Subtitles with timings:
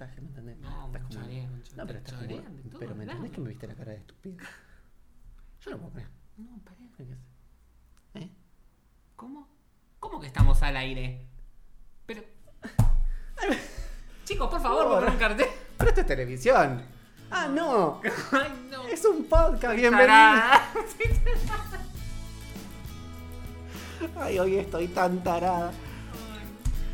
[0.00, 0.58] montaje, ¿me entendés?
[0.58, 3.32] No, Estás como- chorean, chorean, No, pero estás como- chorean de todos Pero ¿me entendés
[3.32, 4.36] que me viste la cara de estúpido?
[5.60, 6.08] Yo no puedo creer.
[6.38, 6.76] No, pará.
[6.96, 7.08] ¿Qué es?
[8.24, 8.30] ¿Eh?
[9.16, 9.46] ¿Cómo?
[9.98, 11.26] ¿Cómo que estamos al aire?
[12.06, 12.22] Pero.
[14.24, 15.46] Chicos, por favor, Por- pongan un cartel.
[15.76, 16.82] Pero esto es televisión.
[17.30, 18.00] Ah, no.
[18.32, 18.86] Ay, no.
[18.88, 19.76] Es un podcast.
[19.76, 19.98] Bienvenido.
[20.06, 20.72] Tarada.
[24.18, 25.72] Ay, hoy estoy tan tarada.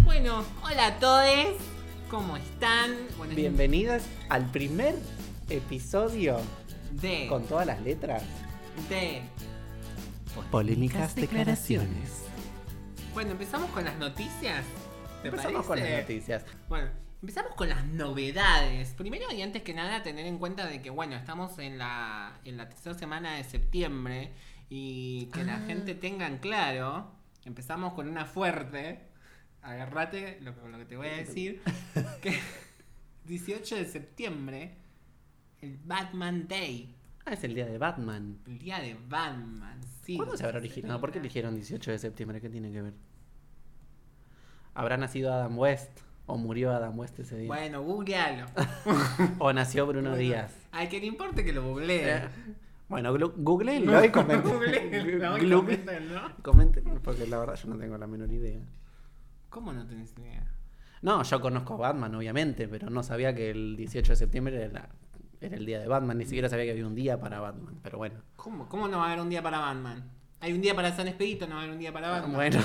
[0.04, 1.75] Bueno, hola a todos.
[2.10, 2.92] ¿Cómo están?
[3.34, 4.94] Bienvenidas al primer
[5.50, 6.38] episodio
[6.92, 8.22] de, con todas las letras.
[8.88, 9.22] de.
[10.50, 12.24] Polémicas declaraciones.
[13.14, 14.64] Bueno, empezamos con las noticias.
[15.22, 16.44] ¿Te Empezamos con las noticias.
[16.68, 16.88] Bueno,
[17.22, 18.90] empezamos con las novedades.
[18.92, 22.56] Primero y antes que nada, tener en cuenta de que, bueno, estamos en la, en
[22.58, 24.32] la tercera semana de septiembre
[24.68, 25.64] y que la Ah.
[25.66, 27.10] gente tenga en claro,
[27.44, 29.00] empezamos con una fuerte.
[29.66, 31.60] Agarrate lo, que- lo que te voy a decir.
[32.22, 32.38] que
[33.26, 34.74] 18 de septiembre,
[35.60, 36.92] el Batman Day,
[37.28, 38.38] Ah, es el día de Batman.
[38.46, 39.80] el día de Batman.
[40.04, 41.00] Sí, ¿Cuándo se habrá originado?
[41.00, 42.40] ¿Por qué eligieron 18 de septiembre?
[42.40, 42.92] ¿Qué tiene que ver?
[44.74, 45.90] ¿Habrá nacido Adam West?
[46.26, 47.46] ¿O murió Adam West ese día?
[47.48, 48.46] Bueno, googlealo.
[49.38, 50.52] ¿O nació Bruno Díaz?
[50.72, 52.16] Al que le importe que lo googlee.
[52.16, 52.28] Eh,
[52.88, 54.52] Bueno, googleenlo y comenten.
[54.52, 56.20] Googleenlo coméntenlo.
[56.42, 58.60] comenten, porque la verdad yo no tengo la menor idea.
[59.56, 60.44] ¿Cómo no tenés idea?
[61.00, 64.90] No, yo conozco a Batman, obviamente, pero no sabía que el 18 de septiembre era,
[65.40, 67.96] era el día de Batman, ni siquiera sabía que había un día para Batman, pero
[67.96, 68.20] bueno.
[68.36, 68.68] ¿Cómo?
[68.68, 70.10] ¿Cómo no va a haber un día para Batman?
[70.40, 72.34] Hay un día para San Expedito, no va a haber un día para Batman.
[72.34, 72.60] Bueno.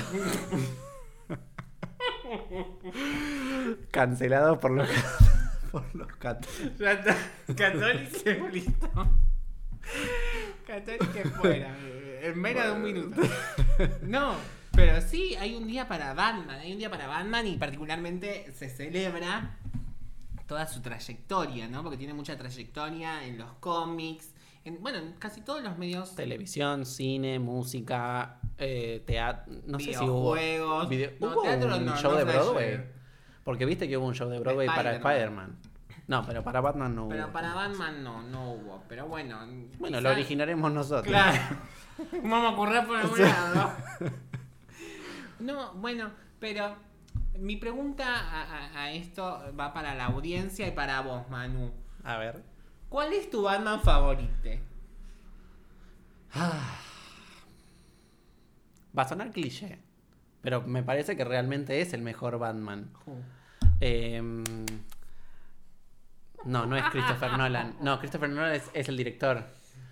[3.90, 4.86] Cancelado por los,
[5.72, 6.78] por los católicos.
[6.78, 7.16] Ya está.
[7.56, 8.90] Católico listo.
[10.66, 11.74] Católico fuera.
[12.20, 13.22] En menos de un minuto.
[14.02, 14.34] No,
[14.74, 16.58] pero sí, hay un día para Batman.
[16.60, 19.56] Hay un día para Batman y particularmente se celebra
[20.46, 21.82] toda su trayectoria, ¿no?
[21.82, 24.32] Porque tiene mucha trayectoria en los cómics.
[24.64, 26.14] En, bueno, en casi todos los medios.
[26.14, 29.52] Televisión, cine, música, eh, teatro.
[29.66, 30.34] No sé si hubo.
[30.34, 30.88] videojuegos.
[30.88, 32.84] video- No, ¿Hubo teatro un no, show no de Broadway.
[33.44, 35.56] Porque viste que hubo un show de Broadway para Spider-Man.
[36.06, 37.10] No, pero para Batman no hubo.
[37.10, 38.84] Pero para Batman no, no hubo.
[38.88, 39.38] Pero bueno.
[39.78, 41.06] Bueno, lo originaremos nosotros.
[41.06, 41.38] Claro.
[42.22, 43.72] Vamos a correr por algún lado.
[45.42, 46.10] No, bueno,
[46.40, 46.76] pero
[47.38, 51.72] mi pregunta a, a- a esto va para la audiencia y para vos, Manu.
[52.04, 52.42] A ver.
[52.88, 54.32] ¿Cuál es tu Batman favorito?
[56.34, 56.78] Ah.
[58.96, 59.78] Va a sonar cliché.
[60.42, 62.90] Pero me parece que realmente es el mejor Batman.
[63.80, 64.44] Em,
[66.44, 67.76] no, no es Christopher Nolan.
[67.80, 69.44] No, Christopher Nolan es, es el director.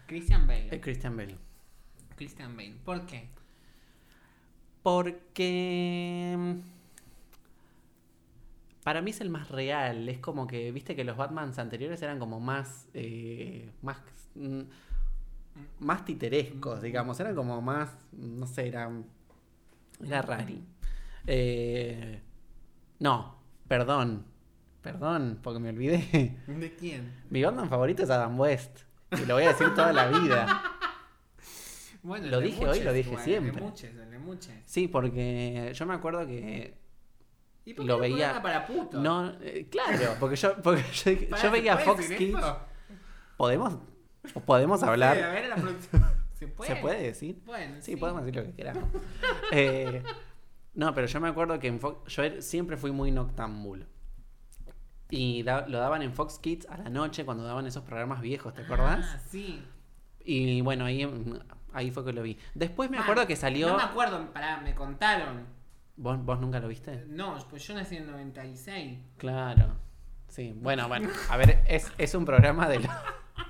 [0.06, 0.68] Christian Bale.
[0.74, 1.36] Es Christian Bale.
[2.16, 2.74] Christian Bale.
[2.84, 3.28] ¿Por qué?
[4.82, 6.32] Porque.
[6.32, 6.62] em,
[8.84, 10.08] Para mí es el más real.
[10.08, 12.86] Es como que, viste que los Batmans anteriores eran como más.
[12.94, 13.98] eh, más.
[14.34, 14.60] mm,
[15.80, 17.18] más titerescos, digamos.
[17.20, 17.90] Eran como más.
[18.12, 19.04] No sé, eran.
[20.04, 20.62] Era rari.
[21.26, 22.20] Eh,
[22.98, 23.36] no,
[23.68, 24.24] perdón.
[24.82, 26.38] Perdón, porque me olvidé.
[26.46, 27.12] ¿De quién?
[27.28, 28.80] Mi Batman favorito es Adam West.
[29.12, 30.62] Y lo voy a decir toda la vida.
[32.02, 33.60] Bueno, Lo dije hoy, lo dije igual, siempre.
[33.62, 33.92] Muches.
[34.64, 36.74] Sí, porque yo me acuerdo que
[37.64, 39.02] ¿Y por Lo qué un veía- programa para putos?
[39.02, 42.38] No, eh, claro, porque yo, porque yo, yo ¿se veía Fox Kids.
[43.36, 43.78] ¿Podemos?
[44.34, 45.16] ¿O ¿Podemos Sí, a hablar?
[45.16, 46.04] ver, la producción.
[46.38, 46.74] ¿Se puede?
[46.74, 47.42] ¿Se puede decir?
[47.44, 48.84] Bueno, Sí, podemos decir lo que queramos.
[49.52, 50.02] Eh,
[50.74, 53.84] no, pero yo me acuerdo que en Fox, yo er- siempre fui muy noctámbulo.
[55.10, 58.54] Y da- lo daban en Fox Kids a la noche cuando daban esos programas viejos,
[58.54, 59.04] ¿te acordás?
[59.16, 59.62] Ah, sí.
[60.24, 61.04] Y bueno, ahí,
[61.72, 62.38] ahí fue que lo vi.
[62.54, 63.68] Después me acuerdo que salió...
[63.68, 65.46] No me acuerdo, pará, me contaron.
[65.96, 67.04] ¿Vos, ¿Vos nunca lo viste?
[67.08, 68.98] No, pues yo nací en 96.
[69.18, 69.76] Claro.
[70.28, 71.10] Sí, bueno, bueno.
[71.28, 72.92] A ver, es, es un programa de los...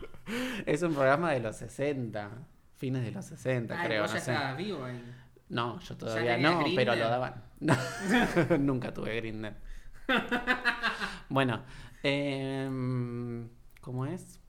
[0.67, 2.31] es un programa de los 60.
[2.77, 4.33] Fines de los 60, Ay, creo, vos no ya sé.
[4.33, 5.05] estabas vivo ahí.
[5.51, 6.77] No, yo todavía no, Grindr?
[6.77, 7.45] pero lo daban.
[7.61, 7.77] No,
[8.59, 9.53] nunca tuve Grindr.
[11.29, 11.63] bueno,
[12.03, 13.51] em,
[13.83, 14.41] ¿cómo es?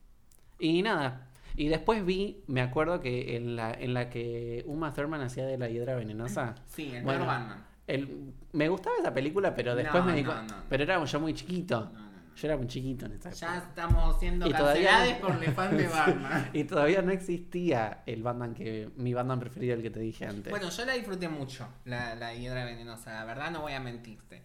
[0.59, 1.27] Y nada.
[1.55, 5.57] Y después vi, me acuerdo que en la, en la que Uma Thurman hacía de
[5.57, 6.55] la hiedra venenosa.
[6.67, 7.65] Sí, el Bueno, Batman.
[7.87, 10.33] el- me gustaba esa película, pero después No, me di no.
[10.69, 11.91] Pero era yo muy chiquito.
[12.33, 13.67] Yo era muy chiquito en esa Ya época.
[13.69, 16.49] estamos siendo Y todavía- por el fan de Batman.
[16.53, 18.89] Y todavía no existía el Batman que.
[18.95, 20.49] mi Batman preferido, el que te dije antes.
[20.49, 23.13] Bueno, yo la disfruté mucho, la, la hiedra venenosa.
[23.13, 24.43] La verdad, no voy a mentirte.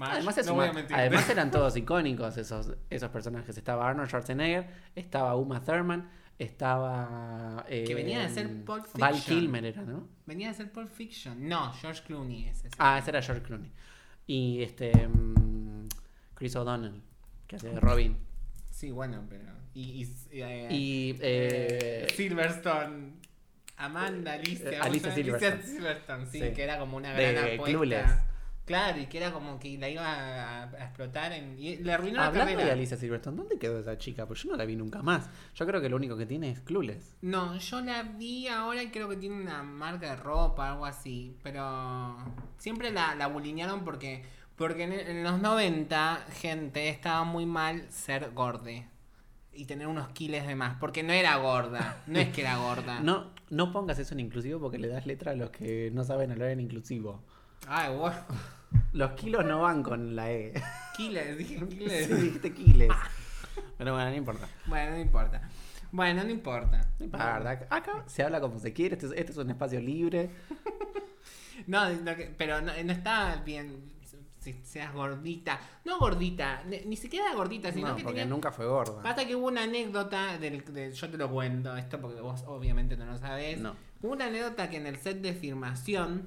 [0.00, 3.56] Además, es no una- además eran todos icónicos esos, esos personajes.
[3.56, 7.64] Estaba Arnold Schwarzenegger, estaba Uma Thurman, estaba.
[7.68, 9.38] eh, Que venía de ser Pulp Val Fiction.
[9.40, 10.08] Kilmer era, ¿no?
[10.26, 11.48] Venía a ser Pulp Fiction.
[11.48, 12.70] No, George Clooney es ese.
[12.78, 13.70] Ah, ese era George Clooney.
[14.26, 14.92] Y este.
[15.08, 15.88] mm,
[16.34, 17.02] Chris O'Donnell.
[17.46, 18.16] que hace de Robin.
[18.70, 19.44] Sí, bueno, pero.
[19.74, 20.02] Y.
[20.02, 21.18] y, eh, Y.
[21.20, 23.20] eh, Silverstone.
[23.76, 24.70] Amanda, Alicia.
[24.70, 25.38] Eh, ¿cómo Alicia se llama?
[25.38, 25.72] Silverstone.
[25.76, 26.52] Silverstone, sí, Sí.
[26.54, 27.64] que era como una De gran apuesta.
[27.64, 28.10] Clueless.
[28.72, 31.58] Claro, y que era como que la iba a, a explotar en.
[31.58, 32.72] Y le arruinó la hablando de carrera.
[32.72, 34.24] Alicia Silverstone, ¿dónde quedó esa chica?
[34.24, 35.28] Pues yo no la vi nunca más.
[35.54, 37.18] Yo creo que lo único que tiene es Clueless.
[37.20, 41.36] No, yo la vi ahora y creo que tiene una marca de ropa, algo así.
[41.42, 42.16] Pero
[42.56, 44.24] siempre la, la bulinearon porque,
[44.56, 48.86] porque en, en los 90, gente, estaba muy mal ser gorde.
[49.52, 50.78] Y tener unos kiles de más.
[50.80, 52.02] Porque no era gorda.
[52.06, 53.00] No es que era gorda.
[53.02, 56.30] No, no pongas eso en inclusivo porque le das letra a los que no saben
[56.32, 57.22] hablar en inclusivo.
[57.68, 58.16] Ay, bueno.
[58.92, 60.52] Los kilos no van con la E.
[60.96, 62.06] Kiles, dije kiles.
[62.06, 62.90] Sí, dijiste kiles.
[63.78, 64.48] Pero bueno, no importa.
[64.66, 65.48] Bueno, no importa.
[65.90, 66.86] Bueno, no importa.
[66.98, 67.66] No importa.
[67.70, 68.94] Acá se habla como se quiere.
[68.94, 70.30] Este es, este es un espacio libre.
[71.66, 71.80] No,
[72.38, 73.92] pero no, no está bien
[74.40, 75.60] si seas gordita.
[75.84, 78.34] No gordita, ni, ni siquiera gordita, sino No, que porque tenía...
[78.34, 79.00] nunca fue gorda.
[79.00, 82.96] Pasa que hubo una anécdota, del, de- yo te lo cuento, esto porque vos obviamente
[82.96, 83.60] no lo sabés.
[83.60, 83.76] No.
[84.02, 86.26] Hubo una anécdota que en el set de filmación,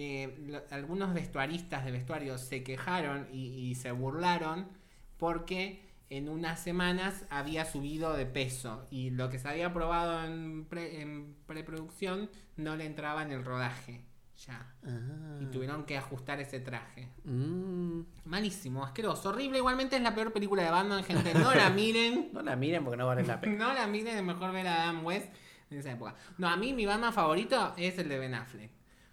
[0.00, 4.68] eh, lo- algunos vestuaristas de vestuario se quejaron y, y se burlaron
[5.16, 10.64] porque en unas semanas había subido de peso y lo que se había probado en,
[10.66, 14.04] pre- en preproducción no le entraba en el rodaje
[14.46, 14.72] ya.
[14.86, 15.38] Ah.
[15.42, 17.08] Y tuvieron que ajustar ese traje.
[17.24, 18.02] Mm.
[18.24, 19.58] Malísimo, asqueroso, horrible.
[19.58, 21.34] Igualmente es la peor película de Batman, gente.
[21.34, 22.30] No la miren.
[22.32, 23.56] No la miren porque no vale la pena.
[23.66, 25.26] No la miren, es mejor ver a Adam West
[25.70, 26.14] en esa época.
[26.38, 28.70] No, a mí mi Batman favorito es el de Ben Affleck.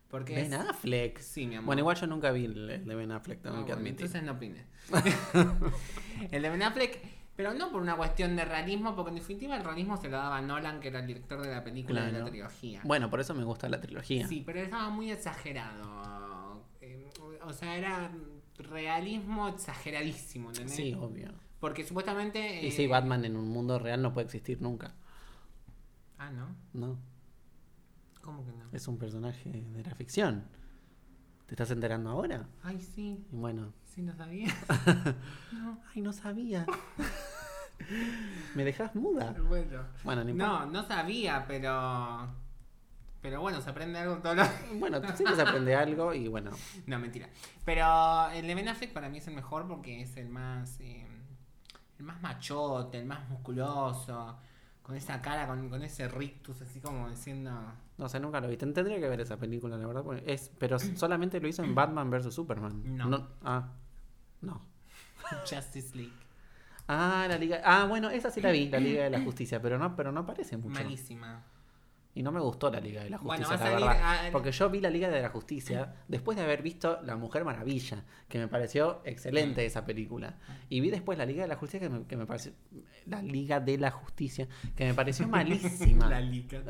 [0.09, 0.59] Porque Ben es...
[0.59, 1.19] Affleck.
[1.19, 1.67] Sí, mi amor.
[1.67, 4.05] Bueno, igual yo nunca vi el el de Ben Affleck, tengo que bueno, admitir.
[4.05, 4.65] entonces no opines.
[6.31, 6.99] el de Ben Affleck,
[7.35, 10.41] pero no por una cuestión de realismo, porque en definitiva el realismo se lo daba
[10.41, 12.81] Nolan, que era el director de la película de la trilogía.
[12.83, 14.27] Bueno, por eso me gusta la trilogía.
[14.27, 16.63] Sí, pero estaba muy exagerado.
[16.81, 17.09] Eh,
[17.43, 18.11] O sea, era
[18.57, 20.75] realismo exageradísimo, ¿entendés?
[20.75, 21.33] Sí, obvio.
[21.59, 22.63] Porque supuestamente...
[22.63, 24.93] Y eh, sí, Batman en un mundo real no puede existir nunca.
[26.17, 26.55] Ah, ¿no?
[26.73, 26.97] No,
[28.25, 28.65] ¿Cómo que no?
[28.73, 30.45] es un personaje de la ficción.
[31.45, 32.47] ¿Te estás enterando ahora?
[32.63, 34.47] Ay, sí, Y bueno, sí, no sabía.
[35.53, 35.79] no.
[35.93, 36.65] ay, no sabía.
[38.55, 39.35] ¿Me dejas muda?
[39.47, 39.83] Bueno.
[40.03, 40.65] Bueno, no importa.
[40.65, 42.27] No, no sabía, pero...
[43.21, 44.43] Pero bueno, se aprende algo todo lo...
[44.79, 46.51] Bueno, siempre se aprende algo y bueno,
[46.87, 47.29] No, mentira.
[47.63, 50.79] Pero el de Ben Affleck para mí es el mejor porque es el más...
[50.79, 51.05] eh,
[51.99, 54.37] el más machote, el más musculoso.
[54.81, 57.51] Con esa cara, con, con ese rictus así como diciendo...
[57.97, 58.57] no sé, nunca lo vi.
[58.57, 60.03] Ten- Tendría que ver esa película, la verdad.
[60.03, 62.81] porque Es, pero solamente lo hizo en Batman vs Superman.
[62.97, 63.27] No.
[63.43, 63.73] Ah,
[64.41, 64.61] no.
[65.49, 66.13] Justice League.
[66.87, 67.61] Ah, la Liga.
[67.65, 70.19] Ah, bueno, esa sí la vi, la Liga de la Justicia, pero no, pero no
[70.21, 70.81] aparece mucho.
[70.83, 71.43] Malísima.
[72.17, 74.25] Y no me gustó la Liga de la Bueno, Justicia, a la salir, verdad.
[74.27, 77.43] ah, Porque yo vi la Liga de la Justicia después de haber visto La Mujer
[77.43, 79.67] Maravilla, que me pareció excelente Mm.
[79.67, 80.37] esa película.
[80.69, 82.53] Y vi después la Liga de la Justicia, que me, que me pareció.
[83.07, 86.07] La Liga de la Justicia, que me pareció malísima.
[86.07, 86.61] La liga.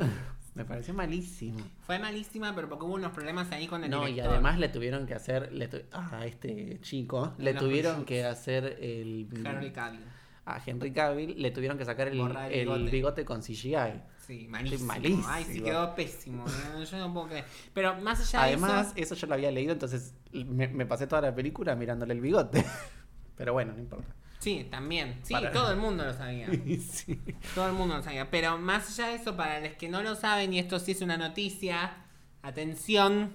[0.56, 1.60] Me pareció malísima.
[1.86, 5.06] Fue malísima, pero porque hubo unos problemas ahí con el No, y además le tuvieron
[5.06, 5.52] que hacer.
[5.52, 9.28] Le tu- a este chico le Los tuvieron que hacer el.
[9.44, 10.00] Henry Cavill.
[10.46, 12.90] A Henry Cavill le tuvieron que sacar el, el el bigote.
[12.90, 14.00] bigote con CGI.
[14.26, 14.86] Sí, malísimo.
[14.86, 15.24] malísimo.
[15.28, 16.44] Ay, sí, quedó pésimo.
[16.90, 17.44] Yo no puedo creer.
[17.74, 19.14] Pero más allá Además, de eso...
[19.14, 22.64] eso yo lo había leído, entonces me, me pasé toda la película mirándole el bigote.
[23.36, 24.14] Pero bueno, no importa.
[24.46, 25.18] Sí, también.
[25.24, 26.46] Sí, Para- todo el mundo lo sabía.
[26.80, 27.20] Sí.
[27.52, 28.30] Todo el mundo lo sabía.
[28.30, 31.00] Pero más allá de eso, para los que no lo saben, y esto sí es
[31.02, 31.96] una noticia,
[32.42, 33.32] atención.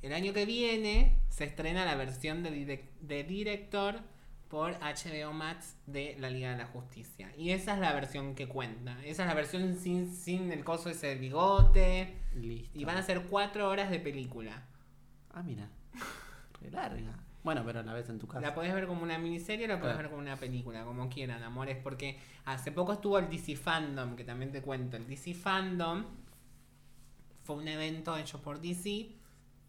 [0.00, 3.96] El año que viene se estrena la versión de, de director
[4.48, 7.32] por HBO Max de la Liga de la Justicia.
[7.36, 8.92] Y esa es la versión que cuenta.
[9.04, 12.14] Esa es la versión sin, sin el coso ese del bigote.
[12.36, 12.78] Listo.
[12.78, 14.62] Y van a ser cuatro horas de película.
[15.32, 15.68] Ah, mira.
[16.60, 17.24] Qué larga.
[17.48, 18.42] Bueno, pero la ves en tu casa.
[18.42, 19.98] La podés ver como una miniserie o la podés Claro.
[20.02, 24.24] ver como una película, como quieran, amores, porque hace poco estuvo el DC Fandom, que
[24.24, 24.98] también te cuento.
[24.98, 26.04] El DC Fandom
[27.44, 29.12] fue un evento hecho por DC,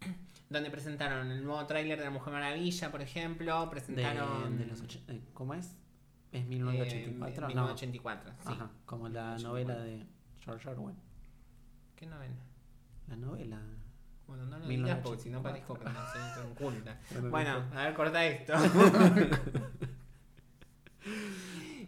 [0.50, 4.58] donde presentaron el nuevo tráiler de la Mujer Maravilla, por ejemplo, De, presentaron...
[4.58, 5.68] de los och- eh, ¿Cómo es?
[6.32, 7.40] ¿Es eh, 1984?
[7.40, 7.48] no.
[7.48, 8.48] 1984, sí.
[8.52, 9.48] Ajá, como la 1984.
[9.48, 10.06] novela de
[10.44, 10.96] George Orwell.
[11.96, 12.34] ¿Qué novela?
[13.08, 13.58] La novela.
[14.30, 15.42] Bueno, no lo digas porque si no 1984.
[15.42, 16.98] parezco que no soy tan culta.
[17.10, 18.52] Bueno, Bueno, a ver, corta esto.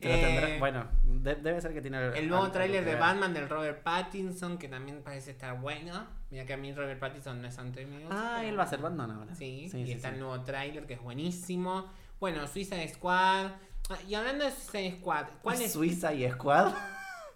[0.00, 2.96] Pero tendrá- Eh, bueno, de- debe ser que tiene El nuevo tráiler de.
[2.96, 6.06] Batman del Robert Pattinson, que también parece estar bueno.
[6.30, 8.66] Mira que a mí Robert Pattinson no es Anthony Hopkins, Ah, pero- él va a
[8.66, 9.34] ser Batman ahora.
[9.36, 10.14] Sí, sí, y sí, está sí.
[10.14, 11.88] el nuevo tráiler que es buenísimo.
[12.18, 13.52] Bueno, Suicide Squad.
[13.90, 15.72] Ah, y hablando de Suicide Squad, ¿cuál es?
[15.72, 16.72] Suiza y Squad?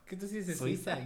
[0.06, 0.58] ¿Qué tú dices?
[0.58, 0.98] Suiza.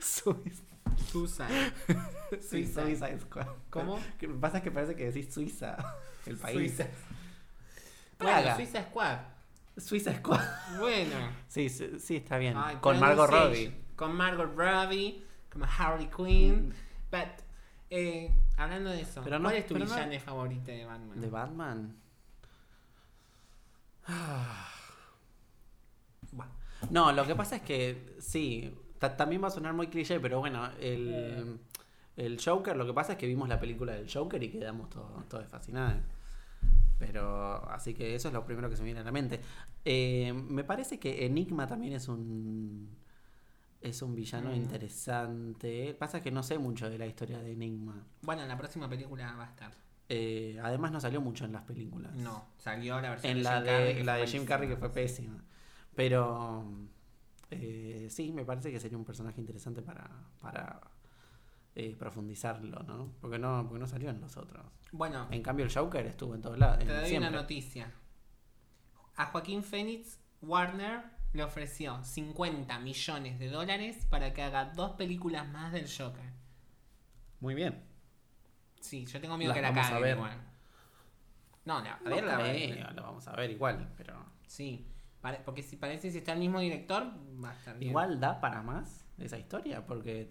[0.00, 0.62] Suiza.
[1.14, 1.72] Suicide.
[2.40, 2.82] Sí, Suiza.
[2.82, 3.46] Suiza Squad.
[3.70, 3.96] ¿Cómo?
[3.98, 5.76] Lo que pasa es que parece que decís Suiza,
[6.26, 6.56] el país.
[6.56, 6.86] Suiza.
[8.18, 8.56] Bueno.
[8.56, 9.18] Suiza Squad.
[9.76, 10.40] Suiza Squad.
[10.78, 11.16] Bueno.
[11.48, 12.56] Sí, sí, sí, está bien.
[12.80, 13.28] Con Margot.
[13.30, 13.72] Robbie.
[13.96, 16.74] Con Margot Robbie, como Harley Quinn.
[17.10, 17.42] But,
[17.90, 21.20] eh, hablando de eso, Pero no- ¿cuál es tu pero no- villano favorito de Batman?
[21.20, 21.96] ¿De Batman?
[24.06, 24.70] Ah.
[26.90, 30.68] No, lo que pasa es que sí, también va a sonar muy cliché, pero bueno,
[30.80, 31.58] el,
[32.16, 35.28] el Joker, lo que pasa es que vimos la película del Joker y quedamos todos,
[35.28, 35.96] todos fascinados.
[36.98, 39.40] Pero así que eso es lo primero que se me viene a la mente.
[39.84, 42.88] Eh, me parece que Enigma también es un
[43.80, 44.54] es un villano Mm.
[44.54, 45.94] interesante.
[45.98, 48.02] Pasa que no sé mucho de la historia de Enigma.
[48.22, 49.72] bueno, en la próxima película va a estar.
[50.08, 52.14] Eh, además no salió mucho en las películas.
[52.14, 53.94] No, salió la versión En de la Jim Carrey.
[53.94, 55.42] de, la de Jim Carrey que fue pésima.
[55.94, 56.64] Pero
[57.60, 60.80] eh, sí, me parece que sería un personaje interesante para, para
[61.74, 63.12] eh, profundizarlo, ¿no?
[63.20, 64.64] Porque no, porque no salió en los otros.
[64.92, 66.78] Bueno, En cambio el Joker estuvo en todos lados.
[66.78, 67.28] te doy siempre.
[67.30, 67.92] una noticia.
[69.16, 75.48] A Joaquín Phoenix, Warner le ofreció 50 millones de dólares para que haga dos películas
[75.48, 76.32] más del Joker.
[77.40, 77.82] Muy bien.
[78.80, 80.16] Sí, yo tengo miedo Las que la vamos a caguen ver.
[80.16, 80.38] igual.
[81.64, 84.14] No, la, a No ver, la creo, vamos a ver igual, pero
[84.46, 84.86] Sí,
[85.44, 87.04] porque si parece si está el mismo director,
[87.42, 87.90] va a estar bien.
[87.90, 90.30] igual da para más esa historia, porque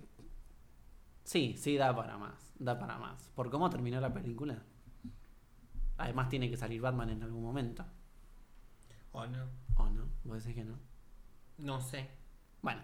[1.24, 3.30] sí, sí da para más, da para más.
[3.36, 4.62] Por cómo terminó la película.
[5.98, 7.86] Además tiene que salir Batman en algún momento.
[9.12, 9.48] ¿O no?
[9.78, 10.10] ¿O no?
[10.24, 10.80] ¿Vos decís que no?
[11.58, 12.10] No sé.
[12.62, 12.82] Bueno,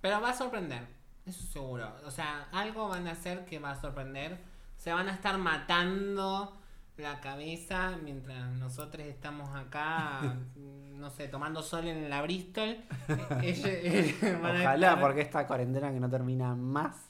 [0.00, 0.86] Pero va a sorprender,
[1.24, 1.92] eso seguro.
[2.04, 4.38] O sea, algo van a hacer que va a sorprender.
[4.76, 6.56] Se van a estar matando
[6.98, 12.76] la cabeza mientras nosotros estamos acá, no sé, tomando sol en la Bristol.
[13.42, 17.08] Ellos- ellos van a Ojalá, estar- porque esta cuarentena que no termina más.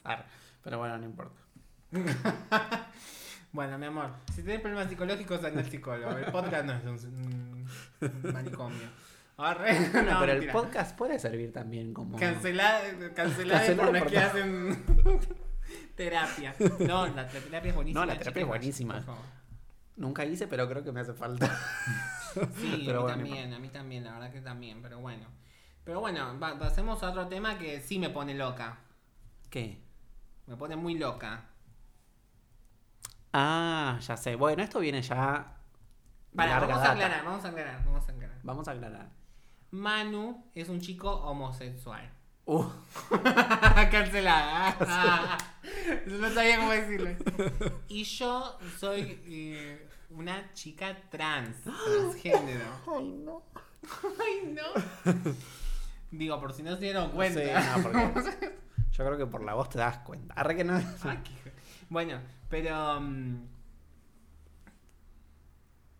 [0.63, 1.41] Pero bueno, no importa.
[3.51, 6.15] Bueno, mi amor, si tienes problemas psicológicos, anda al psicólogo.
[6.19, 7.65] El podcast no es un,
[7.99, 8.87] un manicomio.
[9.37, 12.15] Arre, no, pero el podcast puede servir también como.
[12.19, 12.81] Cancelada,
[13.15, 14.83] cancelada por por que hacen
[15.95, 16.53] terapia.
[16.79, 18.01] No, la, terapia es buenísima.
[18.01, 19.03] No, la terapia es buenísima.
[19.99, 21.47] Nunca hice, pero creo que me hace falta.
[22.57, 25.25] Sí, Pero a mí bueno, también, a mí también, la verdad que también, pero bueno.
[25.83, 28.77] Pero bueno, pasemos a otro tema que sí me pone loca.
[29.49, 29.81] ¿Qué?
[30.45, 31.45] Me pone muy loca.
[33.33, 34.35] Ah, ya sé.
[34.35, 35.57] Bueno, esto viene ya.
[36.35, 38.39] Para, vamos a aclarar, vamos a aclarar, vamos a aclarar.
[38.43, 39.09] Vamos a aclarar.
[39.71, 42.07] Manu es un chico homosexual.
[42.45, 42.65] Uh,
[43.91, 44.77] Cancelada.
[46.05, 47.09] no sabía cómo decirlo.
[47.87, 52.65] Y yo soy eh, una chica trans, transgénero.
[52.87, 53.43] Ay, no.
[54.19, 55.23] Ay, no.
[56.11, 57.39] Digo, por si no se dieron cuenta.
[57.61, 58.57] Sí, no, porque
[58.91, 60.33] yo creo que por la voz te das cuenta.
[60.33, 60.75] Arre que no.
[61.03, 61.51] Ay, qué-
[61.89, 62.99] Bueno, pero.
[62.99, 63.45] mm,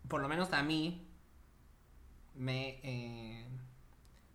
[0.08, 1.06] por lo menos a mí.
[2.34, 2.80] Me.
[2.82, 3.46] eh,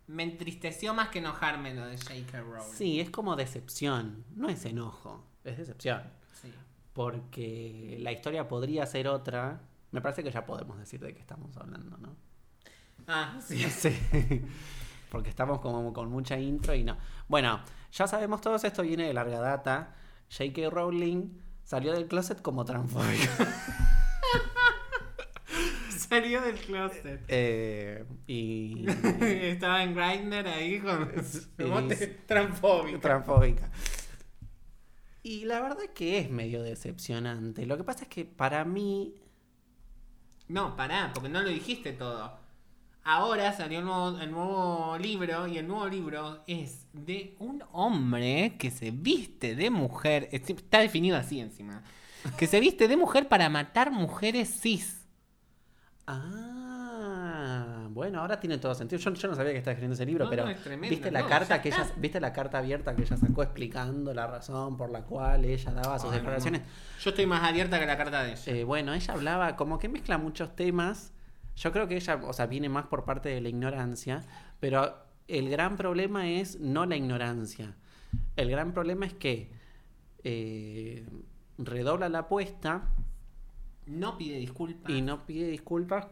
[0.08, 2.40] me entristeció más que enojarme lo de J.K.
[2.40, 2.74] Rowling.
[2.76, 4.24] Sí, es como decepción.
[4.36, 6.04] No es enojo, es decepción.
[6.96, 9.60] Porque la historia podría ser otra.
[9.90, 12.16] Me parece que ya podemos decir de qué estamos hablando, ¿no?
[13.06, 13.58] Ah, sí.
[13.70, 13.94] Sí.
[15.10, 16.96] Porque estamos como con mucha intro y no.
[17.28, 17.60] Bueno,
[17.92, 19.94] ya sabemos todos, esto viene de larga data.
[20.36, 20.70] J.K.
[20.70, 21.28] Rowling
[21.64, 23.30] salió del closet como transfóbica.
[25.90, 27.20] Salió del closet.
[27.28, 28.86] Eh, y.
[29.20, 31.10] Estaba en Grindr ahí con
[31.58, 33.00] y- mote transfóbico.
[33.00, 33.70] transfóbica.
[35.28, 37.66] Y la verdad que es medio decepcionante.
[37.66, 39.12] Lo que pasa es que para mí.
[40.46, 42.38] No, pará, porque no lo dijiste todo.
[43.02, 48.54] Ahora salió el nuevo, el nuevo libro y el nuevo libro es de un hombre
[48.56, 50.28] que se viste de mujer.
[50.30, 51.82] es- Está definido así encima.
[52.38, 55.06] Que se viste de mujer para matar mujeres cis.
[56.06, 56.55] Ah,
[57.96, 59.00] bueno, ahora tiene todo sentido.
[59.00, 61.10] Yo, yo no sabía que estaba escribiendo ese libro, No, pero no, es tremendo, viste
[61.10, 64.76] la no, carta que ella, viste la carta abierta que ella sacó explicando la razón
[64.76, 66.60] por la cual ella daba sus Ay, declaraciones.
[67.00, 68.52] Yo estoy más abierta que la carta de ella.
[68.52, 71.14] Eh, bueno, ella hablaba como que mezcla muchos temas.
[71.56, 74.20] Yo creo que ella, o sea, viene más por parte de la ignorancia,
[74.60, 74.94] pero
[75.26, 77.76] el gran problema es no la ignorancia.
[78.36, 79.50] El gran problema es que
[80.22, 81.06] eh,
[81.56, 82.90] redobla la apuesta
[83.86, 84.92] No pide disculpas.
[84.92, 86.08] y no pide disculpas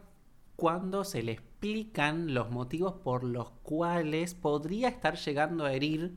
[0.55, 6.15] cuando se le explican los motivos por los cuales podría estar llegando a herir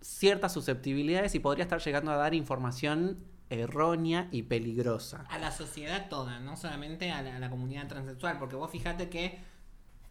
[0.00, 3.18] ciertas susceptibilidades y podría estar llegando a dar información
[3.50, 5.24] errónea y peligrosa.
[5.28, 9.08] a la sociedad toda, no solamente a la, a la comunidad transexual, porque vos fijate
[9.08, 9.38] que,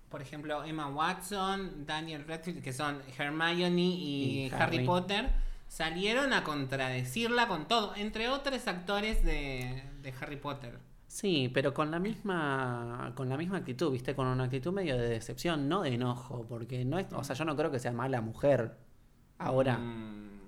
[0.10, 4.78] por ejemplo, Emma Watson, Daniel Radcliffe, que son Hermione y, Y Harry.
[4.78, 4.86] Harry.
[4.86, 5.30] Potter,
[5.68, 10.80] salieron a contradecirla con todo, entre otros actores de, de Harry Potter.
[11.16, 14.14] Sí, pero con la misma con la misma actitud, ¿viste?
[14.14, 17.46] Con una actitud medio de decepción, no de enojo, porque no es, o sea, yo
[17.46, 18.76] no creo que sea mala mujer.
[19.38, 20.42] Ahora, Mm,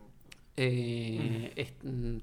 [0.57, 2.17] eh, es- mm,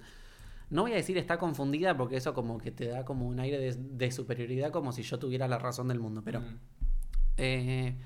[0.70, 3.58] no voy a decir está confundida porque eso como que te da como un aire
[3.58, 6.58] de, de superioridad como si yo tuviera la razón del mundo, pero mm.
[7.38, 7.96] eh,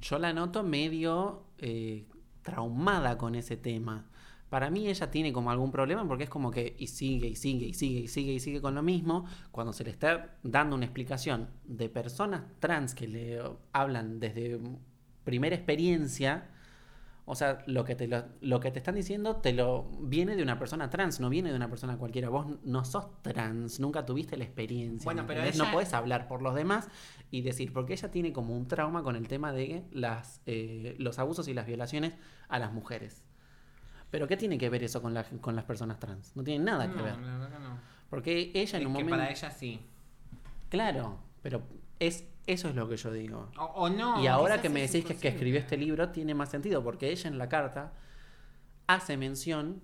[0.00, 2.06] yo la noto medio eh,
[2.42, 4.06] traumada con ese tema.
[4.50, 7.66] Para mí ella tiene como algún problema porque es como que y sigue y sigue
[7.66, 10.84] y sigue y sigue y sigue con lo mismo cuando se le está dando una
[10.84, 13.40] explicación de personas trans que le
[13.72, 14.58] hablan desde
[15.24, 16.48] primera experiencia.
[17.26, 20.42] O sea, lo que, te lo, lo que te están diciendo te lo viene de
[20.42, 22.28] una persona trans, no viene de una persona cualquiera.
[22.28, 25.04] Vos no sos trans, nunca tuviste la experiencia.
[25.04, 26.88] Bueno, ¿me pero ella- No puedes hablar por los demás
[27.30, 31.20] y decir, porque ella tiene como un trauma con el tema de las, eh, los
[31.20, 32.14] abusos y las violaciones
[32.48, 33.22] a las mujeres.
[34.10, 36.34] Pero ¿qué tiene que ver eso con, la- con las personas trans?
[36.36, 37.16] No tiene nada que ver.
[37.18, 37.78] la verdad que no.
[38.08, 39.10] Porque ella en Es un que momento...
[39.10, 39.80] para ella sí.
[40.68, 41.62] Claro, pero
[41.98, 43.50] es, eso es lo que yo digo.
[43.58, 44.22] O, o no.
[44.22, 47.28] y ahora que me decís que, que escribió este libro, tiene más sentido, porque ella
[47.28, 47.92] en la carta
[48.88, 49.80] hace mención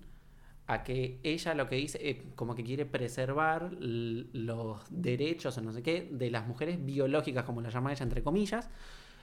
[0.69, 5.71] a que ella lo que dice, eh, como que quiere preservar los derechos o no
[5.71, 8.69] sé qué de las mujeres biológicas, como la llama ella, entre comillas,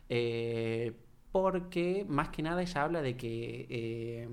[0.08, 0.92] eh,
[1.32, 3.66] porque más que nada ella habla de que...
[3.68, 4.28] eh,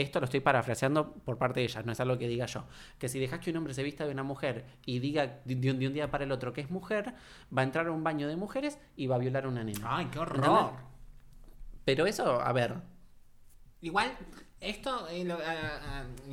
[0.00, 2.64] esto lo estoy parafraseando por parte de ella, no es algo que diga yo.
[2.98, 5.78] Que si dejas que un hombre se vista de una mujer y diga de un,
[5.78, 7.14] de un día para el otro que es mujer,
[7.56, 9.96] va a entrar a un baño de mujeres y va a violar a una nena.
[9.96, 10.38] Ay, qué horror.
[10.44, 10.80] ¿Entendés?
[11.84, 12.76] Pero eso, a ver,
[13.82, 14.12] Igual,
[14.60, 15.38] esto eh, lo-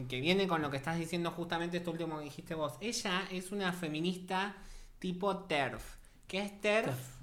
[0.09, 2.73] que viene con lo que estás diciendo justamente esto último que dijiste vos.
[2.81, 4.55] Ella es una feminista
[4.99, 5.95] tipo TERF.
[6.27, 6.85] ¿Qué es TERF?
[6.87, 7.17] TERF.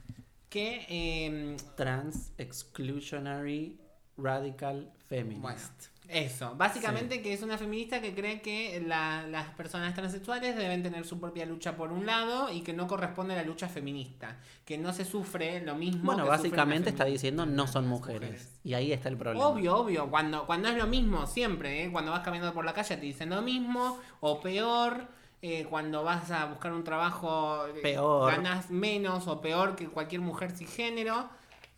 [0.49, 3.79] Que, eh, Trans Exclusionary
[4.17, 5.43] Radical Feminist.
[5.43, 5.63] bueno,
[6.09, 6.55] eso.
[6.57, 11.19] Básicamente que es una feminista que cree que la- las personas transexuales deben tener su
[11.19, 14.37] propia lucha por un lado y que no corresponde a la lucha feminista.
[14.65, 16.05] Que no se sufre lo mismo.
[16.05, 18.51] Bueno, que básicamente está diciendo no son mujeres.
[18.65, 19.47] Y ahí está el problema.
[19.47, 20.11] Obvio, obvio.
[20.11, 21.93] Cuando, cuando es lo mismo, siempre, ¿eh?
[21.93, 25.09] Cuando vas caminando por la calle te dicen lo mismo o peor.
[25.47, 28.33] eh, cuando vas a buscar un trabajo, eh, Peor.
[28.33, 31.29] ganas menos o peor que cualquier mujer cisgénero.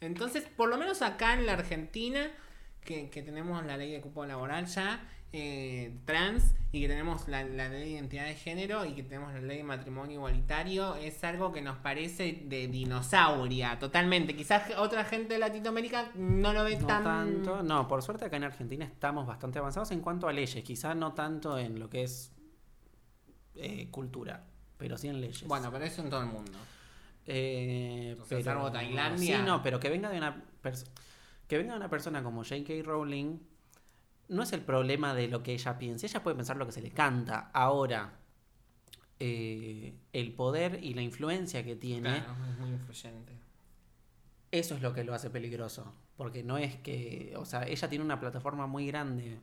[0.00, 2.30] Entonces, por lo menos acá en la Argentina,
[2.86, 7.42] que, que tenemos la ley de cupo laboral ya, eh, trans, y que tenemos la,
[7.44, 11.22] la ley de identidad de género y que tenemos la ley de matrimonio igualitario, es
[11.24, 14.34] algo que nos parece de dinosauria, totalmente.
[14.36, 17.04] Quizás otra gente de Latinoamérica no lo ve No tan...
[17.04, 20.94] tanto, no, por suerte acá en Argentina estamos bastante avanzados en cuanto a leyes, quizá
[20.94, 22.32] no tanto en lo que es
[23.56, 24.44] eh, cultura,
[24.78, 25.44] pero sí en leyes.
[25.46, 26.52] Bueno, pero eso en todo el mundo.
[27.26, 29.38] Eh, O sea, salvo Tailandia.
[29.38, 30.86] Sí, no, pero que venga de una pers-
[31.48, 32.72] que venga una persona como J.K.
[32.84, 33.38] Rowling
[34.28, 36.06] no es el problema de lo que ella piense.
[36.06, 37.50] Ella puede pensar lo que se le canta.
[37.52, 38.18] Ahora,
[39.20, 43.32] eh, el poder y la influencia que tiene, Claro, es muy influyente.
[44.50, 45.94] eso es lo que lo hace peligroso.
[46.16, 49.38] Porque no es que, o sea, ella tiene una plataforma muy grande.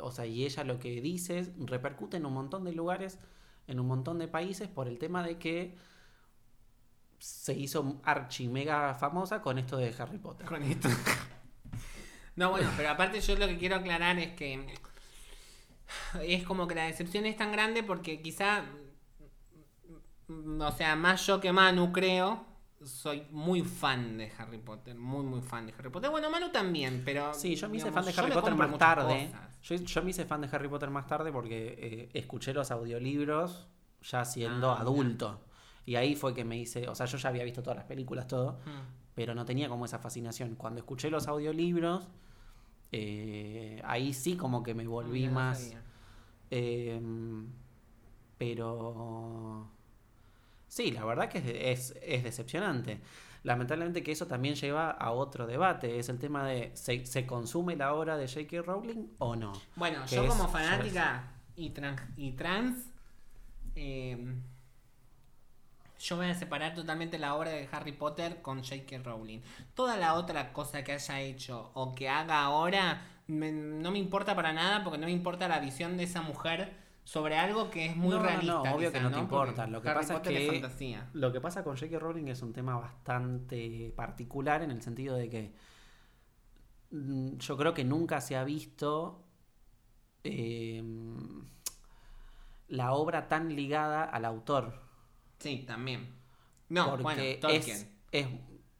[0.00, 3.18] O sea, y ella lo que dice repercute en un montón de lugares,
[3.66, 5.76] en un montón de países, por el tema de que
[7.26, 10.46] se hizo archi mega famosa con esto de Harry Potter.
[10.46, 10.88] Con esto.
[12.36, 14.62] No, bueno, pero aparte yo lo que quiero aclarar es que
[16.22, 18.62] es como que la decepción es tan grande porque quizá,
[20.28, 22.44] o sea, más yo que Manu creo,
[22.84, 26.10] soy muy fan de Harry Potter, muy muy fan de Harry Potter.
[26.10, 27.32] Bueno, Manu también, pero...
[27.32, 29.32] Sí, yo me hice digamos, fan de Harry Potter más tarde.
[29.62, 33.66] Yo, yo me hice fan de Harry Potter más tarde porque eh, escuché los audiolibros
[34.02, 35.40] ya siendo Ah, adulto.
[35.86, 38.26] Y ahí fue que me hice, o sea, yo ya había visto todas las películas,
[38.26, 39.14] todo, Mm.
[39.14, 40.56] pero no tenía como esa fascinación.
[40.56, 42.08] Cuando escuché los audiolibros,
[42.92, 45.74] eh, ahí sí como que me volví Mira, no más...
[46.50, 47.00] eh,
[48.38, 49.70] pero...
[50.68, 51.38] Sí, la verdad que
[51.72, 53.00] es, es, es decepcionante.
[53.44, 55.98] Lamentablemente que eso también lleva a otro debate.
[55.98, 58.62] Es el tema de, ¿se, se consume la obra de J.K.
[58.62, 59.52] Rowling o no?
[59.76, 62.90] Bueno, que yo es- como fanática y trans, y trans
[63.76, 64.34] eh,
[65.98, 68.98] yo voy a separar totalmente la obra de Harry Potter con J.K.
[69.02, 69.40] Rowling.
[69.74, 74.34] Toda la otra cosa que haya hecho o que haga ahora me- no me importa
[74.36, 77.96] para nada porque no me importa la visión de esa mujer sobre algo que es
[77.96, 78.74] muy No, no, no, realista.
[78.74, 79.54] obvio quizá, que no te importa.
[79.62, 81.08] Porque Lo que Harry pasa es que- fantasía.
[81.12, 81.98] Lo que pasa con J.K.
[81.98, 85.54] Rowling es un tema bastante particular en el sentido de que
[86.90, 89.22] mm, yo creo que nunca se ha visto
[90.24, 90.82] eh,
[92.68, 94.85] la obra tan ligada al autor.
[95.38, 96.14] Sí, también.
[96.68, 97.88] No, porque bueno, es, Tolkien.
[98.12, 98.26] es-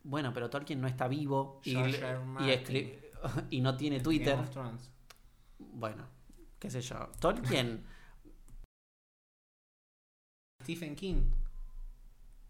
[0.03, 2.99] bueno, pero Tolkien no está vivo y, y,
[3.51, 4.39] y no tiene Twitter.
[5.59, 6.07] Bueno,
[6.59, 7.11] qué sé yo.
[7.21, 7.85] Tolkien
[10.63, 11.23] Stephen King.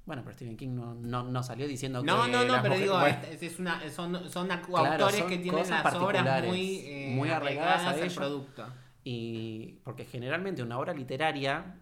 [0.06, 2.30] Bueno, pero Stephen King no, no, no salió diciendo No, que.
[2.30, 5.28] no, no, las pero mujeres- digo, bueno, es, es una, son, son Claro, autores son
[5.28, 8.66] que tienen las obras muy, eh, muy arraigadas a al producto.
[9.02, 11.80] Y porque generalmente una obra literaria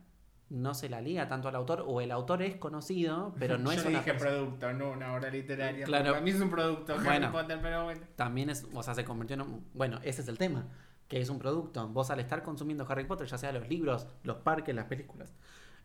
[0.51, 3.79] no se la liga tanto al autor, o el autor es conocido, pero no Yo
[3.81, 5.85] es una dije persona- producto, no una obra literaria.
[5.87, 6.11] Claro.
[6.13, 7.33] Para mí es un producto Harry Bueno.
[7.33, 8.01] Potter, pero bueno.
[8.17, 10.67] También es, o sea, se convirtió en un- Bueno, ese es el tema,
[11.09, 11.89] que es un producto.
[11.89, 15.35] Vos al estar consumiendo Harry Potter, ya sea los libros, los parques, las películas,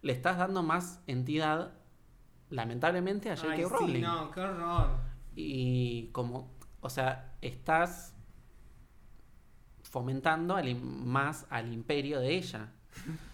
[0.01, 1.73] le estás dando más entidad,
[2.49, 3.55] lamentablemente, a J.K.
[3.55, 4.01] Sí, Rowling.
[4.01, 4.87] no, qué horror.
[5.35, 8.15] Y como, o sea, estás
[9.83, 12.73] fomentando al más al imperio de ella.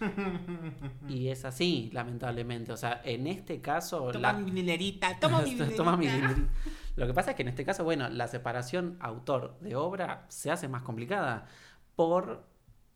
[1.08, 2.72] y es así, lamentablemente.
[2.72, 4.10] O sea, en este caso...
[4.12, 5.76] Toma la- mi dinerita, toma mi dinerita.
[5.76, 6.48] Toma mi dinerito.
[6.96, 10.50] Lo que pasa es que en este caso, bueno, la separación autor de obra se
[10.50, 11.46] hace más complicada
[11.94, 12.44] por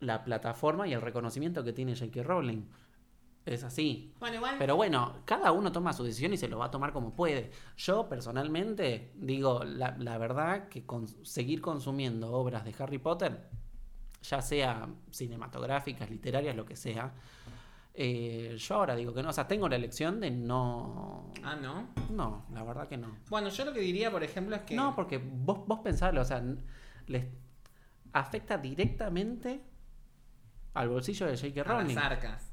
[0.00, 2.22] la plataforma y el reconocimiento que tiene J.K.
[2.22, 2.62] Rowling.
[3.46, 4.14] Es así.
[4.20, 4.56] Bueno, igual.
[4.58, 7.50] Pero bueno, cada uno toma su decisión y se lo va a tomar como puede.
[7.76, 13.48] Yo personalmente digo, la, la verdad que con, seguir consumiendo obras de Harry Potter,
[14.22, 17.12] ya sea cinematográficas, literarias, lo que sea,
[17.94, 19.30] eh, yo ahora digo que no.
[19.30, 21.32] O sea, tengo la elección de no...
[21.42, 21.88] Ah, ¿no?
[22.10, 23.16] No, la verdad que no.
[23.28, 24.74] Bueno, yo lo que diría, por ejemplo, es que.
[24.74, 26.42] No, porque vos, vos pensalo, o sea,
[27.06, 27.26] les
[28.12, 29.60] afecta directamente
[30.74, 31.60] al bolsillo de J.K.
[31.62, 31.98] a las Rowling.
[31.98, 32.52] arcas.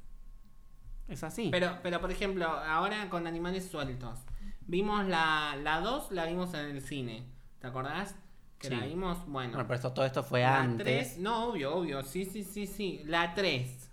[1.07, 1.49] Es así.
[1.51, 4.19] Pero, pero por ejemplo, ahora con animales sueltos.
[4.61, 7.25] Vimos la, la 2, la vimos en el cine.
[7.59, 8.15] ¿Te acordás?
[8.59, 8.87] Que la Sí.
[8.87, 9.51] vimos, bueno.
[9.51, 10.83] bueno, pero esto, todo esto fue la antes.
[11.13, 12.03] 3, no, obvio, obvio.
[12.03, 13.01] Sí, sí, sí, sí.
[13.05, 13.89] La 3.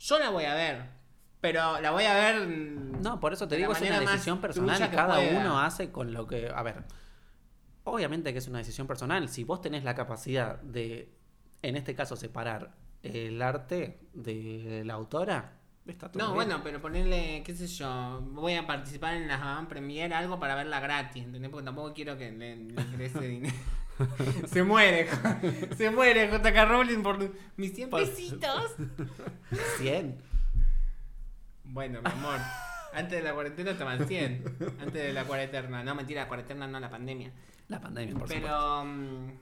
[0.00, 0.86] Yo la voy a ver.
[1.40, 2.46] Pero la voy a ver.
[2.46, 4.78] No, por eso te digo, es una decisión personal.
[4.90, 5.40] Cada pueda.
[5.40, 6.48] uno hace con lo que.
[6.54, 6.84] A ver,
[7.84, 9.28] obviamente que es una decisión personal.
[9.28, 11.12] Si vos tenés la capacidad de,
[11.62, 12.70] en este caso, separar
[13.02, 15.54] el arte de la autora,
[15.86, 16.34] está todo No, bien.
[16.36, 20.54] bueno, pero ponerle, qué sé yo, voy a participar en la Avant Premiere, algo para
[20.54, 21.50] verla gratis, ¿entendés?
[21.50, 23.54] Porque tampoco quiero que le, le ingrese dinero.
[24.46, 25.06] se muere,
[25.76, 27.18] se muere JK Rowling por
[27.56, 28.74] mis 100 Por- pesitos.
[29.78, 30.18] 100.
[31.64, 32.38] Bueno, mi amor,
[32.92, 34.44] antes de la cuarentena estaban 100.
[34.80, 37.32] Antes de la cuarentena, no, mentira, la cuarentena no, la pandemia.
[37.68, 38.46] La pandemia, por supuesto.
[38.46, 39.32] Pero,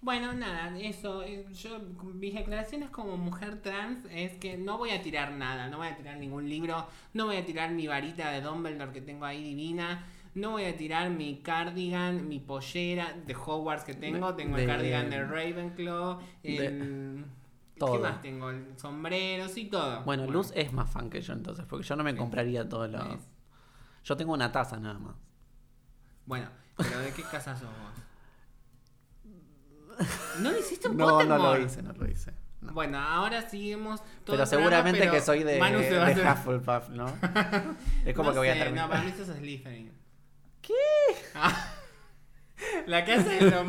[0.00, 1.22] bueno, nada, eso.
[1.22, 1.78] eh, Yo,
[2.14, 5.96] mis declaraciones como mujer trans es que no voy a tirar nada, no voy a
[5.96, 10.06] tirar ningún libro, no voy a tirar mi varita de Dumbledore que tengo ahí divina.
[10.34, 14.32] No voy a tirar mi cardigan, mi pollera de Hogwarts que tengo.
[14.32, 16.20] De- tengo el cardigan de Ravenclaw.
[16.42, 17.24] de- el-
[17.74, 18.00] ¿Qué todo.
[18.00, 18.50] más tengo?
[18.50, 20.02] El sombreros y todo.
[20.04, 23.06] Bueno, Luz es más fan que yo entonces, porque yo no me compraría todos los.
[23.06, 23.28] Es.
[24.04, 25.14] Yo tengo una taza nada más.
[26.26, 28.02] Bueno, pero ¿de qué casa sos vos?
[30.40, 32.32] ¿No le hiciste un No, no lo hice, no lo hice.
[32.60, 32.72] no.
[32.72, 36.14] Bueno, ahora seguimos todo Pero programa, seguramente pero que soy de, Manu se va a
[36.14, 37.06] de hacer- Hufflepuff, ¿no?
[38.04, 38.84] es como No que voy a terminar.
[38.86, 39.92] No, para mí eso es Slytherin.
[40.62, 40.72] ¿Qué?
[42.86, 43.66] la casa de los,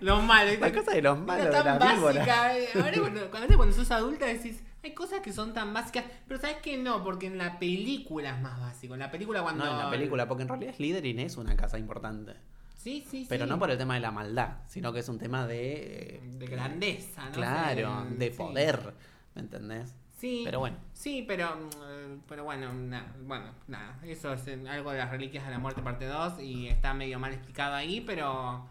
[0.00, 0.58] los malos.
[0.58, 2.58] La casa de los malos, Era de tan la básica.
[2.58, 2.68] eh.
[2.74, 6.56] Ahora cuando, cuando, cuando sos adulta decís, hay cosas que son tan básicas, pero sabes
[6.56, 8.94] que no, porque en la película es más básico.
[8.94, 9.64] En la película cuando...
[9.64, 12.34] No, en la película, porque en realidad Slytherin es una casa importante.
[12.82, 13.26] Sí, sí, sí.
[13.28, 16.16] Pero no por el tema de la maldad, sino que es un tema de...
[16.16, 17.32] eh, De grandeza, ¿no?
[17.32, 18.36] Claro, de sí.
[18.38, 18.94] poder,
[19.34, 19.94] ¿me entendés?
[20.16, 20.42] Sí.
[20.44, 20.76] Pero bueno.
[20.94, 25.50] Sí, pero, mm, pero bueno, na- bueno, nada, eso es algo de las reliquias de
[25.50, 28.66] la muerte parte 2 y está medio mal explicado ahí, pero...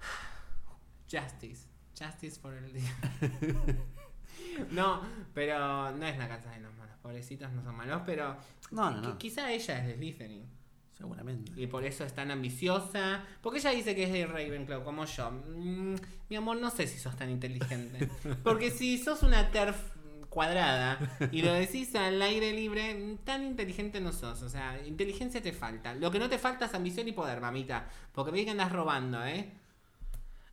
[1.10, 1.66] Justice,
[1.98, 2.94] justice por el día.
[4.70, 5.02] no,
[5.34, 8.36] pero no es la casa de los malos, pobrecitos no son malos, pero
[8.70, 10.57] No, no, quizá ella es de Slytherin
[10.98, 11.52] seguramente.
[11.56, 15.30] y por eso es tan ambiciosa, porque ella dice que es de Ravenclaw como yo.
[15.30, 15.94] Mm,
[16.28, 18.08] mi amor, no sé si sos tan inteligente,
[18.42, 20.98] porque si sos una TERF cuadrada
[21.32, 24.42] y lo decís al aire libre, mm, tan inteligente no sos.
[24.42, 25.94] O sea, inteligencia te falta.
[25.94, 27.88] Lo que no te falta es ambición y poder, mamita.
[28.12, 29.50] Porque me que andas robando, ¿eh?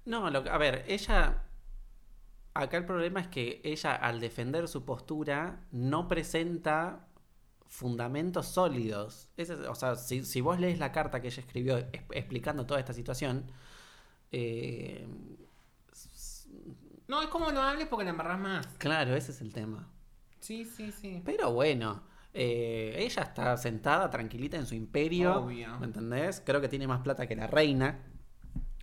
[0.05, 1.41] No, lo a ver, ella...
[2.53, 7.05] Acá el problema es que ella al defender su postura no presenta
[7.67, 9.30] fundamentos sólidos.
[9.38, 12.80] Es- o sea, si, si vos lees la carta que ella escribió es- explicando toda
[12.80, 13.45] esta situación,
[14.32, 15.08] eh,
[17.08, 18.67] No, es como no hables porque la embarras más.
[18.80, 19.88] claro, ese es el tema.
[20.39, 21.21] Sí, sí, sí.
[21.23, 22.01] Pero bueno,
[22.34, 25.36] eh, ella está sentada tranquilita en su imperio.
[25.41, 25.80] Obvio.
[25.80, 26.41] ¿Me entendés?
[26.45, 27.99] Creo que tiene más plata que la reina.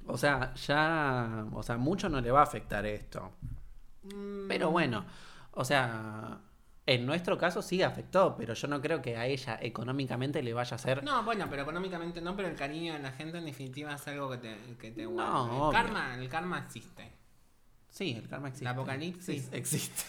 [0.07, 1.47] O sea, ya.
[1.53, 3.33] O sea, mucho no le va a afectar esto.
[4.05, 5.05] Mm, Pero bueno,
[5.53, 6.41] o sea.
[6.85, 10.75] En nuestro caso sí afectó, pero yo no creo que a ella económicamente le vaya
[10.75, 11.05] a hacer.
[11.05, 14.29] No, bueno, pero económicamente no, pero el cariño de la gente en definitiva es algo
[14.31, 15.41] que te, que te No, guarda.
[15.43, 15.67] obvio.
[15.71, 17.13] el karma, el karma existe.
[17.89, 18.65] Sí, el karma existe.
[18.65, 19.43] ¿El apocalipsis?
[19.45, 20.03] Sí, existe.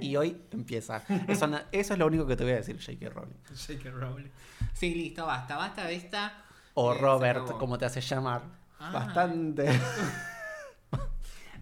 [0.00, 1.02] y hoy empieza.
[1.28, 3.08] Eso, no- eso es lo único que te voy a decir, J.K.
[3.10, 3.36] Rowling.
[3.48, 3.90] J.K.
[3.90, 4.30] Rowling.
[4.72, 6.42] Sí, listo, basta, basta de esta.
[6.74, 8.42] O Eh, Robert, como te hace llamar.
[8.80, 8.90] Ah.
[8.92, 9.68] Bastante.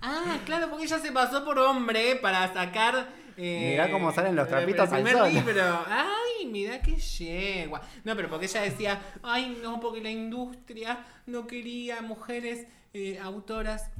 [0.06, 3.08] Ah, claro, porque ella se pasó por hombre para sacar.
[3.36, 5.32] Eh, Mirá cómo salen los trapitos el al primer sol.
[5.32, 5.84] libro.
[5.88, 7.80] Ay, mirá que yegua.
[8.04, 13.90] No, pero porque ella decía, ay, no, porque la industria no quería mujeres eh, autoras.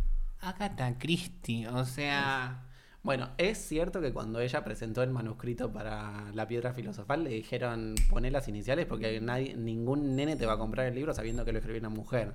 [0.41, 2.61] Agatha Christie, o sea.
[3.03, 7.95] Bueno, es cierto que cuando ella presentó el manuscrito para la piedra filosofal le dijeron
[8.09, 11.53] poner las iniciales porque nadie, ningún nene te va a comprar el libro sabiendo que
[11.53, 12.33] lo escribió una mujer.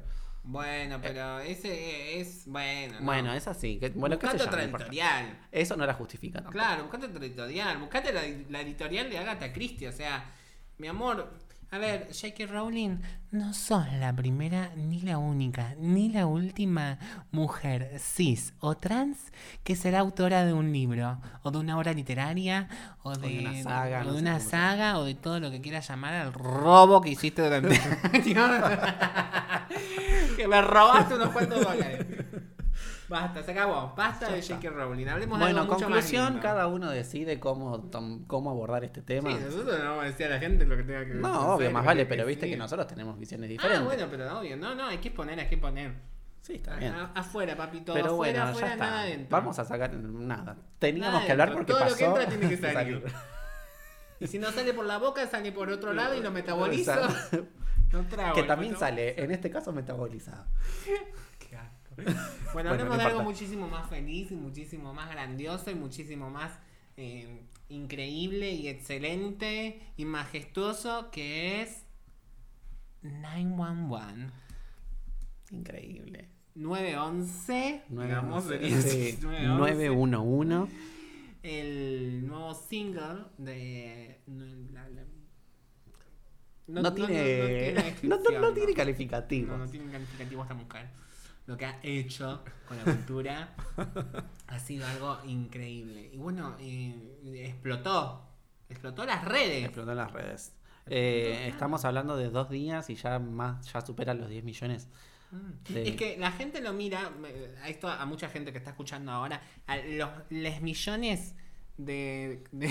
[0.49, 2.47] Bueno, pero ese es.
[2.47, 3.05] Bueno, no.
[3.05, 3.77] Bueno, es así.
[3.77, 5.39] Que, bueno, qué sé Buscate yo, otra editorial.
[5.51, 6.53] Eso no la justifica tampoco.
[6.53, 7.77] Claro, buscate otra editorial.
[7.77, 9.87] Buscate la, la editorial de Agatha Christie.
[9.87, 10.25] O sea,
[10.79, 11.31] mi amor.
[11.71, 12.47] A ver, J.K.
[12.47, 12.97] Rowling,
[13.29, 16.97] no sos la primera, ni la única, ni la última
[17.31, 19.31] mujer cis o trans
[19.63, 22.67] que será autora de un libro, o de una obra literaria,
[23.03, 25.87] o de, de una saga, o de una saga, o de todo lo que quieras
[25.87, 27.75] llamar al robo que hiciste durante
[28.13, 28.79] años.
[30.39, 32.05] Que me robaste unos cuantos dólares.
[33.09, 33.93] Basta, se acabó.
[33.97, 34.69] Basta de J.K.
[34.69, 35.07] Rowling.
[35.07, 36.41] Hablemos de Bueno, algo mucho más conclusión, lindo.
[36.41, 39.31] cada uno decide cómo, tom- cómo abordar este tema.
[39.31, 41.71] Sí, nosotros no vamos a decir a la gente lo que tenga que no, obvio,
[41.71, 43.83] más vale, pero viste que nosotros tenemos visiones Ah, diferentes.
[43.85, 44.55] bueno, pero obvio.
[44.57, 45.91] No, no, hay que poner, hay que poner.
[46.41, 46.93] Sí, está bien.
[46.93, 47.93] A- afuera, papito.
[47.93, 49.01] Pero afuera, bueno, afuera, ya nada está.
[49.01, 49.37] adentro.
[49.37, 50.55] Vamos a sacar nada.
[50.77, 52.05] Teníamos Nada que hablar porque Todo lo que pasó.
[52.21, 53.03] entra tiene que salir.
[54.19, 56.93] Y si no sale por la boca, sale por otro lado y lo metabolizo.
[57.91, 57.97] Exacto.
[57.97, 58.35] No trago.
[58.35, 60.45] que también sale, en este caso metabolizado.
[61.49, 61.95] Qué asco.
[61.95, 62.19] Bueno,
[62.53, 66.51] Bueno, hablemos no de algo muchísimo más feliz y muchísimo más grandioso y muchísimo más
[66.97, 71.83] eh, increíble y excelente y majestuoso que es
[73.01, 74.31] 911.
[75.51, 76.29] Increíble.
[76.55, 80.73] 911, digamos, 911, sí, 911, 911.
[81.43, 84.19] el nuevo single de...
[84.27, 85.03] no, la- la-
[86.69, 87.73] No, tiene.
[88.03, 89.51] No, no- tiene calificativo.
[89.57, 90.87] No, no tiene calificativo esta mujer.
[91.45, 93.55] Lo que ha hecho con la cultura
[94.47, 96.09] ha sido algo increíble.
[96.13, 96.95] Y bueno, eh,
[97.47, 98.25] explotó.
[98.69, 99.65] Explotó las redes.
[99.65, 100.53] Explotó las redes.
[100.85, 104.87] Eh, estamos hablando de dos días y ya más ya supera los 10 millones.
[105.31, 105.73] Mm.
[105.73, 108.71] De- Es que la gente lo mira, eh, a esto a mucha gente que está
[108.71, 111.35] escuchando ahora, a los les millones
[111.77, 112.69] de, de,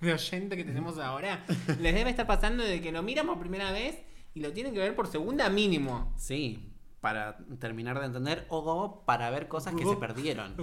[0.00, 1.44] de oyentes que tenemos ahora,
[1.80, 3.98] les debe estar pasando de que lo miran por primera vez
[4.34, 6.12] y lo tienen que ver por segunda mínimo.
[6.16, 10.54] Sí, para terminar de entender o para ver cosas que se perdieron.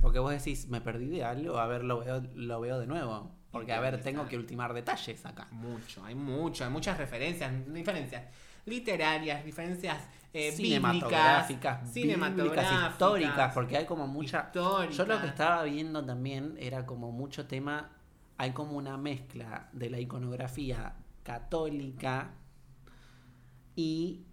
[0.00, 3.34] Porque vos decís, me perdí de algo, a ver, lo veo, lo veo de nuevo.
[3.50, 5.48] Porque, a ver, tengo que ultimar detalles acá.
[5.50, 8.24] Mucho, hay mucho, hay muchas referencias, diferencias
[8.66, 9.96] literarias, diferencias
[10.32, 14.44] eh, cinematográficas, bíblicas, cinematográficas, históricas, porque hay como mucha...
[14.46, 14.96] históricas.
[14.96, 17.90] Yo lo que estaba viendo también era como mucho tema,
[18.38, 22.32] hay como una mezcla de la iconografía católica
[23.76, 24.24] y...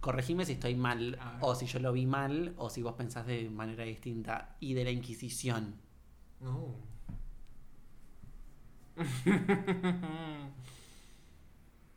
[0.00, 3.50] Corregime si estoy mal, o si yo lo vi mal, o si vos pensás de
[3.50, 5.74] manera distinta, y de la Inquisición.
[6.40, 6.74] No.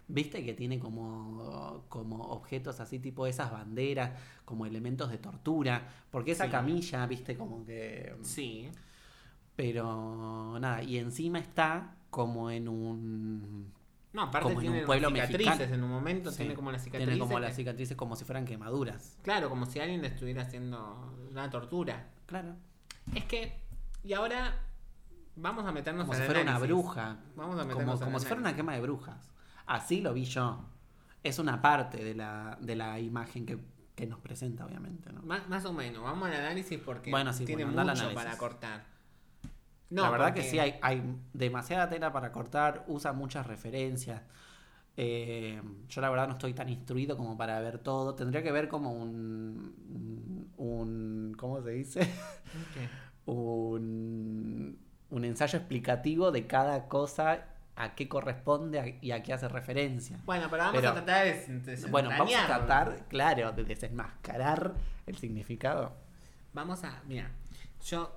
[0.07, 4.11] ¿Viste que tiene como, como objetos así, tipo esas banderas,
[4.45, 5.87] como elementos de tortura?
[6.11, 6.51] Porque esa Sí.
[6.51, 8.15] camilla, viste, como que...
[8.21, 8.69] sí.
[9.55, 13.71] Pero nada, y encima está como en un...
[14.13, 15.73] No, aparte Como en tiene un pueblo cicatrices mexicano.
[15.75, 17.07] en un momento, Sí, tiene como las cicatrices.
[17.07, 19.17] Tiene como que- las cicatrices como si fueran quemaduras.
[19.23, 22.09] Claro, como si alguien le estuviera haciendo una tortura.
[22.27, 22.55] Claro.
[23.15, 23.59] Es que,
[24.03, 24.59] y ahora
[25.35, 27.17] vamos a meternos Como si fuera una bruja.
[27.35, 29.31] Vamos a Como, meternos como el si fuera una quema de brujas.
[29.65, 30.63] Así lo vi yo.
[31.23, 33.57] Es una parte de la, de la imagen que,
[33.95, 35.23] que nos presenta, obviamente, ¿no?
[35.23, 38.37] Más, más o menos, vamos al análisis porque Bueno, sí, tiene bueno, al mucho para
[38.37, 38.92] cortar.
[40.01, 41.03] La verdad porque- que sí, hay, hay
[41.33, 44.21] demasiada tela para cortar, usa muchas referencias.
[44.97, 48.15] Eh, yo la verdad no estoy tan instruido como para ver todo.
[48.15, 50.47] Tendría que ver como un...
[50.57, 52.09] un ¿Cómo se dice?
[53.25, 54.77] Un,
[55.09, 60.19] un ensayo explicativo de cada cosa, a qué corresponde y a qué hace referencia.
[60.25, 64.73] Bueno, pero vamos Pero- a tratar de des- Bueno, vamos a tratar, claro, de desenmascarar
[65.07, 65.93] el significado.
[66.53, 67.31] Vamos a, mira,
[67.85, 68.15] yo,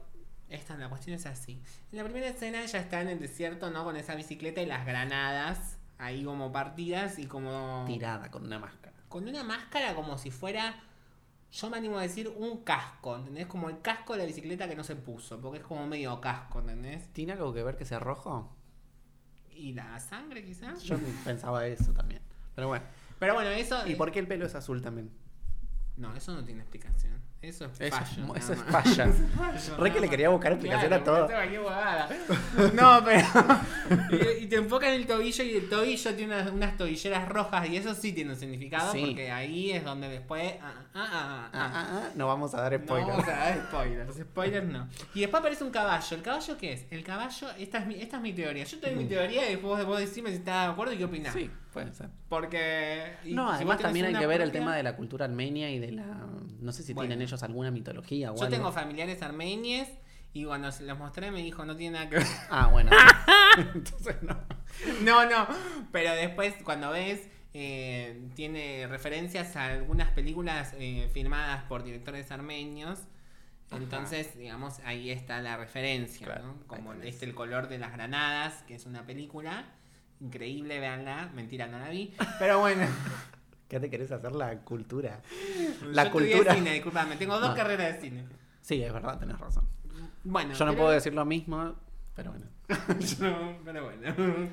[0.48, 1.60] esta la cuestión es así.
[1.92, 3.84] En la primera escena ella está en el desierto, ¿no?
[3.84, 7.84] Con esa bicicleta y las granadas ahí como partidas y como...
[7.86, 8.96] Tirada con una máscara.
[9.08, 10.76] Con una máscara como si fuera,
[11.50, 13.46] yo me animo a decir, un casco, ¿entendés?
[13.46, 16.60] Como el casco de la bicicleta que no se puso, porque es como medio casco,
[16.60, 17.12] ¿entendés?
[17.12, 18.54] ¿Tiene algo que ver que sea rojo?
[19.50, 20.82] Y la sangre quizás.
[20.82, 22.20] Yo pensaba eso también.
[22.54, 22.84] Pero bueno.
[23.18, 23.86] Pero bueno, eso...
[23.86, 25.10] ¿Y por qué el pelo es azul también?
[25.96, 27.25] No, eso no tiene explicación.
[27.46, 28.32] Eso es fashion.
[28.36, 29.14] eso es fashion.
[29.78, 31.28] Re que le quería buscar explicación Claro, a todo.
[32.74, 33.26] No, pero.
[34.40, 37.76] y, y te enfocan el tobillo y el tobillo tiene unas, unas tobilleras rojas y
[37.76, 39.00] eso sí tiene un significado Sí.
[39.06, 40.54] porque ahí es donde después.
[40.60, 43.06] Ah, ah, ah, ah, Ah, ah, ah, no vamos a dar No spoiler.
[43.08, 44.88] vamos a dar spoilers, spoilers no.
[45.14, 46.16] Y después aparece un caballo.
[46.16, 46.86] ¿El caballo qué es?
[46.90, 48.64] El caballo, esta es mi, esta es mi teoría.
[48.64, 49.08] Yo te doy mi Mm.
[49.08, 51.32] teoría y después vos decime si estás de acuerdo y qué opinás.
[51.32, 51.50] Sí,
[51.82, 52.08] puede ser.
[52.28, 53.12] Porque.
[53.24, 55.92] No, además también hay que ver el propia- tema de la cultura armenia y de
[55.92, 56.04] la...
[56.60, 57.08] No sé si Bueno.
[57.08, 58.56] tienen ellos alguna mitología o Yo algo.
[58.56, 59.88] tengo familiares armenios
[60.32, 62.26] y cuando se los mostré me dijo no tiene nada que ver.
[62.50, 62.90] Ah, bueno.
[63.74, 64.36] Entonces no.
[65.02, 65.46] No, no.
[65.92, 72.98] Pero después cuando ves eh, tiene referencias a algunas películas eh, filmadas por directores armenios.
[73.70, 73.78] Ajá.
[73.82, 76.66] Entonces, digamos, ahí está la referencia, Claro, ¿no?
[76.66, 79.64] Como este El color de las granadas, que es una película
[80.20, 81.30] increíble, véanla.
[81.34, 82.14] Mentira, no la vi.
[82.38, 82.86] Pero bueno.
[83.68, 85.20] ¿Qué te querés hacer la cultura?
[85.90, 86.54] La cultura.
[86.54, 87.16] cine, disculpame.
[87.16, 87.54] Tengo dos No.
[87.56, 88.24] carreras de cine.
[88.60, 89.66] Sí, es verdad, tenés razón.
[90.22, 90.54] Bueno.
[90.54, 91.74] Yo no pero- puedo decir lo mismo,
[92.14, 92.46] pero bueno.
[93.00, 94.14] Yo- pero bueno.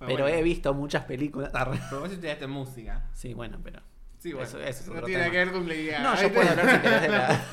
[0.00, 0.38] Pero, Pero bueno.
[0.38, 1.50] he visto muchas películas.
[1.52, 3.10] Pero vos estudiaste música.
[3.12, 3.80] Sí, bueno, pero.
[4.18, 4.48] Sí, bueno.
[4.48, 5.32] Eso- eso es no otro tiene tema.
[5.32, 6.02] que ver con Lady Gaga.
[6.02, 7.44] No, Ahí yo te- puedo hablar si querés de la.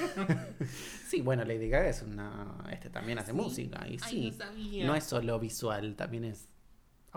[1.09, 2.55] Sí, bueno, Lady Gaga es una.
[2.71, 3.37] Este también hace Sí.
[3.37, 3.85] música.
[3.85, 4.31] Y Ay, sí.
[4.31, 4.85] no sabía.
[4.87, 6.47] No es solo visual, también es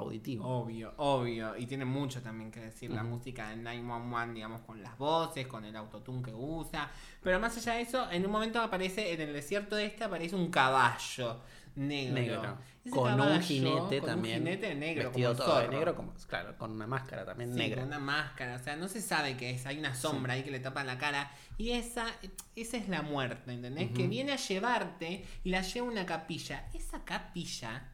[0.00, 0.46] auditivo.
[0.46, 1.56] Obvio, obvio.
[1.56, 3.10] Y tiene mucho también que decir la Ujú.
[3.16, 6.90] música de 911, digamos, con las voces, con el autotune que usa.
[7.22, 10.50] Pero más allá de eso, en un momento aparece, en el desierto este, aparece un
[10.50, 11.40] caballo
[11.76, 12.14] negro.
[12.14, 12.58] Negro.
[12.90, 14.40] Con un caballo, jinete con también.
[14.42, 15.76] Un jinete negro, vestido como todo de zorro.
[15.76, 17.76] negro, como, claro, con una máscara también Sí, negra.
[17.82, 20.50] con una máscara, o sea, no se sabe qué es, hay una sombra ahí que
[20.50, 22.06] le tapan la cara y esa,
[22.56, 23.90] esa es la muerte, ¿entendés?
[23.90, 24.10] Que Ujú.
[24.10, 26.68] viene a llevarte y la lleva a una capilla.
[26.72, 27.92] Esa capilla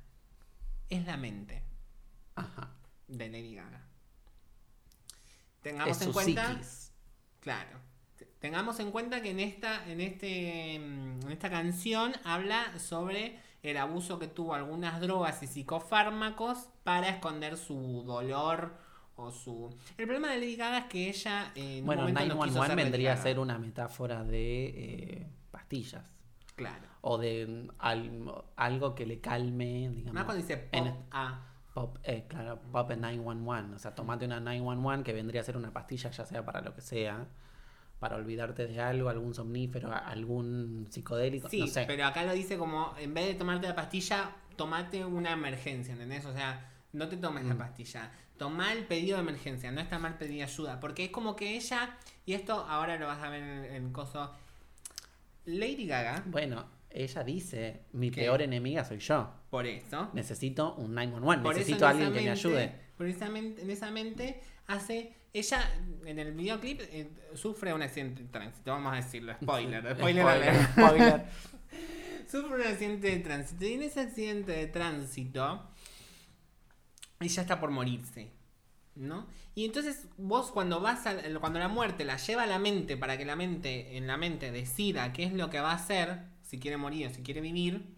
[0.88, 1.62] es la mente
[2.36, 2.70] Ajá.
[3.08, 3.82] de Lady Gaga.
[5.62, 6.92] Tengamos en cuenta, psiquis.
[7.40, 7.78] claro,
[8.16, 13.76] te- tengamos en cuenta que en esta, en este, en esta canción habla sobre el
[13.78, 18.76] abuso que tuvo algunas drogas y psicofármacos para esconder su dolor
[19.16, 19.74] o su.
[19.98, 22.58] El problema de Lady Gaga es que ella eh, en un Bueno, momento no quiso
[22.58, 26.04] 911 ser Lady vendría a ser una metáfora de eh, pastillas.
[26.54, 26.86] Claro.
[27.00, 30.14] O de mm, al- algo que le calme, digamos.
[30.14, 31.40] Más cuando dice pop en- ah,
[31.76, 33.74] Pop, eh, claro, pop en 911.
[33.74, 36.74] O sea, tomate una 911 que vendría a ser una pastilla, ya sea para lo
[36.74, 37.26] que sea.
[38.00, 41.50] Para olvidarte de algo, algún somnífero, algún psicodélico.
[41.50, 41.84] Sí, no sé.
[41.86, 46.24] pero acá lo dice como, en vez de tomarte la pastilla, tomate una emergencia, ¿entendés?
[46.24, 47.58] O sea, no te tomes la Mm.
[47.58, 48.10] pastilla.
[48.38, 50.80] Toma el pedido de emergencia, no está mal pedir ayuda.
[50.80, 54.30] Porque es como que ella, y esto ahora lo vas a ver en en coso.
[55.44, 56.64] Lady Gaga, Bueno,
[57.04, 58.22] ella dice: Mi ¿Qué?
[58.22, 59.32] peor enemiga soy yo.
[59.50, 60.10] por eso.
[60.12, 61.42] Necesito un 911.
[61.42, 62.72] Por necesito a en alguien que me ayude.
[62.96, 65.12] Por esa mente, en esa mente hace.
[65.32, 65.70] Ella,
[66.06, 69.34] en el videoclip, eh, sufre un accidente de tránsito, vamos a decirlo.
[69.42, 71.24] Spoiler, spoiler, spoiler.
[72.30, 73.64] Sufre un accidente de tránsito.
[73.66, 75.62] Y en ese accidente de tránsito,
[77.20, 78.30] ella está por morirse.
[78.94, 79.26] ¿No?
[79.54, 83.18] Y entonces vos cuando vas a, cuando la muerte la lleva a la mente para
[83.18, 86.58] que la mente, en la mente decida qué es lo que va a hacer, si
[86.58, 87.94] quiere morir o si quiere vivir,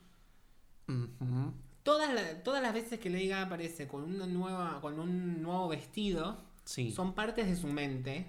[1.83, 6.43] todas, la- todas las veces que Gaga aparece con una nueva, con un nuevo vestido,
[6.65, 6.91] Sí.
[6.93, 8.27] son partes de su mente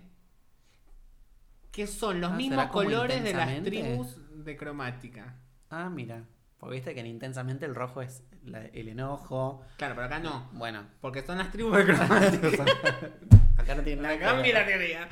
[1.71, 5.35] que son los Ah, mismos ¿será como colores de las tribus de cromática.
[5.69, 6.23] Ah, mira.
[6.57, 9.61] Porque viste que en intensamente el rojo es la- el enojo.
[9.77, 10.49] Claro, pero acá no.
[10.53, 10.83] Bueno.
[10.99, 12.47] Porque son las tribus de cromática.
[13.57, 14.53] Acá no tiene nada que ver.
[14.53, 15.07] la teoría.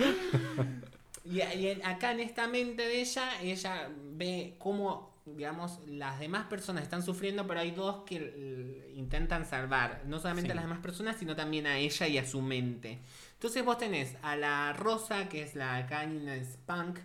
[1.30, 6.84] Y, y acá en esta mente de ella, ella ve cómo, digamos, las demás personas
[6.84, 10.52] están sufriendo, pero hay dos que intentan salvar, no solamente Sí.
[10.52, 13.00] a las demás personas, sino también a ella y a su mente.
[13.34, 17.00] Entonces vos tenés a la Rosa, que es la Canina Spunk,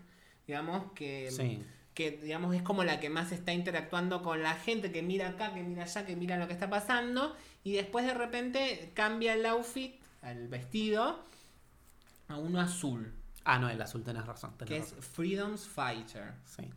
[0.47, 1.63] digamos, que, Sí.
[1.95, 5.53] que digamos es como la que más está interactuando con la gente, que mira acá,
[5.53, 9.45] que mira allá, que mira lo que está pasando, y después de repente cambia el
[9.47, 11.19] outfit, el vestido,
[12.29, 13.13] a uno azul,
[13.45, 14.57] Ah, no, el azul tenés razón.
[14.57, 15.05] tenés que es.
[15.05, 16.35] Freedom's Fighter.
[16.45, 16.69] Sí.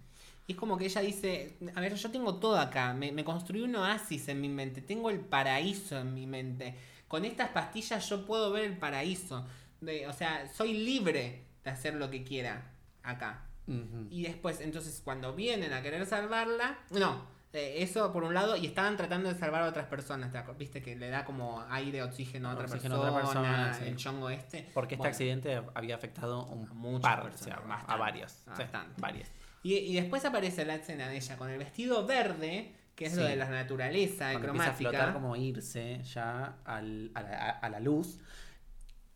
[0.48, 3.62] Y es como que ella dice, a ver, yo tengo todo acá, me, me construí
[3.62, 6.76] un oasis en mi mente, tengo el paraíso en mi mente.
[7.08, 9.46] Con estas pastillas yo puedo ver el paraíso.
[9.82, 12.72] De, o sea, soy libre de hacer lo que quiera
[13.04, 13.46] acá.
[13.68, 14.08] Ujú.
[14.10, 17.26] Y después, entonces, cuando vienen a querer salvarla, no,
[17.56, 20.58] eh, eso por un lado, y estaban tratando de salvar a otras personas, ¿te acuer-
[20.58, 23.86] viste que le da como aire, oxígeno a otra Oxígeno a persona, otra persona, sí.
[23.86, 24.70] el chongo este.
[24.74, 28.28] Porque este Bueno, accidente había afectado un A muchas par, personas, o sea, a bastante.
[28.30, 29.02] Sí, bastante.
[29.02, 29.32] varias.
[29.64, 33.24] Y, y después aparece la escena de ella con el vestido verde, que es lo
[33.24, 34.90] de la naturaleza, de Cuando empieza a cromática.
[34.92, 38.20] flotar como irse ya al- a, la, a la luz.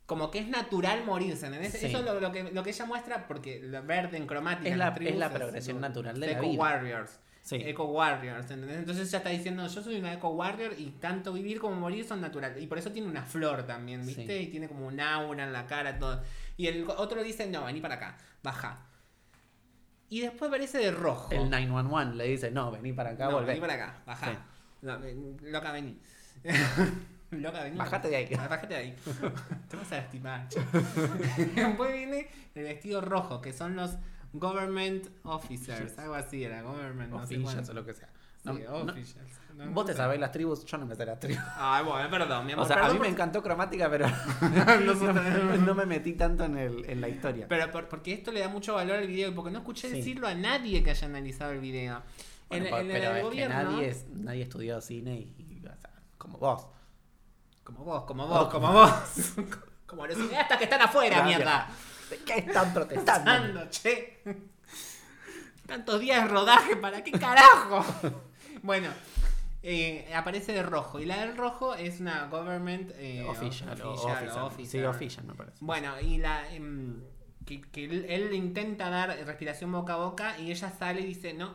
[0.06, 1.72] como que es natural morirse, ¿entendés?
[1.72, 1.86] Sí.
[1.86, 4.68] Eso es lo, lo que, lo que ella muestra, porque lo verde en cromática.
[4.68, 6.58] Es la- es la progresión natural de la vida.
[6.60, 7.20] Warriors.
[7.50, 7.56] Sí.
[7.64, 8.78] Eco Warriors, ¿entendés?
[8.78, 12.20] Entonces ella está diciendo, yo soy una Eco Warrior y tanto vivir como morir son
[12.20, 12.62] naturales.
[12.62, 14.24] Y por eso tiene una flor también, ¿viste?
[14.24, 14.44] Sí.
[14.44, 16.22] Y tiene como un aura en la cara, todo.
[16.56, 18.86] Y el otro dice, no, vení para acá, baja.
[20.08, 21.32] Y después aparece de rojo.
[21.32, 23.46] El 911 le dice, no, vení para acá, no, volvé.
[23.48, 24.30] vení para acá, baja.
[24.30, 24.38] Sí.
[24.82, 25.98] No, ven- loca, vení.
[27.32, 27.78] loca, vení.
[27.78, 28.28] Bajate de ahí.
[28.38, 28.96] Ah, Bajate de ahí.
[29.68, 30.48] Te vas a lastimar.
[31.56, 33.96] Después viene el vestido rojo, que son los
[34.32, 35.98] government officers.
[35.98, 37.70] Algo así era, government, no cuánto.
[37.72, 38.08] o lo que sea.
[38.42, 38.54] Sí, No,
[38.84, 39.30] no- officials.
[39.54, 41.42] No, no vos te sabés las tribus, yo no me sé las tribus.
[41.56, 42.64] Ay, bueno, perdón, mi amor.
[42.64, 44.06] O sea, a mí me encantó cromática, pero
[45.66, 47.46] No me metí tanto en, el, en la historia.
[47.48, 49.96] Pero por- porque esto le da mucho valor al video, porque no escuché Sí.
[49.96, 52.02] decirlo a nadie que haya analizado el video.
[52.48, 55.34] Bueno, en, por- en pero el es gobierno, que nadie, es, nadie estudió cine y,
[55.38, 56.66] y, o sea, como vos.
[57.62, 58.92] como vos, como vos, como vos.
[59.86, 61.38] como los cineastas que están afuera, Gracias.
[61.38, 61.68] mierda.
[62.10, 63.70] ¿De qué están protestando?
[63.70, 64.22] Che.
[65.66, 67.84] Tantos días de rodaje, ¿para qué carajo?
[68.62, 68.88] bueno,
[69.62, 70.98] eh, aparece de rojo.
[70.98, 74.80] Y la del rojo es una government eh, official, o official, officer.
[74.80, 75.58] Sí, official me parece.
[75.60, 77.00] Bueno, y la em,
[77.46, 81.34] que, que él, él intenta dar respiración boca a boca y ella sale y dice,
[81.34, 81.54] no,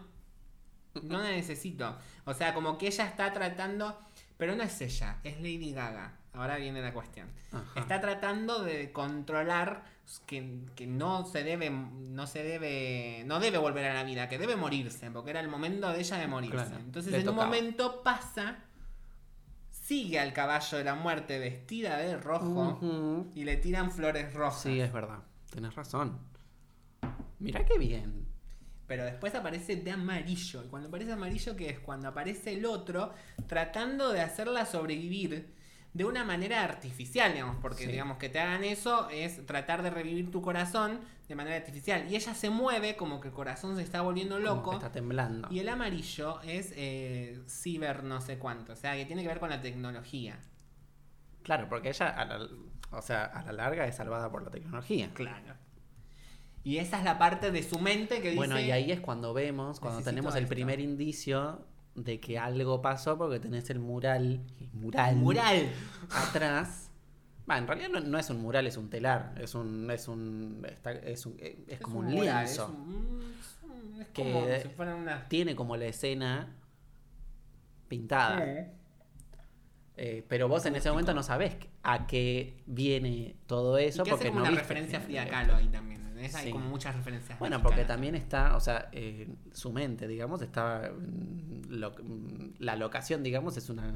[1.04, 1.98] no la necesito.
[2.26, 4.00] O sea, como que ella está tratando,
[4.38, 6.20] pero no es ella, es Lady Gaga.
[6.34, 7.30] Ahora viene la cuestión.
[7.52, 7.80] Ajá.
[7.80, 9.84] Está tratando de controlar
[10.26, 14.38] que, que no se debe, no se debe, no debe volver a la vida, que
[14.38, 16.56] debe morirse, porque era el momento de ella de morirse.
[16.56, 17.46] Claro, Entonces en un tocaba.
[17.46, 18.58] momento pasa,
[19.72, 24.62] sigue al caballo de la muerte vestida de rojo y le tiran flores rojas.
[24.62, 25.20] Sí, es verdad.
[25.52, 26.20] Tenés razón.
[27.40, 28.26] Mirá qué bien.
[28.88, 30.64] Pero después aparece de amarillo.
[30.64, 33.14] Y cuando aparece amarillo, que es cuando aparece el otro
[33.48, 35.54] tratando de hacerla sobrevivir
[35.96, 37.92] de una manera artificial, digamos, porque Sí.
[37.92, 42.06] digamos que te hagan eso es tratar de revivir tu corazón de manera artificial.
[42.12, 44.74] Y ella se mueve como que el corazón se está volviendo loco.
[44.74, 45.48] está temblando.
[45.50, 49.40] Y el amarillo es eh, ciber no sé cuánto, o sea, que tiene que ver
[49.40, 50.38] con la tecnología.
[51.44, 52.46] Claro, porque ella, a la,
[52.92, 55.10] o sea, a la larga es salvada por la tecnología.
[55.14, 55.56] Claro.
[56.66, 58.36] Y esa es la parte de su mente que dice...
[58.36, 60.54] Bueno, y ahí es cuando vemos, cuando "Necesito tenemos el esto".
[60.56, 61.66] primer indicio
[61.96, 64.42] de que algo pasó porque tenés el mural,
[64.74, 65.70] mural, Mural.
[66.12, 66.90] atrás.
[67.50, 70.66] Va, en realidad no, no es un mural, es un telar, es un, es un,
[70.68, 72.64] está- es, un- eh, es como un, mural, lienzo.
[72.64, 75.30] Es, un- es un- es Que- como si fueran unas...
[75.30, 76.56] Tiene como la escena
[77.88, 78.44] pintada.
[79.98, 84.26] Eh, pero vos en ese momento no sabés a qué viene todo eso que porque
[84.26, 85.28] hace como no una viste referencia a Frida.
[85.28, 86.05] Kahlo ahí también.
[86.16, 86.36] ¿Entendés?
[86.36, 86.52] Hay Sí.
[86.52, 87.38] como muchas referencias.
[87.40, 90.92] Bueno, porque también está, o sea, eh, su mente, digamos, está.
[90.98, 93.94] mm, lo- mm, la locación, digamos, es una.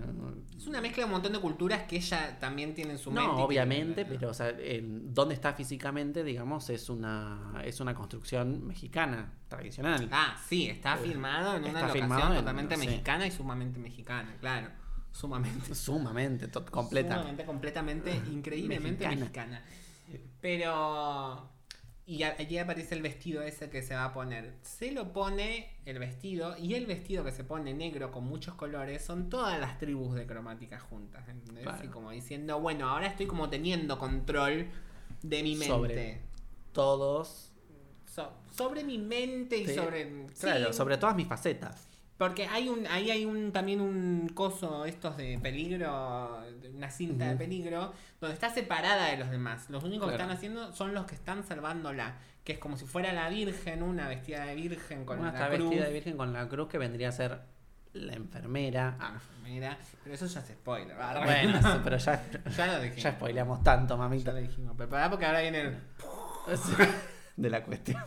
[0.58, 3.28] Es una mezcla de un montón de culturas que ella también tiene en su mente.
[3.28, 7.94] No, que- obviamente, pero, o sea, en dónde está físicamente, digamos, es una, es una
[7.96, 10.10] construcción mexicana, tradicional.
[10.12, 13.80] Ah, sí, está Eh, filmado en una está locación filmado en- totalmente mexicana y sumamente
[13.80, 14.68] mexicana, claro.
[15.12, 15.74] Sumamente.
[15.76, 17.16] Sumamente, completa.
[17.16, 19.62] Sumamente, completamente, increíblemente Mexicana.
[19.62, 20.30] mexicana.
[20.42, 21.50] Pero.
[22.10, 24.55] Y a- allí aparece el vestido ese que se va a poner.
[24.64, 29.03] Se lo pone el vestido y el vestido que se pone negro con muchos colores
[29.03, 31.30] son todas las tribus de cromática juntas.
[31.30, 31.64] ¿entendés?
[31.66, 31.84] Claro.
[31.86, 34.68] Y como diciendo, bueno, ahora estoy como teniendo control
[35.22, 35.68] de mi mente.
[35.68, 36.22] Sobre
[36.74, 37.51] Todos.
[38.07, 40.26] So- sobre mi mente y Sí, sobre.
[40.39, 41.89] Claro, sí, sobre todas mis facetas.
[42.20, 46.44] Porque hay un, ahí hay un también un coso estos de peligro,
[46.76, 49.70] una cinta de peligro, donde está separada de los demás.
[49.70, 52.18] Los únicos que están haciendo son los que están salvándola.
[52.44, 55.60] Que es como si fuera la Virgen, una vestida de Virgen con Una la cruz.
[55.70, 57.40] vestida de virgen con la cruz que vendría a ser
[57.94, 58.98] la enfermera.
[59.00, 59.78] Ah, enfermera.
[60.04, 60.98] Pero eso ya es spoiler.
[61.24, 62.24] Bueno, eso, pero ya,
[62.58, 63.04] ya lo dijimos.
[63.04, 64.32] ya spoileamos tanto, Ya mamita.
[64.34, 64.76] lo dijimos.
[64.76, 65.78] Prepará porque ahora viene el.
[67.38, 68.04] De la cuestión.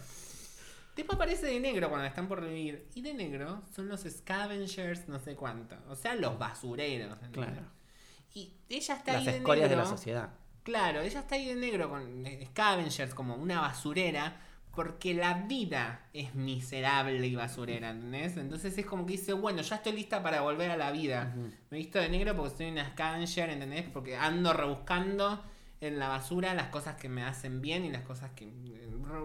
[0.95, 2.87] Tipo aparece de negro cuando están por revivir.
[2.95, 5.77] Y de negro son los scavengers, no sé cuánto.
[5.89, 7.13] O sea, los basureros.
[7.23, 7.51] ¿entendés?
[7.53, 7.67] Claro.
[8.35, 9.91] Y ella está Las ahí de escorias de negro.
[9.91, 10.31] la sociedad.
[10.63, 14.41] Claro, ella está ahí de negro con scavengers como una basurera.
[14.75, 18.39] Porque la vida es miserable y basurera, ¿entendés?
[18.39, 21.35] Entonces es como que dice, bueno, ya estoy lista para volver a la vida.
[21.69, 23.85] Me he visto de negro porque soy una scavenger, ¿entendés?
[23.93, 25.45] Porque ando rebuscando
[25.83, 28.47] en la basura las cosas que me hacen bien y las cosas que...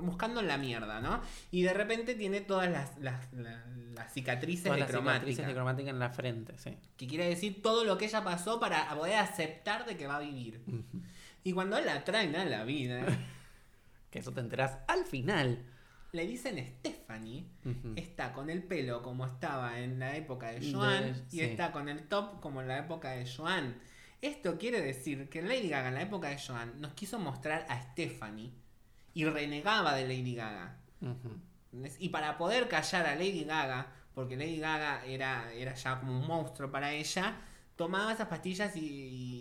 [0.02, 1.22] Buscando en la mierda, ¿no?
[1.52, 5.20] Y de repente tiene todas las, las, la- las cicatrices Todas de las cromática.
[5.20, 6.78] cicatrices de cromática en la frente, sí.
[6.98, 10.20] Que quiere decir todo lo que ella pasó para poder aceptar de que va a
[10.20, 10.62] vivir.
[11.44, 13.06] Y cuando la traen a la vida,
[14.12, 15.64] Que eso te enterás al final.
[16.14, 17.46] le dicen Stephanie,
[17.96, 21.42] está con el pelo como estaba en la época de De- Joan y sí.
[21.42, 23.76] está con el top como en la época de Joan.
[24.22, 27.82] Esto quiere decir que Lady Gaga en la época de Joan nos quiso mostrar a
[27.82, 28.52] Stephanie
[29.14, 30.78] y renegaba de Lady Gaga.
[32.00, 36.26] Y para poder callar a Lady Gaga, porque Lady Gaga era, era ya como un
[36.26, 37.38] monstruo para ella,
[37.76, 38.80] tomaba esas pastillas y,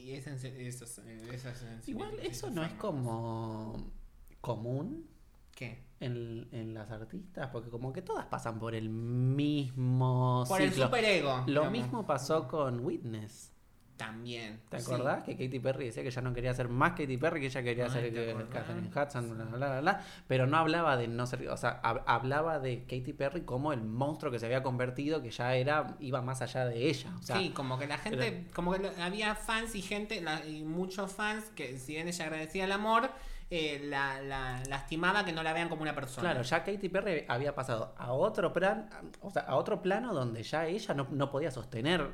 [0.08, 3.90] y esa sensi- esos- eh, esas Igual eso esas no es como
[4.42, 5.06] común
[5.54, 5.82] ¿Qué?
[6.00, 10.84] en, en las artistas, porque como que todas pasan por el mismo Por el ciclo.
[10.86, 11.38] superego.
[11.38, 11.70] Lo digamos.
[11.72, 13.52] mismo pasó con Witness.
[13.96, 14.60] También.
[14.68, 14.92] ¿Te sí.
[14.92, 15.24] acordás?
[15.24, 17.88] Que Katy Perry decía que ya no quería ser más Katy Perry, que ella quería
[17.88, 18.36] ser ¿te eh?
[18.52, 22.58] Catherine Hudson, bla, bla, bla, pero no hablaba de no ser, o sea, hab- hablaba
[22.58, 26.42] de Katy Perry como el monstruo que se había convertido, que ya era, iba más
[26.42, 27.10] allá de ella.
[27.18, 30.44] O sea, sí, como que la gente, como que lo- había fans y gente, la-
[30.46, 33.08] y muchos fans que si bien ella agradecía el amor,
[33.48, 36.30] eh, la, la lastimaba que no la vean como una persona.
[36.30, 38.88] Claro, ya Katy Perry había pasado a otro plan,
[39.20, 42.10] o sea, a otro plano donde ya ella no, no podía sostener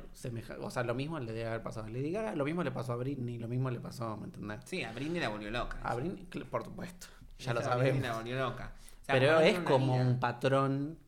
[0.61, 2.93] o sea, lo mismo le debe haber pasado a Lady Gaga, lo mismo le pasó
[2.93, 4.59] a Britney, lo mismo le pasó, ¿me entendés?
[4.65, 5.79] Sí, a Britney la volvió loca.
[5.83, 7.07] A Britney, por supuesto,
[7.39, 8.01] ya Esa lo Britney sabemos.
[8.07, 8.71] la volvió loca.
[9.01, 10.05] O sea, Pero es como vida.
[10.05, 10.99] un patrón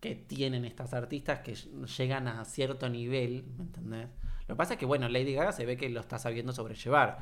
[0.00, 4.08] que tienen estas artistas que llegan a cierto nivel, ¿me entendés?
[4.46, 7.18] Lo que pasa es que, bueno, Lady Gaga se ve que lo está sabiendo sobrellevar.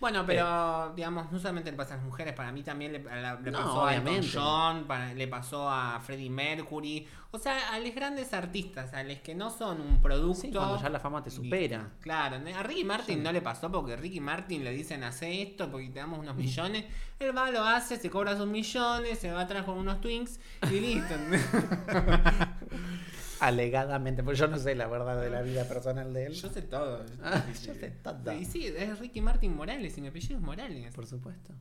[0.00, 3.34] Bueno, pero digamos, no solamente le pasa a las mujeres, para mí también le, la-
[3.34, 4.00] le No, pasó a.
[4.32, 9.18] John, para- le pasó a Freddie Mercury, o sea, a los grandes artistas, a los
[9.18, 10.42] que no son un producto.
[10.42, 11.90] Sí, cuando ya la fama te supera.
[12.00, 15.88] Claro, a Ricky Martin no le pasó porque Ricky Martin le dicen hace esto porque
[15.88, 16.84] te damos unos millones.
[17.18, 20.38] Él va, lo hace, se cobra sus millones, se va atrás con unos twinks
[20.70, 21.14] y listo.
[23.40, 26.32] Alegadamente, pues yo no sé la verdad de la vida personal de él.
[26.34, 27.04] Yo sé todo.
[27.22, 28.32] Ah, yo sé todo.
[28.32, 30.94] Y sí, es Ricky Martin Morales y mi apellido es Morales.
[30.94, 31.52] Por supuesto.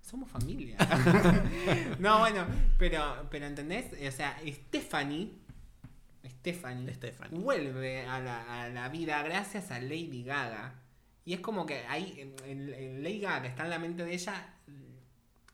[0.00, 0.76] Somos familia.
[1.98, 2.46] no, bueno,
[2.78, 3.86] pero, pero ¿entendés?
[4.06, 5.34] O sea, Stephanie,
[6.26, 7.38] Stephanie, Stephanie.
[7.38, 10.74] vuelve a la, a la vida gracias a Lady Gaga.
[11.24, 14.14] Y es como que ahí, en, en- Lady Gaga, que está en la mente de
[14.14, 14.54] ella,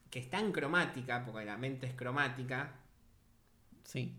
[0.09, 2.71] que está en cromática, porque la mente es cromática.
[3.83, 4.15] Sí.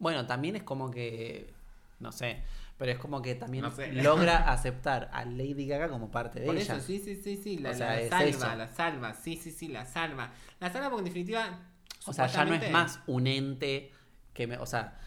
[0.00, 1.52] Bueno, también es como que,
[2.00, 2.42] no sé,
[2.76, 3.92] pero es como que también No sé.
[4.02, 6.76] logra aceptar a Lady Gaga como parte de Por ella.
[6.76, 9.68] eso, sí, sí, sí, sí, la, O sea, la salva, la salva, sí, sí, sí,
[9.68, 10.32] la salva.
[10.58, 11.60] La salva porque en definitiva...
[12.06, 13.92] O sea, ya no es más un ente
[14.32, 14.56] que me.
[14.56, 14.98] O sea,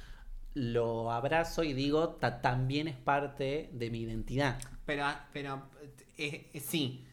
[0.53, 4.59] lo abrazo y digo, "Ta- también es parte de mi identidad.
[4.85, 5.63] Pero, pero
[6.17, 7.03] eh, eh, sí.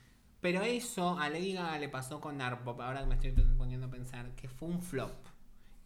[0.42, 3.90] Pero eso a Lady Gaga le pasó con Arpop, ahora que me estoy poniendo a
[3.90, 5.12] pensar, que fue un flop.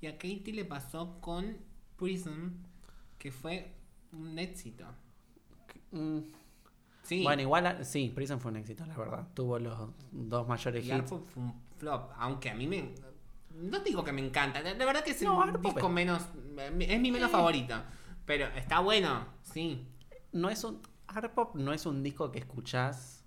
[0.00, 1.56] Y a Katie le pasó con
[1.96, 2.48] Prism,
[3.18, 3.74] que fue
[4.12, 4.86] un éxito.
[5.90, 6.18] Mm,
[7.02, 7.22] Sí.
[7.22, 9.28] Bueno, igual, sí, Prison fue un éxito, la verdad.
[9.34, 10.94] Tuvo los dos mayores y hits.
[10.94, 12.94] Arpop fue un flop, aunque a mí me...
[13.50, 16.22] No digo que me encanta, de verdad que es No, el Arpop disco menos...
[16.56, 17.36] Es mi menos Sí.
[17.36, 17.74] favorito.
[18.24, 19.86] Pero está bueno, sí.
[20.32, 20.80] No es un.
[21.08, 23.22] Art Pop no es un disco que escuchás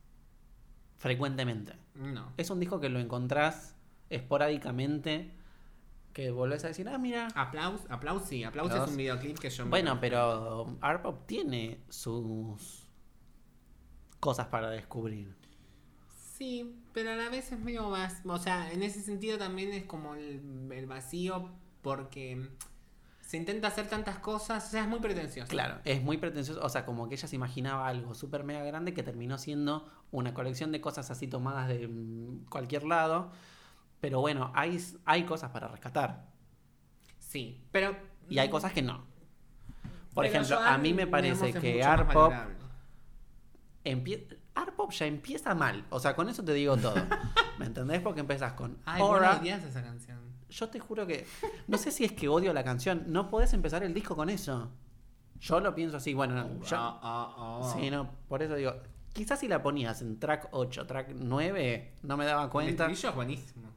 [0.97, 1.74] frecuentemente.
[1.93, 2.34] No.
[2.38, 3.76] Es un disco que lo encontrás
[4.09, 5.36] esporádicamente.
[6.18, 7.28] Que volvés a decir, ah, mira.
[7.36, 11.80] Aplaus, aplaus sí, aplaus es un videoclip que yo me- Bueno, pero Art Pop tiene
[11.89, 12.88] sus
[14.20, 15.36] cosas para descubrir.
[16.09, 18.22] Sí, pero a la vez es medio más.
[18.26, 21.51] O sea, en ese sentido también es como el, el vacío
[21.84, 22.49] porque
[23.22, 24.65] se intenta hacer tantas cosas.
[24.65, 25.47] O sea, es muy pretencioso.
[25.51, 26.63] Claro, es muy pretencioso.
[26.63, 30.34] O sea, como que ella se imaginaba algo súper mega grande que terminó siendo una
[30.34, 33.32] colección de cosas así tomadas de mm, cualquier lado.
[34.00, 36.28] Pero bueno, hay, hay cosas para rescatar.
[37.20, 37.95] Sí, pero.
[38.30, 39.06] Y hay cosas que no.
[40.14, 42.34] Por pero ejemplo, a mí me parece que Art Pop,
[44.56, 45.86] Art Pop ya empieza mal.
[45.89, 46.95] O sea, con eso te digo todo.
[47.60, 48.02] ¿Me entendés?
[48.02, 49.39] Porque empezás con Ay, Aura.
[49.43, 50.18] esa canción.
[50.50, 51.26] Yo te juro que.
[51.68, 53.04] No sé si es que odio la canción.
[53.08, 54.72] No podés empezar el disco con eso.
[55.39, 56.14] Yo lo pienso así.
[56.14, 57.74] Bueno, no, yo- Ah, ah, ah.
[57.78, 58.74] Sí, no, por eso digo.
[59.14, 62.84] Quizás si la ponías en track 8, track 9, no me daba El cuenta.
[62.86, 63.68] estribillo es buenísimo.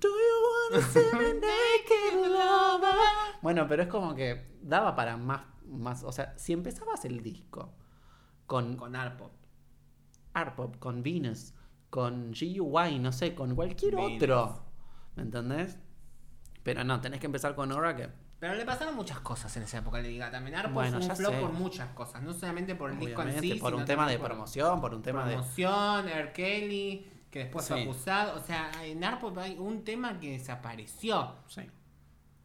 [0.00, 2.94] Do you wanna see me naked lover?
[3.42, 6.02] Bueno, pero es como que daba para más, más.
[6.02, 7.72] O sea, si empezabas el disco
[8.46, 9.32] con Con Arpop.
[10.34, 11.52] Art Pop, con Venus,
[11.90, 14.22] con GUY, no sé, con cualquier Venus.
[14.22, 14.62] otro.
[15.16, 15.78] ¿Me entendés?
[16.62, 18.08] Pero no, tenés que empezar con Aura que.
[18.38, 20.54] Pero le pasaron muchas cosas en esa época, le diga también.
[20.56, 21.40] Arpop Bueno, fue un flop sé.
[21.40, 22.22] por muchas cosas.
[22.22, 25.02] No solamente por el disco en sí, por un tema de por- promoción, por un
[25.02, 25.34] tema de.
[25.34, 26.32] promoción, R.
[26.32, 28.38] Kelly, que después fue acusado.
[28.38, 31.36] O sea, en Arpop hay un tema que desapareció.
[31.48, 31.62] Sí.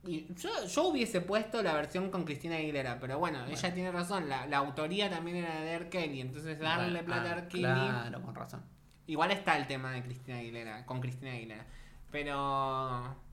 [0.05, 4.27] Y yo, yo hubiese puesto la versión con Cristina Aguilera, pero bueno, ella tiene razón.
[4.27, 5.89] La, la autoría también era de R.
[5.89, 7.47] Kelly, entonces darle Bueno, plata ah, a R.
[7.47, 7.63] Kelly.
[7.63, 8.63] Claro, con razón.
[9.07, 11.65] Igual está el tema de Cristina Aguilera, con Cristina Aguilera.
[12.11, 13.23] Pero.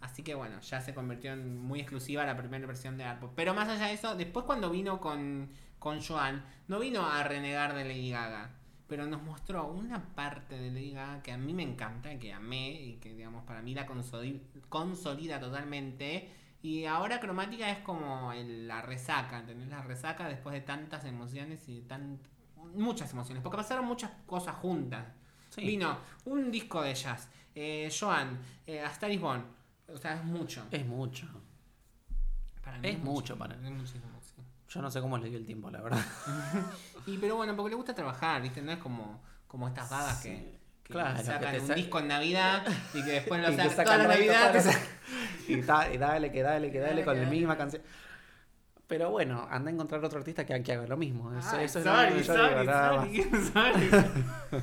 [0.00, 3.32] Así que bueno, ya se convirtió en muy exclusiva la primera versión de Arpop.
[3.34, 7.74] Pero más allá de eso, después cuando vino con, con Joan, no vino a renegar
[7.74, 8.50] de Lady Gaga,
[8.86, 12.70] pero nos mostró una parte de Lady Gaga que a mí me encanta, que amé
[12.70, 16.30] y que, digamos, para mí la consoli- consolida totalmente.
[16.62, 19.68] Y ahora Cromática es como el- la resaca, ¿entendés?
[19.68, 22.18] La resaca después de tantas emociones y tan,
[22.74, 25.06] muchas emociones, porque pasaron muchas cosas juntas.
[25.50, 25.62] Sí.
[25.62, 29.44] Vino un disco de jazz, eh, Joan, eh, Astaris Bond,
[29.88, 30.66] o sea, es mucho.
[30.70, 31.26] Es mucho.
[32.62, 34.42] Para es mucho para- Es muchísimo, sí.
[34.68, 36.04] Yo no sé cómo le dio el tiempo, la verdad.
[37.06, 38.62] Y pero bueno, porque le gusta trabajar, ¿viste?
[38.62, 41.98] No es como, como estas vagas Sí, que, que claro, que sacan te un disco
[41.98, 44.54] en Navidad y que después lo sacan sacan toda la Navidad.
[44.54, 44.82] la- sacan-
[45.48, 47.82] y, da- y dale, que dale, que dale, con la misma canción.
[48.86, 51.32] Pero bueno, anda a encontrar otro artista que, que haga lo mismo.
[51.38, 54.62] Eso, Ay, eso es sorry, lo que yo digo, sorry, sorry, sorry.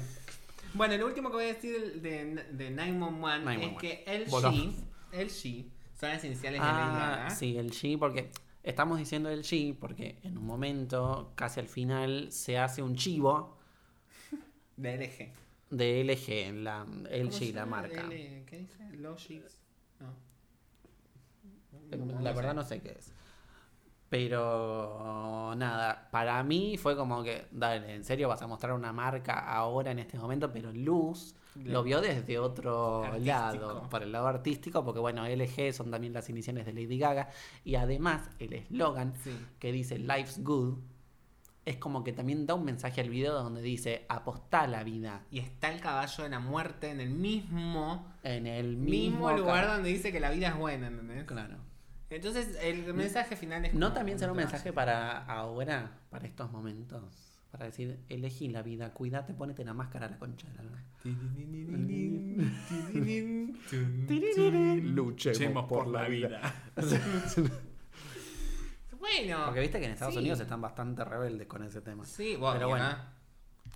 [0.74, 3.78] Bueno, lo último que voy a decir de, de 911 es 911.
[3.80, 4.28] que el.
[4.28, 4.74] G,
[5.12, 5.66] el G,
[6.00, 7.30] son las iniciales de Lady Ah, Gaga.
[7.32, 8.32] sí, el G, porque
[8.64, 13.57] estamos diciendo el G porque en un momento, casi al final, se hace un chivo
[14.78, 15.32] De LG.
[15.70, 18.01] de LG, la ¿Cómo LG, la marca.
[18.01, 18.89] L- ¿Qué dice?
[18.93, 19.59] Logix.
[19.99, 20.14] No.
[22.22, 23.12] La verdad no sé qué es.
[24.12, 29.39] Pero nada, para mí fue como que, dale, en serio vas a mostrar una marca
[29.39, 33.26] ahora en este momento, pero Luz lo vio desde otro Artístico.
[33.26, 37.30] lado, por el lado artístico, porque bueno, LG son también las iniciales de Lady Gaga,
[37.64, 39.32] y además el eslogan Sí.
[39.59, 40.78] que dice Life's Good
[41.64, 45.39] es como que también da un mensaje al video donde dice apostá la vida Y
[45.39, 49.89] está el caballo de la muerte en el mismo, en el mismo, mismo, lugar donde
[49.89, 51.24] dice que la vida es buena, ¿entendés?
[51.26, 51.70] Claro.
[52.12, 57.03] Entonces el mensaje final es ¿No también será un mensaje para ahora, para estos momentos?
[57.51, 60.84] Para decir, elegí la vida, cuídate, ponete la máscara a la concha de la lora.
[64.82, 66.53] Luchemos por la vida.
[68.99, 69.45] Bueno.
[69.45, 70.20] Porque viste que en Estados sí.
[70.20, 72.05] Unidos están bastante rebeldes con ese tema.
[72.05, 73.14] Sí, bueno, Pero bueno, acá.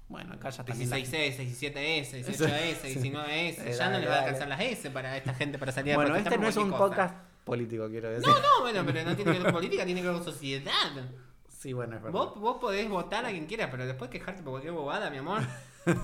[0.07, 0.89] bueno, acá ya también...
[0.89, 3.65] la- 16S, 17S, 18S, 19S.
[3.65, 5.95] Eh, ya no le va a alcanzar las S para esta gente para salir a
[5.95, 7.15] Bueno, este no es un podcast
[7.45, 8.27] político, quiero decir.
[8.27, 11.09] No, no, bueno, pero no tiene que ver con política, tiene que ver con sociedad.
[11.47, 12.19] Sí, bueno, es verdad.
[12.19, 15.41] Vos, vos podés votar a quien quieras, pero después quejarte por cualquier bobada, mi amor.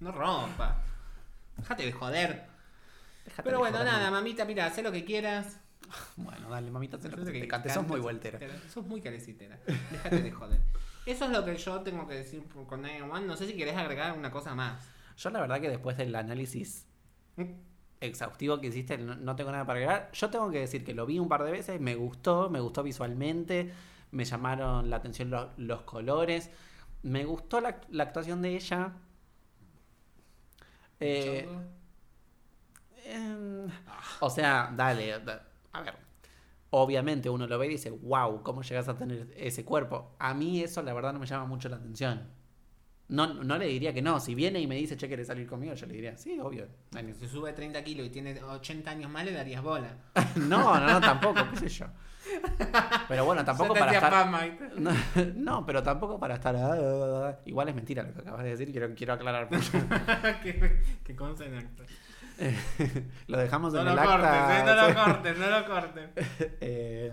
[0.00, 0.82] No rompa.
[1.58, 2.46] Déjate de joder.
[3.26, 5.60] Déjate Pero de bueno, joder, nada, mamita, mira, haz lo que quieras.
[6.16, 7.68] Bueno, dale, mamita, haz lo sé que te cante.
[7.68, 8.38] Sos muy vueltera.
[8.72, 9.58] Sos muy carecitera.
[9.90, 10.60] Déjate de joder.
[11.04, 13.26] Eso es lo que yo tengo que decir con 911.
[13.26, 14.88] No sé si querés agregar una cosa más.
[15.18, 16.86] Yo la verdad que después del análisis
[18.00, 20.10] exhaustivo que hiciste, no, no tengo nada para agregar.
[20.12, 22.82] Yo tengo que decir que lo vi un par de veces, me gustó, me gustó
[22.82, 23.72] visualmente,
[24.12, 26.50] me llamaron la atención lo- los colores,
[27.02, 28.92] me gustó la, la actuación de ella.
[31.00, 31.48] Eh,
[33.04, 33.68] em,
[34.20, 35.42] o sea, dale, da-
[35.72, 35.94] a ver.
[36.70, 40.16] Obviamente uno lo ve y dice, wow, ¿cómo llegas a tener ese cuerpo?
[40.20, 42.28] A mí eso la verdad no me llama mucho la atención.
[43.10, 44.20] No, no le diría que no.
[44.20, 45.74] Si viene y me dice, che, ¿querés salir conmigo?
[45.74, 46.66] Yo le diría, sí, obvio.
[46.92, 49.96] No hay ni- Si sube 30 kilos y tiene 80 años más, le darías bola.
[50.36, 51.86] No, no, no, tampoco, qué sé yo.
[53.08, 54.28] Pero bueno, tampoco para estar.
[54.78, 54.90] No,
[55.34, 56.54] no, pero tampoco para estar.
[56.54, 57.38] ah, ah, ah.
[57.46, 59.48] Igual es mentira lo que acabas de decir, quiero, quiero aclarar.
[60.42, 61.82] que, que consta en acta.
[63.26, 64.60] lo dejamos No en lo el cortes, acta.
[64.60, 66.08] eh, no lo cortes, no lo cortes.
[66.60, 67.12] Eh,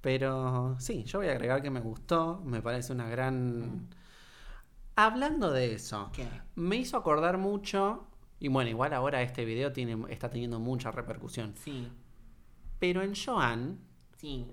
[0.00, 3.88] pero sí, yo voy a agregar que me gustó, me parece una gran...
[5.00, 6.26] Hablando de eso, ¿Qué?
[6.56, 8.08] me hizo acordar mucho,
[8.40, 11.88] y bueno, igual ahora este video tiene, está teniendo mucha repercusión, Sí,
[12.80, 13.78] pero en Joan,
[14.16, 14.46] sí.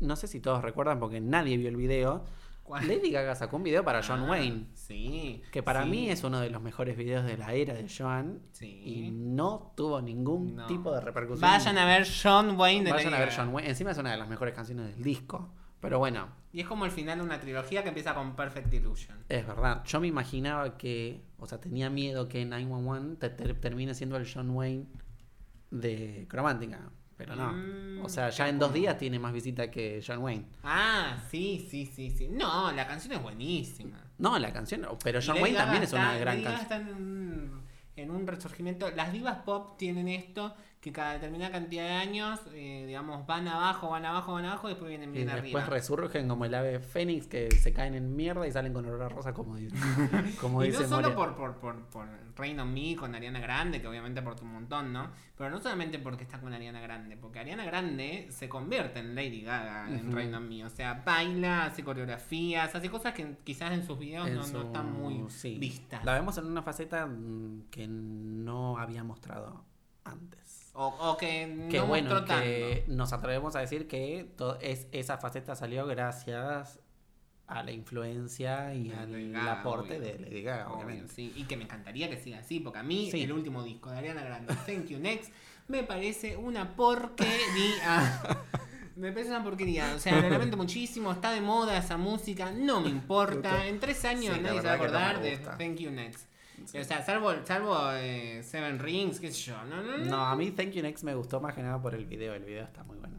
[0.00, 2.24] no sé si todos recuerdan porque nadie vio el video,
[2.62, 2.88] ¿Cuál?
[2.88, 5.42] Lady Gaga sacó un video para John Ah, Wayne, Sí.
[5.52, 8.40] que para sí, mí es uno de los mejores videos de la era de Joan,
[8.52, 8.82] Sí.
[8.86, 10.66] y no tuvo ningún No.
[10.68, 11.50] tipo de repercusión.
[11.50, 13.42] Vayan a ver John Wayne de Vayan Lady a ver Gaga.
[13.44, 13.68] John Wayne.
[13.68, 15.52] Encima es una de las mejores canciones del disco.
[15.82, 19.18] Pero bueno, Y es como el final de una trilogía que empieza con Perfect Illusion.
[19.28, 19.82] es verdad.
[19.84, 24.26] Yo me imaginaba que, o sea, tenía miedo que 911 te- te- termine siendo el
[24.32, 24.86] John Wayne
[25.70, 26.80] de Cromática.
[27.16, 27.52] Pero no.
[27.52, 30.46] Mm, o sea, ya en dos días tiene más visita que John Wayne.
[30.64, 32.28] Ah, sí, sí, sí, sí.
[32.28, 33.98] No, la canción es buenísima.
[34.18, 36.80] No, la canción, pero John Wayne también es una gran canción.
[36.88, 37.62] en un,
[37.96, 38.90] en un resurgimiento.
[38.90, 43.88] Las divas pop tienen esto, que cada determinada cantidad de años, eh, digamos, van abajo,
[43.90, 45.64] van abajo, van abajo y después vienen Y bien después arriba.
[45.66, 49.08] resurgen como el ave fénix que se caen en mierda y salen con olor a
[49.08, 49.54] rosa como,
[50.40, 53.80] como y dice no solo por, por, por, por Rain on Me con Ariana Grande,
[53.80, 55.08] que obviamente aporta un montón, ¿no?
[55.38, 59.42] Pero no solamente porque está con Ariana Grande, porque Ariana Grande se convierte en Lady
[59.42, 60.64] Gaga en on Me.
[60.64, 64.52] O sea, baila, hace coreografías, hace cosas que quizás en sus videos En no, su-
[64.54, 65.58] no están muy sí.
[65.60, 66.04] vistas.
[66.04, 69.64] La vemos en una faceta mm, que no había mostrado
[70.04, 70.41] antes.
[70.74, 74.26] O, o que Que no bueno, mostró que nos atrevemos a decir que
[74.62, 76.80] es, esa faceta salió gracias
[77.46, 80.12] a la influencia y al Gaga, aporte obvio.
[80.12, 81.12] de Lady Gaga, Obvio, obviamente.
[81.12, 81.32] sí.
[81.36, 83.22] Y que me encantaría que siga así, porque a mí Sí.
[83.22, 85.30] el último disco de Ariana Grande, Thank You Next,
[85.68, 88.22] me parece una porquería.
[88.96, 89.92] me parece una porquería.
[89.94, 93.66] O sea, lo lamento muchísimo, está de moda esa música, no me importa.
[93.66, 95.36] En tres años Sí, nadie se va a que no acordar de.
[95.36, 96.28] Thank You Next.
[96.64, 99.64] O sea, salvo, salvo eh, Seven Rings, qué sé yo.
[99.64, 100.04] No, no, no.
[100.04, 102.34] No, a mí Thank You Next me gustó más que nada por el video.
[102.34, 103.18] El video está muy bueno.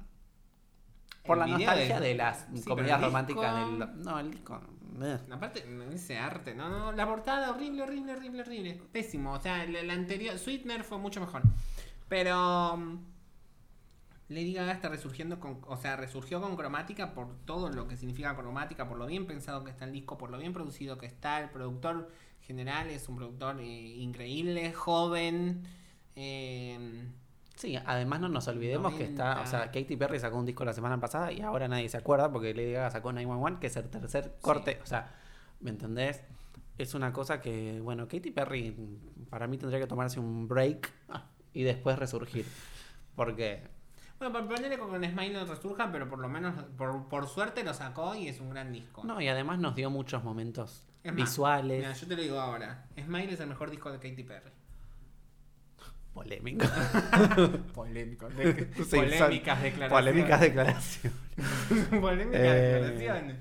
[1.25, 4.03] Por la nostalgia de- de las Sí, comedias románticas disco- del.
[4.03, 4.61] No, el disco.
[5.01, 5.17] eh.
[5.31, 8.81] Aparte, ese arte, no, no, la portada horrible, horrible, horrible, horrible.
[8.91, 9.31] Pésimo.
[9.33, 11.41] O sea, la, la anterior, Sweetener fue mucho mejor.
[12.09, 12.97] Pero mm,
[14.29, 18.35] Lady Gaga está resurgiendo con, o sea, resurgió con cromática por todo lo que significa
[18.35, 21.39] cromática, por lo bien pensado que está el disco, por lo bien producido que está.
[21.41, 22.09] El productor
[22.43, 23.63] general es un productor eh,
[23.97, 25.63] increíble, joven.
[26.15, 27.07] eh,
[27.55, 29.79] Sí, además no nos olvidemos que está, o sea, 90.
[29.79, 32.71] Katy Perry sacó un disco la semana pasada y ahora nadie se acuerda porque Lady
[32.73, 35.13] Gaga sacó 911, que es el tercer corte, o sea,
[35.59, 36.23] ¿me entendés?
[36.79, 38.75] Es una cosa que, bueno, Katy Perry
[39.29, 40.91] para mí tendría que tomarse un break
[41.53, 42.45] y después resurgir.
[43.15, 43.61] Porque,
[44.17, 47.75] bueno, por ponerle con Smile no resurja, pero por lo menos, por, por suerte lo
[47.75, 49.03] sacó y es un gran disco.
[49.05, 52.39] no, y además nos dio muchos momentos Es más, visuales, Mira, yo te lo digo
[52.39, 52.85] ahora.
[52.97, 54.49] Smile es el mejor disco de Katy Perry.
[56.13, 56.65] Polémico.
[57.65, 58.29] Sí, polémicas
[59.57, 59.89] son declaraciones.
[59.89, 61.19] Polémicas declaraciones.
[62.01, 63.37] polémicas Eh, declaraciones.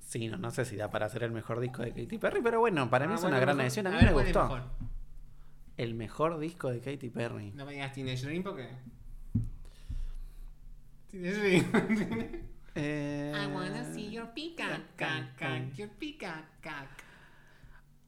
[0.00, 2.60] Sí, no, no sé si da para hacer el mejor disco de Katy Perry, pero
[2.60, 3.86] bueno, para mí Ah, es bueno, una gran mejor- edición.
[3.86, 4.42] A mí ver, me ¿cuál es gustó.
[4.54, 4.62] mejor?
[5.76, 7.52] El mejor disco de Katy Perry.
[7.52, 8.68] No me digas Teenage Dream porque.
[11.10, 12.46] Teenage Dream.
[12.76, 17.02] Eh, I wanna see your peacock, cac, cac, your peacock, cac.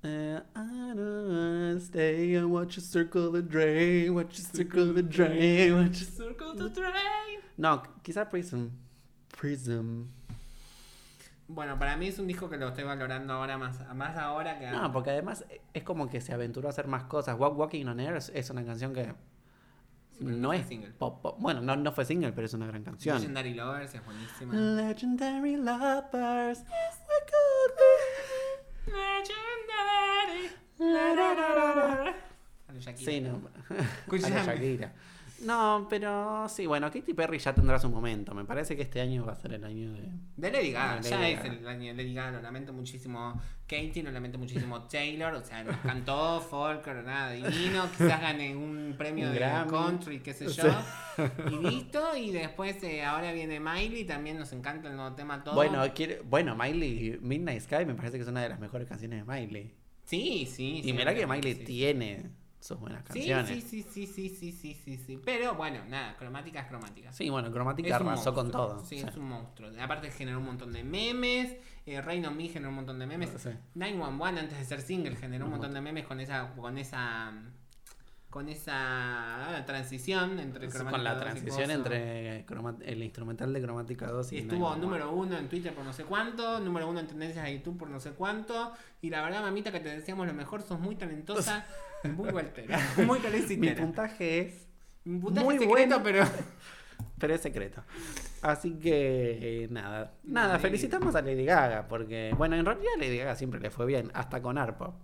[0.04, 5.02] Eh, I don't wanna stay and watch you circle the drain, watch you circle the
[5.02, 6.06] drain, watch you...
[6.06, 7.40] Circle the train.
[7.56, 8.68] No, quizá Prism.
[9.30, 10.08] Prism.
[11.48, 14.70] Bueno, para mí es un disco que lo estoy valorando ahora más, más ahora que
[14.70, 17.38] No, porque además es como que se aventuró a hacer más cosas.
[17.38, 19.14] Walk Walking on Air es, una canción que
[20.20, 20.90] no es single.
[20.92, 21.36] pop, pop.
[21.38, 23.18] Bueno, no, no fue single, pero es una gran canción.
[23.18, 24.54] Legendary Lovers es buenísima.
[24.54, 26.60] Legendary Lovers.
[26.60, 27.74] we could
[28.86, 30.50] Legendary.
[32.68, 33.12] A lo Shakira.
[33.12, 33.40] Sí, no.
[34.26, 34.92] A la Shakira.
[35.40, 38.34] No, pero sí, bueno, Katy Perry ya tendrá su momento.
[38.34, 40.08] Me parece que este año va a ser el año de.
[40.36, 44.02] De Lady Gaga, De ya es el año de Lady Gaga, lo lamento muchísimo Katie,
[44.02, 49.26] lo lamento muchísimo Taylor, o sea, nos cantó folk, nada divino, quizás gane un premio
[49.26, 49.70] Un de Grammy.
[49.70, 50.64] country, qué sé yo,
[51.50, 55.54] y listo, y después eh, ahora viene Miley, también nos encanta el nuevo tema todo.
[55.54, 56.20] Bueno, quiere...
[56.22, 59.72] bueno, Miley, Midnight Sky me parece que es una de las mejores canciones de Miley.
[60.04, 61.64] sí, sí, Y sí, mirá que Miley sí.
[61.64, 62.30] tiene
[62.60, 63.48] Sos buenas canciones.
[63.48, 67.12] Sí, sí, sí, sí, sí, sí, sí, sí, Pero bueno, nada, cromática es cromática.
[67.12, 68.84] Sí, bueno, cromática arrasó con todo.
[68.84, 69.70] Sí, es un monstruo.
[69.80, 71.56] Aparte generó un montón de memes.
[71.86, 73.32] Eh, Reino Me generó un montón de memes.
[73.32, 73.50] No, sí.
[73.74, 77.32] 911 antes de ser single generó un, montón, montón de memes con esa, con esa
[78.30, 81.72] con esa ah, transición entre Sí, Cromática con la 2 y transición coso.
[81.72, 82.44] entre
[82.92, 84.80] el instrumental de Cromática 2 y Y estuvo 911.
[84.86, 87.88] número uno en Twitter por no sé cuánto, número uno en tendencias de YouTube por
[87.88, 88.72] no sé cuánto.
[89.00, 91.64] Y la verdad, mamita, que te decíamos lo mejor, sos muy talentosa,
[92.04, 93.80] muy vueltera, muy Mi calecitera.
[93.80, 94.68] puntaje es,
[95.04, 96.00] Mi puntaje muy secreto, bueno.
[96.04, 96.24] pero
[97.18, 97.82] pero es secreto.
[98.42, 102.98] Así que eh, nada, nada, Lady- felicitamos a Lady Gaga porque, bueno, en realidad a
[103.00, 104.94] Lady Gaga siempre le fue bien, hasta con Arpo.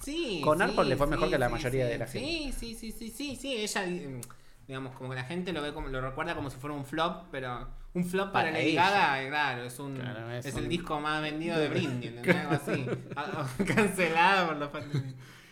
[0.00, 0.40] Sí.
[0.44, 2.28] Con sí, Arpon le fue mejor sí, que la sí, mayoría de la gente.
[2.28, 3.56] Sí, sí, sí, sí, sí, sí.
[3.56, 4.20] Ella, mm,
[4.68, 7.24] digamos, como que la gente lo ve como, lo recuerda como si fuera un flop,
[7.30, 8.74] pero un flop para, Para Lady.
[8.74, 12.36] Gaga, claro, es un Claro, es es, un- el disco más vendido de Britney, ¿entendés?
[12.36, 12.86] Algo así.
[13.16, 14.86] Ah, Cancelado por los fans.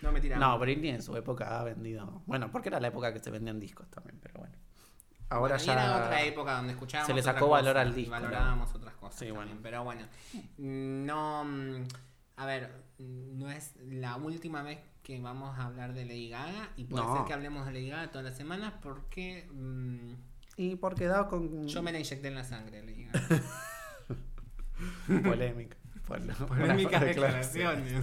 [0.03, 0.47] No me tiramos.
[0.47, 2.23] No, Britney en su época ha vendido.
[2.27, 4.55] Bueno, porque era la época que se vendían discos también, pero bueno.
[5.31, 5.73] Ahora Bueno, ya.
[5.73, 7.07] Era otra época donde escuchábamos.
[7.07, 9.19] se le otra sacó cosa valor al disco, Valorábamos otras cosas.
[9.19, 9.61] Sí, también, bueno.
[9.63, 10.03] Pero bueno.
[10.59, 11.45] mm, No.
[11.45, 11.85] mm,
[12.37, 16.71] A ver, no es la última vez que vamos a hablar de Lady Gaga.
[16.77, 17.17] Y puede No.
[17.17, 19.49] ser que hablemos de Lady Gaga todas las semanas porque.
[19.53, 20.13] mm,
[20.57, 21.67] Y por quedado con.
[21.67, 23.43] yo me la inyecté en la sangre, Lady Gaga.
[25.23, 25.77] Polémica.
[26.07, 27.93] Pol- Polémicas declaraciones.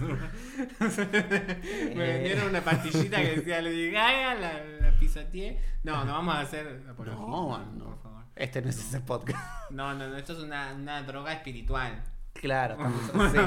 [1.94, 5.60] me vendieron una pastillita que decía Lady Gaga, la, la pisoteé.
[5.84, 7.84] No, no vamos a hacer apología, No, no.
[7.84, 8.24] por favor.
[8.34, 9.70] Este no es ese podcast.
[9.70, 12.02] No, no, no, esto es una, una droga espiritual.
[12.32, 13.38] Claro, estamos sí.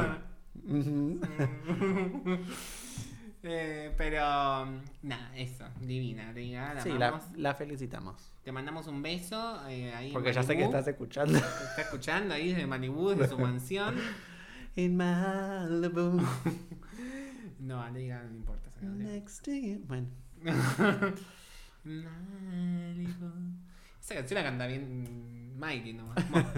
[3.47, 4.19] Eh, pero
[5.03, 6.89] nada, eso, divina, divina, la Sí,
[7.35, 8.31] la, felicitamos.
[8.43, 11.37] Te mandamos un beso eh, ahí en Porque ya sé que estás escuchando.
[11.37, 13.97] Está escuchando ahí desde Malibú, desde su mansión.
[14.75, 16.19] In Malibu,
[17.59, 19.13] No, a Lady Gaga no importa esa canción.
[19.13, 19.47] next.
[19.85, 20.07] Bueno,
[21.83, 23.31] Malibu.
[24.01, 26.29] Esa canción la canta bien Miley nomás.
[26.31, 26.49] Bueno,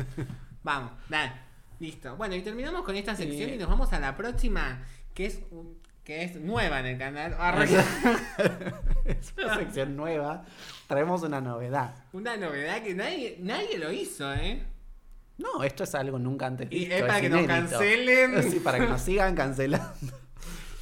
[0.64, 1.47] vamos, dale.
[1.80, 2.16] Listo.
[2.16, 5.40] Bueno, y terminamos con esta sección y nos vamos a la próxima, que es
[6.08, 7.36] que es nueva en el canal.
[9.06, 10.46] es una sección nueva.
[10.88, 11.96] Traemos una novedad.
[12.14, 14.64] Una novedad que nadie, nadie lo hizo, ¿eh?
[15.38, 18.42] No, esto es algo nunca antes Y es para que nos cancelen.
[18.52, 20.18] Sí, para que nos sigan cancelando.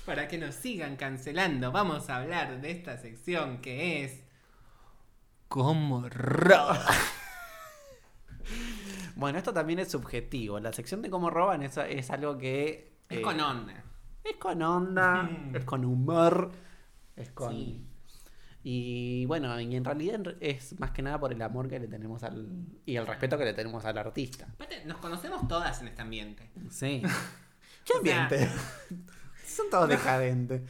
[0.06, 4.24] Para que nos sigan cancelando, vamos a hablar de esta sección que es.
[5.48, 6.86] Como roba.
[9.16, 10.60] Bueno, esto también es subjetivo.
[10.60, 12.98] La sección de cómo roban es, es algo que.
[13.10, 13.84] Es eh, con onda.
[14.24, 16.52] Es con onda, es con humor,
[17.16, 17.52] es con...
[17.54, 17.86] Sí.
[18.64, 22.24] Y bueno, y en realidad es más que nada por el amor que le tenemos
[22.24, 22.50] al...
[22.84, 24.48] y el respeto que le tenemos al artista.
[24.52, 26.50] Aparte, nos conocemos todas en este ambiente.
[26.72, 27.04] Sí.
[27.86, 28.50] ¿Qué O sea- ambiente?
[29.46, 30.64] Son todos decadentes.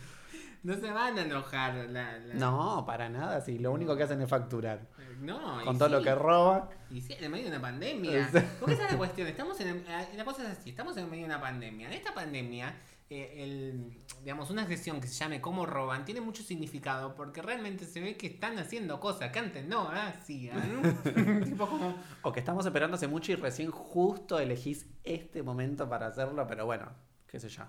[0.66, 1.76] No se van a enojar.
[1.90, 3.60] La, la- No, para nada, sí.
[3.60, 4.88] Lo único que hacen es facturar.
[5.22, 6.64] No, y Con todo lo que roban.
[6.90, 8.30] Y sí, en medio de una pandemia.
[8.60, 9.28] Porque esa es la cuestión.
[9.28, 11.88] Estamos en, eh, la cosa es así, estamos en medio de una pandemia.
[11.88, 12.76] En esta pandemia,
[13.12, 17.86] eh, el, digamos, una sesión que se llame Cómo roban tiene mucho significado porque realmente
[17.86, 20.82] se ve que están haciendo cosas que antes no hacían.
[21.46, 21.96] tipo como...
[22.24, 26.66] O que estamos esperando hace mucho y recién justo elegís este momento para hacerlo, pero
[26.66, 26.90] bueno,
[27.28, 27.66] qué sé yo.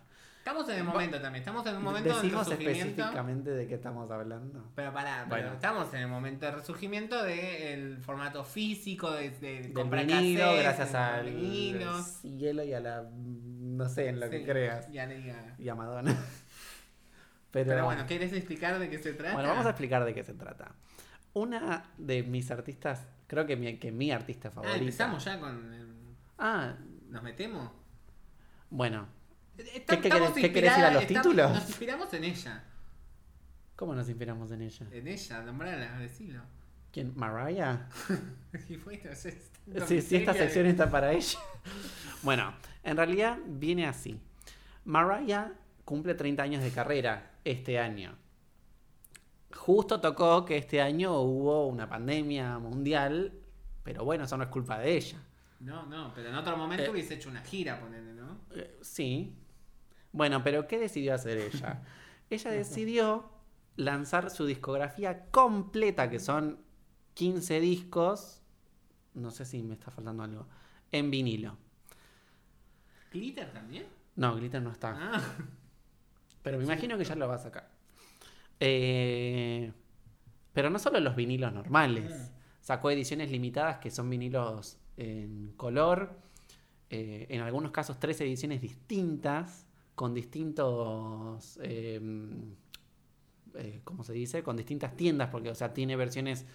[0.47, 2.53] Estamos en el momento también, estamos en un momento de resurgimiento.
[2.53, 4.70] específicamente de qué estamos hablando.
[4.76, 5.42] Pero pará, Bueno.
[5.47, 10.42] pero estamos en el momento de resurgimiento del formato físico, de, de Del comprar vinilo,
[10.44, 12.07] cassettes, gracias de al vinilos.
[12.07, 13.03] cielo y a la.
[13.12, 14.88] no sé, en lo Sí, que creas.
[14.92, 15.57] ya le diga.
[15.59, 16.14] Y a Madonna.
[17.51, 19.34] Pero, Pero bueno, ¿querés explicar de qué se trata?
[19.34, 20.70] bueno, vamos a explicar de qué se trata.
[21.32, 24.76] Una de mis artistas, creo que mi, que mi artista Ah, favorita.
[24.78, 25.74] empezamos ya con.
[25.74, 25.92] el-
[26.38, 26.74] Ah,
[27.09, 27.68] ¿Nos metemos?
[28.70, 29.16] bueno.
[29.57, 31.50] Qué querés- qué querés ir a los títulos?
[31.52, 32.64] Nos inspiramos en ella.
[33.76, 34.86] ¿Cómo nos inspiramos en ella?
[34.90, 36.40] En ella, nombrala, decilo.
[36.92, 37.12] ¿Quién?
[37.16, 37.88] ¿Mariah?
[38.68, 41.38] Y bueno, está- Sí, sí, esta de- sección está para ella.
[42.22, 44.18] Bueno, en realidad viene así.
[44.84, 45.52] Mariah
[45.84, 48.16] cumple 30 años de carrera este año.
[49.54, 53.32] Justo tocó que este año hubo una pandemia mundial,
[53.82, 55.18] pero bueno, eso no es culpa de ella.
[55.61, 56.90] No, no, pero en otro momento Eh.
[56.90, 58.40] hubiese hecho una gira, ponele, ¿no?
[58.54, 59.34] Eh, sí.
[60.17, 61.83] Bueno, pero ¿qué decidió hacer ella?
[62.31, 63.29] ella decidió
[63.77, 66.59] lanzar su discografía completa, que son
[67.14, 68.41] 15 discos,
[69.14, 70.47] no sé si me está faltando algo,
[70.91, 71.59] en vinilo.
[73.12, 73.87] ¿Glitter también?
[74.17, 74.97] No, Glitter no está.
[74.99, 75.23] Ah,
[76.43, 77.69] Pero me imagino que ya lo va a sacar.
[78.61, 79.71] Eh,
[80.55, 82.33] pero no solo los vinilos normales.
[82.62, 86.19] Sacó ediciones limitadas que son vinilos en color.
[86.89, 89.66] eh, en algunos casos tres ediciones distintas.
[89.97, 91.59] Con distintos...
[91.61, 92.01] eh,
[93.55, 94.44] eh, ¿Cómo se dice?
[94.44, 95.30] Con distintas tiendas.
[95.30, 96.47] Porque, o sea, tiene versiones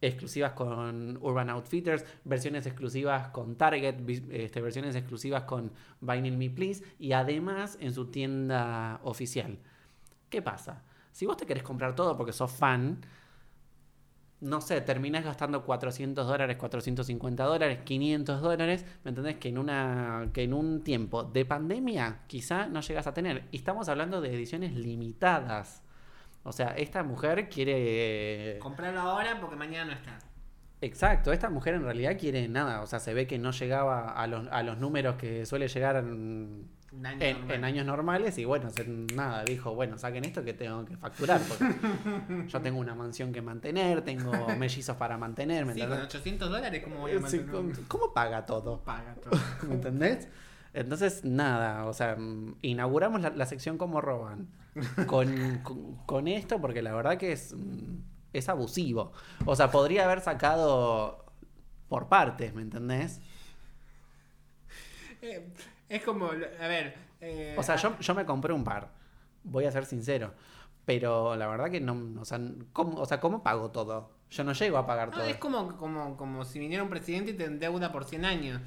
[0.00, 3.96] exclusivas con Urban Outfitters, versiones exclusivas con Target,
[4.30, 9.58] este, versiones exclusivas con Vinyl Me Please y además en su tienda oficial.
[10.30, 10.84] ¿Qué pasa?
[11.10, 13.00] Si vos te querés comprar todo porque sos fan,
[14.40, 19.36] no sé, terminás gastando 400 dólares, 450 dólares, 500 dólares, ¿me entendés?
[19.36, 23.44] Que en, una, que en un tiempo de pandemia quizá no llegas a tener.
[23.50, 25.82] Y estamos hablando de ediciones limitadas.
[26.44, 28.58] O sea, esta mujer quiere...
[28.60, 30.18] comprarlo ahora porque mañana no está.
[30.80, 34.28] Exacto, esta mujer en realidad quiere nada, o sea, se ve que no llegaba a
[34.28, 36.68] los, a los números que suele llegar en,
[37.04, 38.70] año en- años normales y bueno,
[39.14, 41.64] nada, dijo, bueno, saquen esto que tengo que facturar, porque
[42.48, 46.06] yo tengo una mansión que mantener, tengo mellizos para mantener, ¿me Sí, con entendés?
[46.14, 47.86] 800 dólares, ¿cómo voy a Sí, mantener?
[47.88, 48.80] ¿cómo, paga todo?
[48.84, 49.38] Paga todo.
[49.68, 50.28] ¿Me entendés?
[50.74, 52.16] Entonces, nada, o sea,
[52.62, 54.48] inauguramos la, la sección como roban
[55.06, 57.54] con, con, con esto porque la verdad que es,
[58.32, 59.12] es abusivo.
[59.46, 61.24] O sea, podría haber sacado
[61.88, 63.20] por partes, ¿me entendés?
[65.22, 65.48] Eh,
[65.88, 66.96] es como, a ver.
[67.20, 68.88] eh, O sea, yo, yo me compré un par,
[69.44, 70.34] voy a ser sincero.
[70.84, 72.40] Pero la verdad que no, o sea,
[72.72, 74.10] ¿cómo, o sea, ¿cómo pago todo?
[74.30, 75.24] Yo no llego a pagar no, todo.
[75.26, 78.60] es como, como, como si viniera un presidente y te endeuda por 100 años.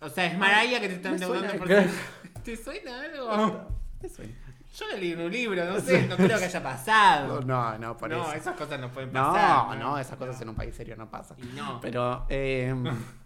[0.00, 1.88] O sea, es Maraya que te está endeudando suena por que-
[2.42, 3.68] 100 ¿Te suena algo?
[4.02, 4.30] Eso es.
[4.78, 7.40] Yo leí un libro, no sé, no creo que haya pasado.
[7.40, 8.32] No, no, por no, eso.
[8.34, 9.76] esas cosas no pueden No, pasar.
[9.78, 11.36] no, esas cosas en un país serio no pasan.
[11.40, 11.80] Y no.
[11.80, 12.72] Pero, eh,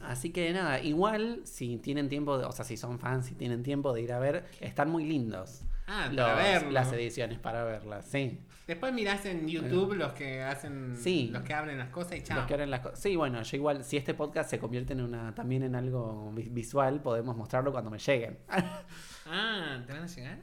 [0.00, 3.62] así que nada, igual si tienen tiempo, de- o sea, si son fans, si tienen
[3.62, 6.70] tiempo de ir a ver, están muy lindos Ah, los- para verlo.
[6.70, 8.40] las ediciones para verlas, sí.
[8.66, 11.28] Después mirás en YouTube los que hacen, Sí.
[11.32, 12.38] los que abren las cosas y chao.
[12.38, 15.00] Los que abren las co- sí, bueno, yo igual, si este podcast se convierte en
[15.00, 18.38] una también en algo vi- visual, podemos mostrarlo cuando me lleguen.
[19.26, 20.38] Ah, ¿te van a llegar?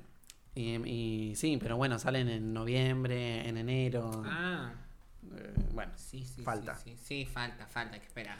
[0.56, 4.24] y, y sí, pero bueno, salen en noviembre, en enero.
[4.26, 4.74] Ah,
[5.36, 6.42] eh, bueno, sí, sí.
[6.42, 6.74] Falta.
[6.76, 8.40] Sí, sí, sí, falta, falta, hay que esperar.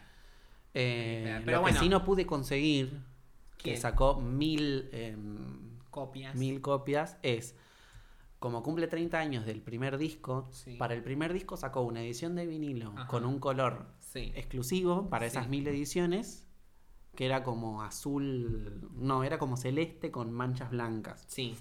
[0.80, 1.76] Eh, Pero- lo bueno.
[1.78, 3.02] que sí no pude conseguir,
[3.58, 6.36] que sacó mil, em, Copias.
[6.36, 7.56] mil copias, es
[8.38, 10.76] como cumple 30 años del primer disco, Sí.
[10.78, 13.08] para el primer disco sacó una edición de vinilo Ajá.
[13.08, 14.32] con un color Sí.
[14.36, 15.50] exclusivo para esas Sí.
[15.50, 16.46] mil ediciones,
[17.16, 21.26] que era como azul, no, era como celeste con manchas blancas.
[21.28, 21.56] Sí.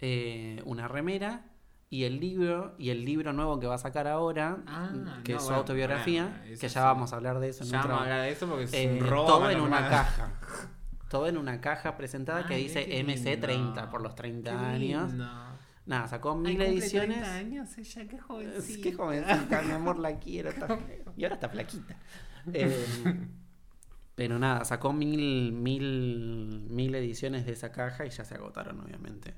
[0.00, 1.50] Eh, una remera
[1.90, 4.90] y el libro, y el libro nuevo que va a sacar ahora, Ah,
[5.22, 6.74] que no, es su bueno, autobiografía, bueno, que sí.
[6.74, 8.74] ya vamos a hablar de eso en Ya vamos a hablar de eso porque es
[8.74, 9.26] Eh, un robo.
[9.26, 10.32] todo en una caja.
[11.10, 13.88] Todo en una caja presentada que Ay, dice qué MC30 lindo.
[13.90, 15.12] por los 30 Qué años.
[15.86, 17.18] Nada, sacó Ay, mil cumple ediciones.
[17.20, 18.82] 30 años ella, qué jovencita.
[18.82, 20.48] que jovencita, mi amor, la quiero.
[20.50, 20.76] está-
[21.16, 21.96] Y ahora está flaquita.
[22.52, 22.84] Eh,
[24.16, 29.34] pero nada, sacó mil, mil, mil ediciones de esa caja y ya se agotaron, obviamente.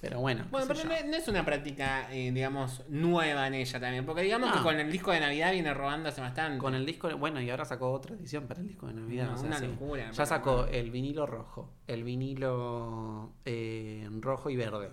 [0.00, 0.46] Pero bueno.
[0.50, 4.06] Bueno, pero no, no es una práctica, eh, digamos, nueva en ella también.
[4.06, 4.56] Porque digamos No.
[4.56, 6.58] que con el disco de Navidad viene robando hace bastante.
[6.58, 9.26] Con el disco, bueno, y ahora sacó otra edición para el disco de Navidad.
[9.26, 9.66] No, o sea, una sí.
[9.66, 14.90] locura, Ya sacó el vinilo rojo, el vinilo eh, rojo y verde,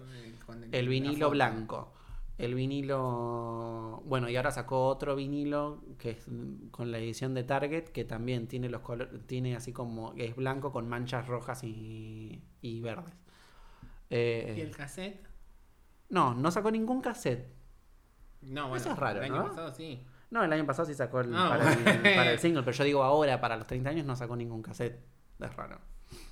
[0.73, 1.93] el la vinilo blanco,
[2.37, 4.01] el vinilo.
[4.05, 6.25] Bueno, y ahora sacó otro vinilo que es
[6.71, 10.13] con la edición de Target, que también tiene los colores, tiene así como.
[10.17, 13.13] es blanco con manchas rojas y, y verdes.
[14.09, 15.27] Eh, ¿Y el cassette?
[16.09, 17.47] No, no sacó ningún cassette.
[18.41, 18.75] No, bueno.
[18.81, 19.47] Eso es raro, el año ¿no?
[19.49, 20.03] pasado sí.
[20.29, 22.01] No, el año pasado sí sacó el, Ah, para, el, bueno.
[22.03, 24.99] para el single, pero yo digo ahora, para los 30 años, no sacó ningún cassette.
[25.39, 25.79] Es raro.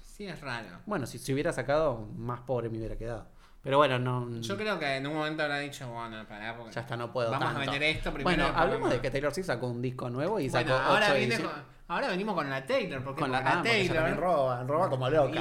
[0.03, 0.67] Sí, es raro.
[0.85, 3.27] Bueno, si se hubiera sacado, más pobre me hubiera quedado.
[3.61, 4.29] Pero bueno, no.
[4.41, 7.31] Yo creo que en un momento habrá dicho, bueno, pará, porque Ya está, no puedo.
[7.31, 7.61] vamos tanto.
[7.61, 8.43] a vender esto primero.
[8.43, 11.15] Bueno, hablemos de que Taylor Swift sacó un disco nuevo y sacó Bueno, ahora, ocho
[11.17, 14.17] viene con- ahora venimos con la Taylor, porque Con la, porque ah, porque ella también
[14.17, 15.39] roba, roba como loca.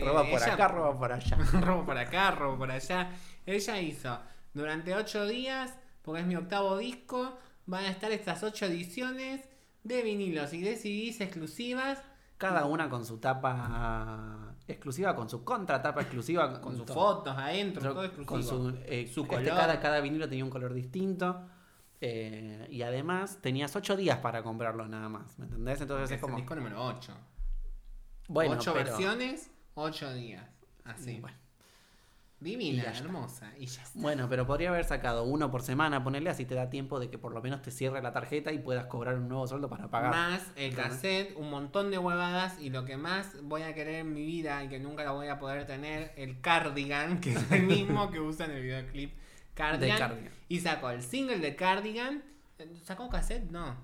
[0.00, 1.36] Roba por ella- acá, roba por allá.
[1.60, 3.10] robo por acá, robo por allá.
[3.46, 4.18] Ella hizo
[4.52, 9.48] durante ocho días, porque es mi octavo disco, van a estar estas ocho ediciones
[9.82, 11.98] de vinilos y de CDs exclusivas
[12.38, 18.04] Cada una con su tapa exclusiva, con su contratapa exclusiva, con sus fotos adentro, todo
[18.04, 18.26] exclusivo.
[18.26, 19.48] con su, eh, Su este, color.
[19.56, 21.46] cada, cada vinilo tenía un color distinto.
[22.00, 25.80] Eh, y además tenías ocho días para comprarlo nada más, ¿me entendés?
[25.80, 26.34] Entonces es como.
[26.36, 27.16] el disco número 8.
[28.28, 30.44] Bueno, 8 pero- versiones, 8 días.
[30.84, 31.20] Así.
[31.20, 31.36] Bueno.
[32.40, 33.50] Divina, Y hermosa.
[33.58, 33.98] Y ya está.
[33.98, 37.16] Bueno, pero podría haber sacado uno por semana, ponerle así te da tiempo de que
[37.16, 40.10] por lo menos te cierre la tarjeta y puedas cobrar un nuevo sueldo para pagar.
[40.10, 44.12] Más el cassette, un montón de huevadas y lo que más voy a querer en
[44.12, 47.62] mi vida y que nunca lo voy a poder tener, el cardigan, que es el
[47.62, 49.14] mismo que usa en el videoclip
[49.54, 49.80] Cardigan.
[49.80, 50.32] De Cardigan.
[50.48, 52.22] Y sacó el single de Cardigan.
[52.82, 53.50] ¿Sacó cassette?
[53.50, 53.76] No.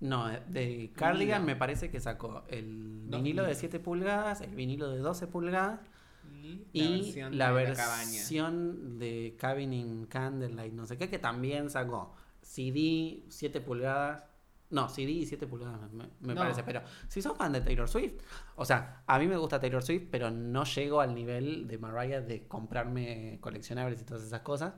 [0.00, 1.46] No, de Cardigan Vinilo.
[1.46, 3.58] me parece que sacó el vinilo de vinilos.
[3.58, 5.80] 7 pulgadas, el vinilo de 12 pulgadas
[6.22, 12.14] Y, y la de versión de Cabin in Candlelight, no sé qué, que también sacó
[12.42, 14.24] CD 7 pulgadas.
[14.70, 16.40] No, CD y 7 pulgadas me, me No.
[16.40, 18.14] parece, pero si sos fan de Taylor Swift,
[18.56, 22.20] o sea, a mí me gusta Taylor Swift, pero no llego al nivel de Mariah
[22.20, 24.74] de comprarme coleccionables y todas esas cosas.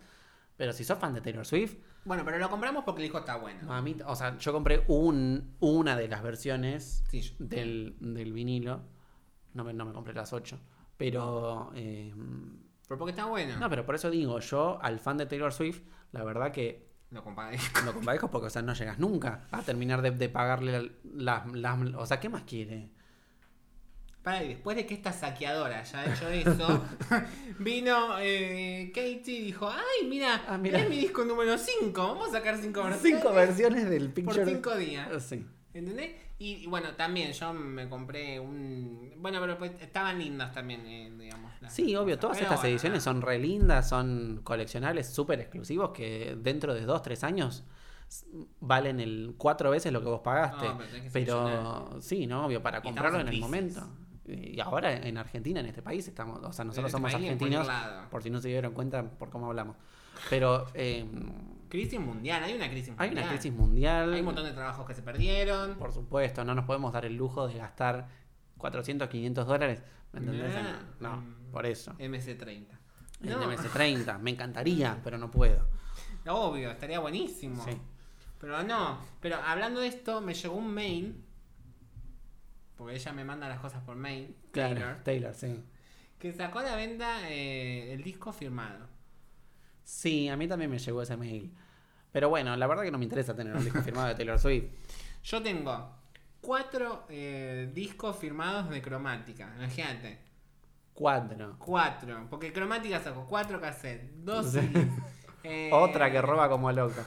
[0.56, 3.36] Pero si sos fan de Taylor Swift, Bueno, pero lo compramos porque el disco está
[3.36, 3.72] bueno.
[3.72, 8.32] a mí, o sea, yo compré un, una de las versiones Sí, yo- del, del
[8.32, 8.80] vinilo.
[9.54, 10.58] No me, no me compré las 8.
[10.96, 11.72] Pero.
[11.74, 12.14] eh,
[12.88, 13.58] Pero porque está bueno.
[13.58, 15.82] no, pero por eso digo, yo al fan de Taylor Swift,
[16.12, 17.58] la verdad que Lo compadre.
[17.84, 21.78] lo compadezco porque, o sea, no llegas nunca a terminar de, de pagarle las, las.
[21.96, 22.90] O sea, ¿qué más quiere?
[24.26, 26.84] Para, y después de que esta saqueadora ya ha hecho eso,
[27.60, 30.80] vino eh, Katie y dijo, ay, mira, Ah, mira.
[30.80, 33.20] es mi disco número 5, vamos a sacar 5 versiones.
[33.20, 34.44] Cinco versiones del por Picture.
[34.44, 35.22] 5 días.
[35.22, 35.46] Sí.
[35.72, 36.16] ¿Entendés?
[36.40, 39.12] Y, y bueno, también yo me compré un...
[39.18, 41.52] Bueno, pero pues, estaban lindas también, eh, digamos.
[41.68, 46.36] Sí, obvio, todas Pero estas bueno, ediciones son re lindas, son coleccionables súper exclusivos que
[46.36, 47.62] dentro de 2, 3 años
[48.58, 50.66] valen el cuatro veces lo que vos pagaste.
[50.66, 50.78] No,
[51.12, 52.46] pero sí, ¿no?
[52.46, 53.86] Obvio, para comprarlo en en el momento.
[54.28, 57.68] Y ahora en Argentina, en este país, estamos, o sea, nosotros este somos argentinos,
[58.10, 59.76] por si no se dieron cuenta por cómo hablamos.
[60.30, 61.06] Pero eh,
[61.68, 63.24] Crisis mundial, hay una crisis hay mundial.
[63.24, 64.12] una crisis mundial.
[64.14, 65.74] Hay un montón de trabajos que se perdieron.
[65.76, 68.08] Por supuesto, no nos podemos dar el lujo de gastar
[68.58, 69.82] 400, 500 dólares.
[70.12, 70.54] ¿Me entendés?
[70.54, 71.10] Nah.
[71.10, 71.52] No, Mm.
[71.52, 71.92] por eso.
[71.98, 72.66] MC30.
[73.22, 75.68] El No, MS30, me encantaría, pero no puedo.
[76.28, 77.62] obvio, estaría buenísimo.
[77.64, 77.72] Sí.
[78.40, 81.22] Pero no, pero hablando de esto, me llegó un mail.
[82.76, 84.36] Porque ella me manda las cosas por mail.
[84.52, 85.64] Claro, Taylor, Taylor, sí.
[86.18, 88.86] que sacó a la venta eh, el disco firmado.
[89.82, 91.54] Sí, a mí también me llegó ese mail.
[92.12, 94.64] Pero bueno, la verdad que no me interesa tener un disco firmado de Taylor Swift.
[95.22, 95.94] Yo tengo
[96.40, 99.52] cuatro eh, discos firmados de cromática.
[99.56, 100.18] Imagínate.
[100.92, 101.56] Cuatro.
[101.58, 102.26] Cuatro.
[102.30, 104.54] Porque cromática sacó cuatro cassettes, dos
[105.44, 107.04] eh, Otra que roba como loca.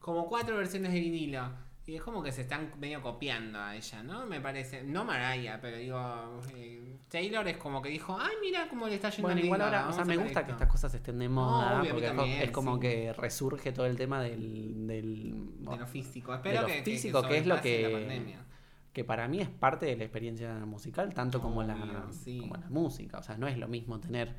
[0.00, 1.63] Como cuatro versiones de vinilo.
[1.86, 4.24] Y es como que se están medio copiando a ella, ¿no?
[4.26, 4.82] Me parece.
[4.82, 6.40] No Mariah, pero digo.
[6.56, 9.88] eh, Taylor es como que dijo, ay, mira cómo le está yendo Bueno, igual ahora,
[9.88, 10.52] o sea, me gusta que esto".
[10.52, 12.80] estas cosas estén de moda, obvio, porque es co- también, es como sí.
[12.80, 14.86] que resurge todo el tema del...
[14.86, 16.34] del De lo físico.
[16.34, 18.36] Espero lo que, que- físico, que es lo que-
[18.94, 22.38] que para mí es parte de la experiencia musical, tanto como, la, sí.
[22.38, 23.18] como la música.
[23.18, 24.34] O sea, no es lo mismo tener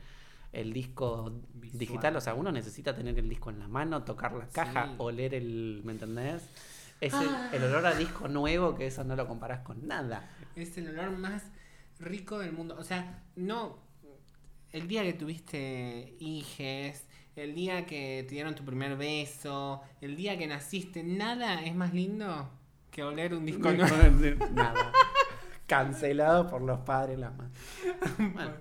[0.54, 1.78] el disco Visual.
[1.80, 4.94] digital, o sea, uno necesita tener el disco en la mano, tocar la caja, Sí.
[4.98, 6.50] oler el, ¿me entendés?
[7.02, 7.50] Es el, Ah.
[7.54, 10.30] el olor a disco nuevo que eso no lo comparás con nada.
[10.56, 11.44] Es el olor más
[12.00, 12.76] rico del mundo.
[12.80, 13.80] O sea, no.
[14.72, 20.38] El día que tuviste hijes, el día que te dieron tu primer beso, el día
[20.38, 22.50] que naciste, nada es más lindo
[22.92, 23.96] que oler un disco nuevo.
[24.52, 24.92] nada.
[25.68, 27.58] Cancelado por los padres las madres.
[28.34, 28.52] Bueno,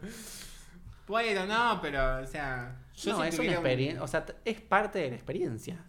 [1.06, 2.76] Bueno, no, pero, o sea.
[2.96, 5.84] Yo no, si es una un- experiencia, o sea, es parte de la experiencia.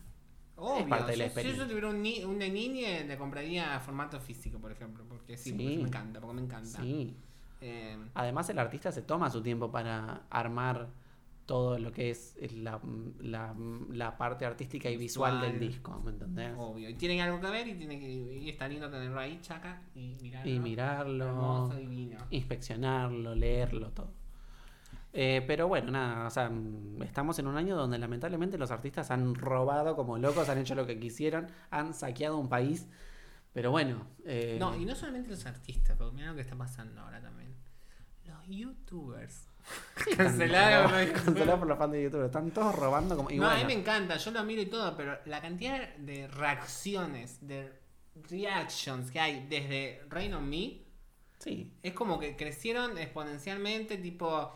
[0.57, 3.79] Obvio, es parte de la yo- Si yo tuviera un, ni- una niña, le compraría
[3.79, 5.03] formato físico, por ejemplo.
[5.07, 6.81] Porque sí, porque me encanta, porque me encanta.
[6.81, 7.15] Sí.
[7.61, 10.87] Eh, Además, el artista se toma su tiempo para armar
[11.45, 12.79] todo lo que es la,
[13.19, 13.53] la-
[13.91, 16.53] la parte artística y visual, del disco, ¿me entendés?
[16.57, 16.89] obvio.
[16.89, 20.15] Y tienen algo que ver y, tiene que, y está lindo tenerlo ahí, chaca, y
[20.21, 20.51] mirarlo.
[20.51, 22.17] Y mirarlo, Hermoso, divino.
[22.31, 24.11] inspeccionarlo, leerlo, todo.
[25.17, 26.51] Eh, pero bueno, nada, o sea,
[27.05, 30.85] estamos en un año donde lamentablemente los artistas han robado como locos, han hecho lo
[30.85, 32.85] que quisieron, han saqueado un país.
[33.53, 36.99] Pero bueno, eh, No, y no solamente los artistas, porque mira lo que está pasando
[36.99, 37.55] ahora también.
[38.25, 39.47] Los youtubers.
[40.17, 40.91] Cancelados.
[41.11, 42.25] cancelados por los fans de YouTube.
[42.25, 43.31] Están todos robando como.
[43.31, 46.27] y no, a mí me encanta, yo lo miro y todo, pero la cantidad de
[46.27, 47.71] reacciones, de
[48.29, 50.81] reactions que hay desde Rain on Me,
[51.39, 51.71] Sí.
[51.81, 54.51] es como que crecieron exponencialmente, tipo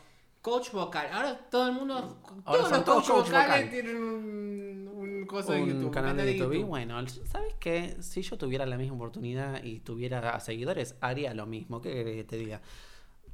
[0.49, 1.07] coach vocal.
[1.11, 3.69] Ahora todo el mundo, Ahora todos los coach vocales vocal.
[3.69, 6.63] tienen un, un coso de YouTube, canal de YouTube.
[6.65, 7.97] Bueno, ¿sabes qué?
[8.01, 11.81] Si yo tuviera la misma oportunidad y tuviera seguidores, haría lo mismo.
[11.81, 12.61] ¿Qué que te diga?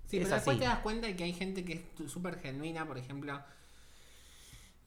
[0.07, 0.59] Sí, Es pero después así.
[0.59, 3.41] te das cuenta de que hay gente que es súper genuina, por ejemplo,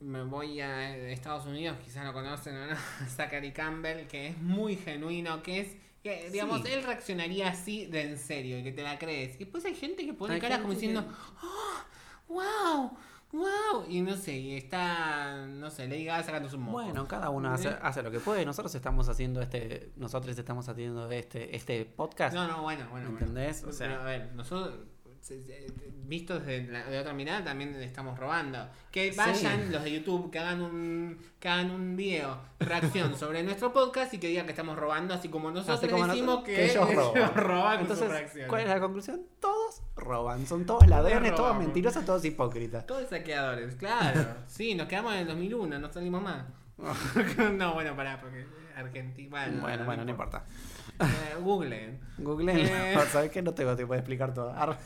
[0.00, 2.76] me voy a Estados Unidos, quizás lo conocen o no,
[3.16, 6.68] Zachary Campbell, que es muy genuino, que es, que, digamos, Sí.
[6.72, 9.34] él reaccionaría así de en serio y que te la crees.
[9.34, 11.04] Y después hay gente que pone Hay caras como diciendo,
[11.42, 11.80] ¡Oh,
[12.28, 12.90] wow,
[13.32, 16.72] wow, y no sé, y está, no sé, Lady Gaga sacando su moco.
[16.82, 17.76] Bueno, cada uno hace, ¿Eh?
[17.82, 18.44] hace lo que puede.
[18.44, 22.34] Nosotros estamos haciendo este, nosotros estamos haciendo este, este podcast.
[22.34, 23.10] No, no, bueno, bueno.
[23.10, 23.26] bueno.
[23.26, 23.64] ¿Entendés?
[23.64, 24.74] O sea- a ver, nosotros,
[26.04, 28.68] vistos de, la- de otra mirada, también estamos robando.
[28.90, 29.18] Que Sí.
[29.18, 34.12] vayan los de YouTube, que hagan un que hagan un video, reacción sobre nuestro podcast
[34.14, 36.94] y que digan que estamos robando, así como nosotros Así como decimos nosotros- que, ellos
[36.94, 37.34] roban.
[37.34, 38.46] roban con sus Entonces.
[38.48, 39.22] ¿cuál es la conclusión?
[39.40, 40.46] Todos roban.
[40.46, 42.86] Son todos ladrones, todos mentirosos, todos hipócritas.
[42.86, 44.24] Todos saqueadores, claro.
[44.46, 46.44] Sí, nos quedamos en el 2001, no salimos más.
[47.56, 49.28] no, bueno, pará, porque Argentina.
[49.30, 50.44] Bueno, Bueno, bueno, no importa.
[51.00, 51.98] Eh, Google.
[52.18, 52.52] Google,
[52.92, 52.96] Eh.
[53.10, 53.42] ¿sabes qué?
[53.42, 54.50] No tengo tiempo de explicar todo.
[54.52, 54.78] Ar-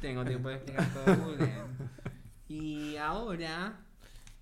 [0.00, 1.52] Tengo tiempo de explicar todo Google.
[2.48, 3.76] Y ahora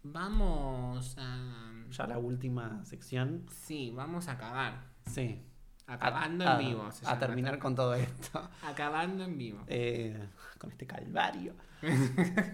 [0.03, 1.73] vamos a.
[1.91, 3.47] Ya la última sección.
[3.51, 4.75] Sí, vamos a acabar.
[5.07, 5.41] Sí.
[5.87, 6.89] Acabando A- en vivo.
[7.07, 8.47] A terminar con todo esto.
[8.63, 9.65] Acabando en vivo.
[9.69, 10.23] Eh,
[10.59, 11.55] con este calvario.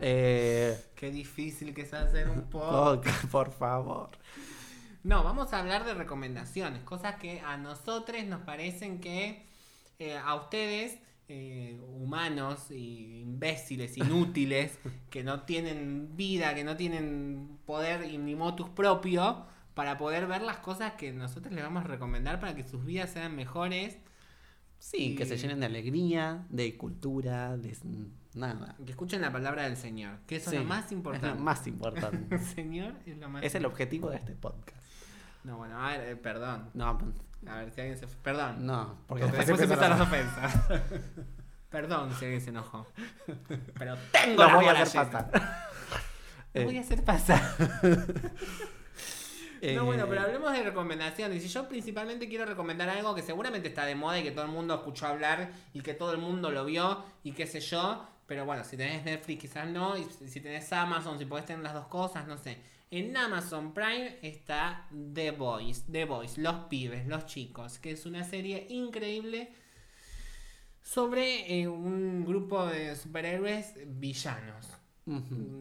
[0.00, 4.10] eh, Qué difícil que es hacer un podcast, por favor.
[5.02, 9.46] No, vamos a hablar de recomendaciones, cosas que a nosotros nos parecen que
[9.98, 10.98] eh, a ustedes,
[11.28, 14.78] eh, humanos y imbéciles, inútiles,
[15.10, 19.44] que no tienen vida, que no tienen poder y ni motus propio,
[19.74, 23.10] para poder ver las cosas que nosotros les vamos a recomendar para que sus vidas
[23.10, 23.98] sean mejores,
[24.78, 27.74] Sí, que se Y- llenen de alegría, de cultura, de
[28.34, 28.76] nada.
[28.84, 31.28] que escuchen la palabra del Señor, que eso Sí, es lo más Es importante.
[31.28, 32.34] lo más importante.
[32.36, 34.76] El Señor es lo más es el objetivo de este podcast.
[35.46, 36.70] No, bueno, a ver, eh, perdón.
[36.74, 36.98] No,
[37.48, 38.06] A ver si alguien se...
[38.08, 38.66] Perdón.
[38.66, 40.54] no, porque Porque después, empiezan las ofensas.
[41.70, 42.86] Perdón si alguien se enojó.
[43.78, 45.30] Pero tengo Lo las voy a hacer pasar.
[46.54, 47.42] Lo voy Eh, a hacer pasar.
[49.60, 51.44] eh, No, bueno, pero hablemos de recomendaciones.
[51.44, 54.50] Y yo principalmente quiero recomendar algo que seguramente está de moda y que todo el
[54.50, 58.04] mundo escuchó hablar y que todo el mundo lo vio y qué sé yo.
[58.26, 59.96] Pero bueno, si tenés Netflix quizás no.
[59.96, 62.58] Y si tenés Amazon, si podés tener las dos cosas, no sé.
[62.90, 65.84] En Amazon Prime está The Boys.
[65.90, 67.78] The Boys, los pibes, los chicos.
[67.78, 69.52] Que es una serie increíble
[70.82, 74.68] sobre eh, un grupo de superhéroes villanos.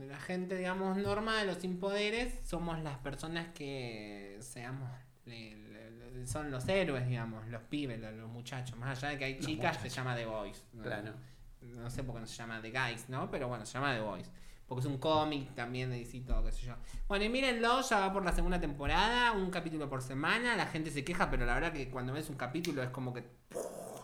[0.07, 4.89] La gente, digamos, normal o sin poderes, somos las personas que seamos.
[5.25, 8.75] le- le- le- son los héroes, digamos, los pibes, los, los muchachos.
[8.77, 10.63] Más allá de que hay chicas, se llama The Boys.
[10.73, 11.13] No, Claro.
[11.61, 13.29] no sé por qué no se llama The Guys, ¿no?
[13.31, 14.29] Pero bueno, se llama The Boys.
[14.67, 15.91] Porque es un cómic también
[16.25, 16.75] todo, qué sé yo.
[17.07, 20.89] Bueno, y mírenlo, ya va por la segunda temporada, un capítulo por semana, la gente
[20.91, 23.23] se queja, pero la verdad que cuando ves un capítulo es como que...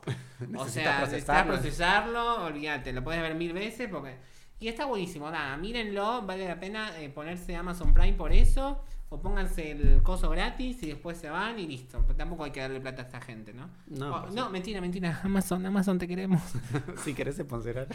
[0.58, 1.54] o sea, procesarlo.
[1.54, 4.18] procesarlo, olvídate, lo puedes ver mil veces porque...
[4.60, 9.20] Y está buenísimo, nada, mírenlo, vale la pena eh, ponerse Amazon Prime por eso, o
[9.20, 12.02] pónganse el coso gratis y después se van y listo.
[12.04, 13.70] Pero tampoco hay que darle plata a esta gente, ¿no?
[13.88, 16.42] No, no, mentira, mentira, Amazon, Amazon te queremos.
[17.04, 17.88] si querés sponsorar.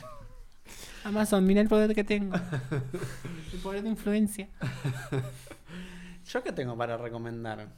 [1.07, 2.35] Amazon, mira el poder que tengo.
[3.53, 4.49] el poder de influencia.
[6.27, 7.69] ¿Yo qué tengo para recomendar?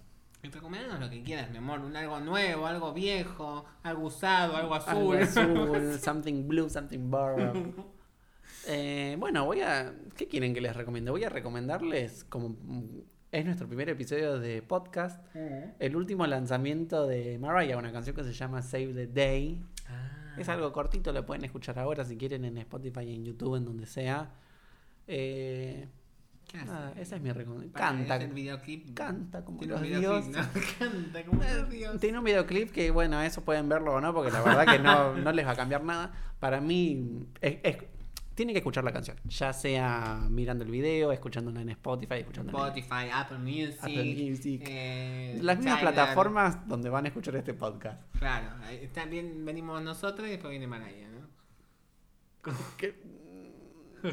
[0.43, 1.81] Y recomendanos lo que quieras, mi amor.
[1.81, 5.15] Un algo nuevo, algo viejo, algo usado, algo azul.
[5.15, 7.75] Algo azul, something blue, something borrowed.
[8.67, 9.93] Eh, bueno, voy a.
[10.17, 11.11] ¿Qué quieren que les recomiende?
[11.11, 13.01] Voy a recomendarles, como mm,
[13.31, 15.23] es nuestro primer episodio de podcast,
[15.79, 19.63] el último lanzamiento de Mariah, una canción que se llama Save the Day.
[20.41, 23.87] Es algo cortito, lo pueden escuchar ahora si quieren en Spotify, en YouTube, en donde
[23.87, 24.31] sea.
[25.07, 25.89] Eh,
[26.55, 27.73] nada, esa es mi recomendación.
[27.73, 28.95] Canta, el videoclip.
[28.95, 30.37] canta como los dioses.
[30.37, 30.43] ¿no?
[30.79, 32.01] Canta como los dioses.
[32.01, 35.15] Tiene un videoclip que, bueno, eso pueden verlo o no, porque la verdad que no,
[35.17, 36.13] no les va a cambiar nada.
[36.41, 37.79] Para mí, es, es-
[38.39, 42.65] tienen que escuchar la canción, ya sea mirando el video, escuchándola en Spotify, escuchándola en
[42.79, 43.79] Spotify, Apple Music.
[43.83, 44.63] Apple Music.
[44.67, 48.01] eh, las mismas plataformas donde van a escuchar este podcast.
[48.19, 48.49] Claro,
[48.95, 51.29] también venimos nosotros y después viene Maraya, ¿no?
[52.77, 52.95] Que-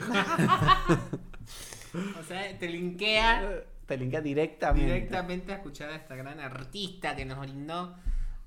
[2.20, 4.86] O sea, te linkea Te linkea directamente.
[4.92, 7.96] directamente a escuchar a esta gran artista que nos brindó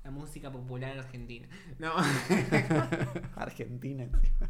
[0.03, 1.47] la música popular argentina.
[1.77, 1.91] No.
[3.35, 4.03] Argentina.
[4.03, 4.49] encima.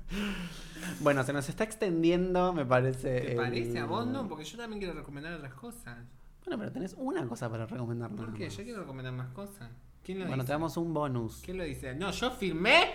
[0.99, 3.19] Bueno, se nos está extendiendo, me parece.
[3.21, 4.27] ¿Te el- parece a vos no?
[4.27, 5.97] Porque yo también quiero recomendar otras cosas.
[6.45, 8.09] Bueno, pero tenés una cosa para recomendar.
[8.11, 8.45] ¿Por qué?
[8.45, 8.57] más.
[8.57, 9.69] Yo quiero recomendar más cosas.
[10.03, 11.41] ¿Quién lo Bueno, te damos un bonus.
[11.43, 11.93] ¿Quién lo dice?
[11.93, 12.93] No, yo firmé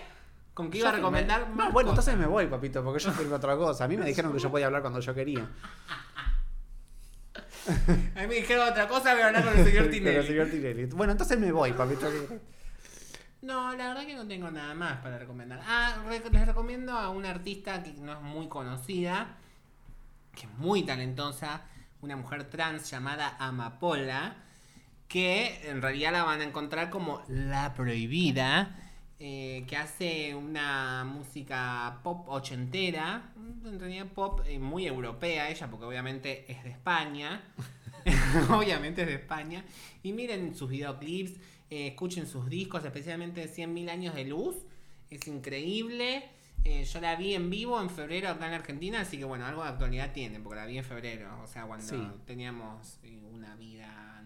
[0.53, 2.07] con que iba a recomendar firmé- más No, bueno, cosas.
[2.07, 3.85] entonces me voy, papito, porque yo firmé otra cosa.
[3.85, 5.47] A mí me dijeron que yo podía hablar cuando yo quería.
[8.15, 10.27] A mí me dijeron otra cosa, voy a hablar con el señor Tinelli.
[10.27, 10.85] señor Tinelli.
[10.85, 12.07] Bueno, entonces me voy, papito.
[13.41, 15.61] No, la verdad que no tengo nada más para recomendar.
[15.67, 19.37] Ah, les recomiendo a una artista que no es muy conocida,
[20.35, 21.61] que es muy talentosa,
[22.01, 24.35] una mujer trans llamada Amapola,
[25.07, 28.75] que en realidad la van a encontrar como La Prohibida,
[29.19, 33.33] eh, que hace una música pop ochentera,
[33.65, 37.41] en realidad pop eh, muy europea ella, porque obviamente es de España.
[38.51, 39.63] obviamente es de España.
[40.03, 41.31] Y miren sus videoclips,
[41.69, 44.55] eh, escuchen sus discos, especialmente 100.000 años de luz.
[45.09, 46.23] Es increíble.
[46.63, 49.61] Eh, yo la vi en vivo en febrero acá en Argentina, así que bueno, algo
[49.63, 51.97] de actualidad tiene, porque la vi en febrero, o sea, cuando Sí.
[52.25, 54.23] teníamos eh, una vida...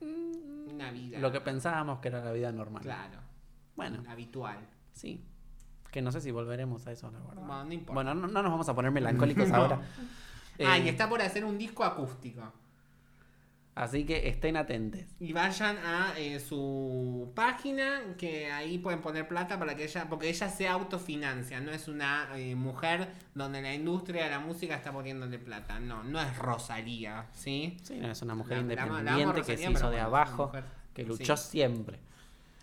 [0.00, 1.18] Una vida...
[1.18, 2.82] Lo que pensábamos que era la vida normal.
[2.82, 3.18] Claro,
[3.78, 4.58] Bueno, habitual.
[4.92, 5.24] sí.
[5.90, 7.34] Que no sé si volveremos a eso, la verdad.
[7.36, 7.94] Bueno, no importa.
[7.94, 9.56] Bueno, no, no nos vamos a poner melancólicos No.
[9.56, 9.80] ahora.
[10.60, 12.42] Ah, Eh, y está por hacer un disco acústico.
[13.76, 15.02] Así que estén atentos.
[15.20, 20.28] Y vayan a eh, su página, que ahí pueden poner plata para que ella, porque
[20.28, 24.90] ella se autofinancia, no es una eh, mujer donde la industria de la música está
[24.90, 27.76] poniéndole plata, no, no es Rosalía, ¿sí?
[27.84, 30.00] Sí, no, es una mujer La- la amo- la amo independiente que se hizo de
[30.00, 30.50] abajo,
[30.92, 31.08] que sí.
[31.08, 32.00] luchó siempre.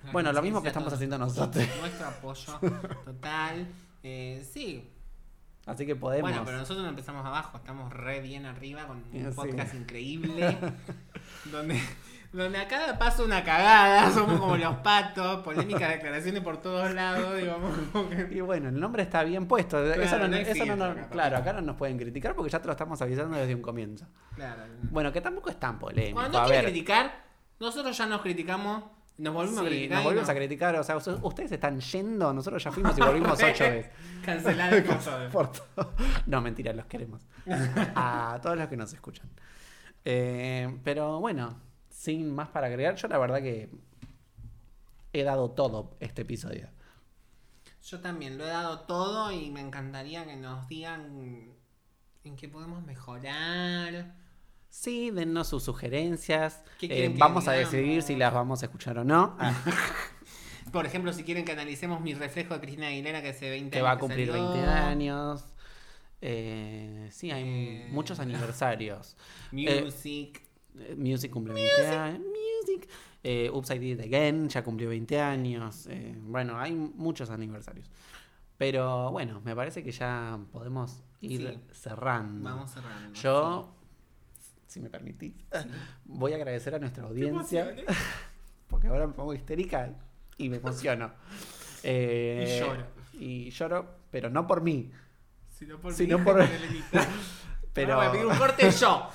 [0.11, 1.65] Bueno, lo mismo que estamos haciendo nosotros.
[1.81, 2.59] Nuestro apoyo
[3.05, 3.67] total.
[4.03, 4.91] Eh, sí,
[5.65, 6.29] Así que podemos.
[6.29, 9.35] Bueno, pero nosotros no empezamos abajo, estamos re bien arriba con un Sí.
[9.35, 10.55] podcast increíble.
[11.51, 11.81] donde,
[12.31, 17.35] donde a cada paso una cagada, somos como los patos, polémicas declaraciones por todos lados,
[17.37, 17.75] digamos,
[18.09, 19.79] que- Y bueno, el nombre está bien puesto.
[19.91, 22.59] eso no, no eso no nos- acá, claro, acá no nos pueden criticar porque ya
[22.59, 24.05] te lo estamos avisando desde un comienzo.
[24.35, 24.61] Claro.
[24.91, 26.19] Bueno, que tampoco es tan polémico.
[26.19, 27.23] Cuando no quieren criticar,
[27.59, 28.83] nosotros ya nos criticamos,
[29.17, 29.95] nos volvimos a sí, criticar.
[29.95, 30.75] nos y volvimos no- a criticar.
[30.75, 33.91] O sea, ustedes- están yendo, nosotros ya fuimos y volvimos ocho veces.
[34.23, 34.83] Cancelar.
[35.31, 35.93] Por todo.
[36.25, 37.21] No, mentira, los queremos.
[37.95, 39.29] A todos los que nos escuchan.
[40.03, 41.59] Eh, pero bueno,
[41.89, 43.69] sin más para agregar, yo la verdad que
[45.13, 46.67] he dado todo este episodio.
[47.83, 51.53] Yo también lo he dado todo y me encantaría que nos digan
[52.23, 54.15] en qué podemos mejorar.
[54.77, 56.61] Sí, dennos sus sugerencias.
[56.79, 59.35] ¿Qué Eh, que vamos a decidir si las vamos a escuchar o no.
[59.39, 59.53] Ah,
[60.73, 63.77] Por ejemplo, si quieren que analicemos mi reflejo de Cristina Aguilera que hace 20 que
[63.77, 63.87] años.
[63.87, 64.51] va a cumplir salió.
[64.51, 65.45] 20 años.
[66.21, 69.15] Eh, sí, hay Eh, muchos aniversarios.
[69.53, 70.41] Music.
[70.77, 72.19] Eh, Music cumple 20 años.
[72.19, 72.89] Music.
[73.53, 75.87] Upside Did It Again ya cumplió 20 años.
[76.23, 77.89] Bueno, hay muchos aniversarios.
[78.57, 81.59] Pero bueno, me parece que ya podemos ir Sí.
[81.71, 82.49] cerrando.
[82.49, 83.13] Vamos cerrando.
[83.19, 83.74] Yo,
[84.75, 85.33] si me permitís,
[86.05, 87.73] voy a agradecer a nuestra audiencia.
[88.67, 89.89] Porque ahora me pongo histérica
[90.37, 91.11] y me emociono.
[91.87, 92.83] Eh, Y lloro.
[93.19, 94.91] Y lloro, pero no por mí,
[95.47, 97.07] Sino por Sino mi por- hija, Elenita.
[97.73, 99.07] Pero- Ahora voy a pedir un corte yo.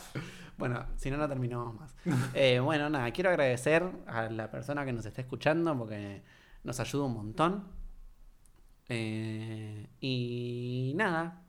[0.57, 1.97] Bueno, si no, no terminamos más.
[2.33, 6.23] Eh, bueno, nada, quiero agradecer a la persona que nos está escuchando porque
[6.63, 7.65] nos ayuda un montón.
[8.89, 11.40] Eh, y nada,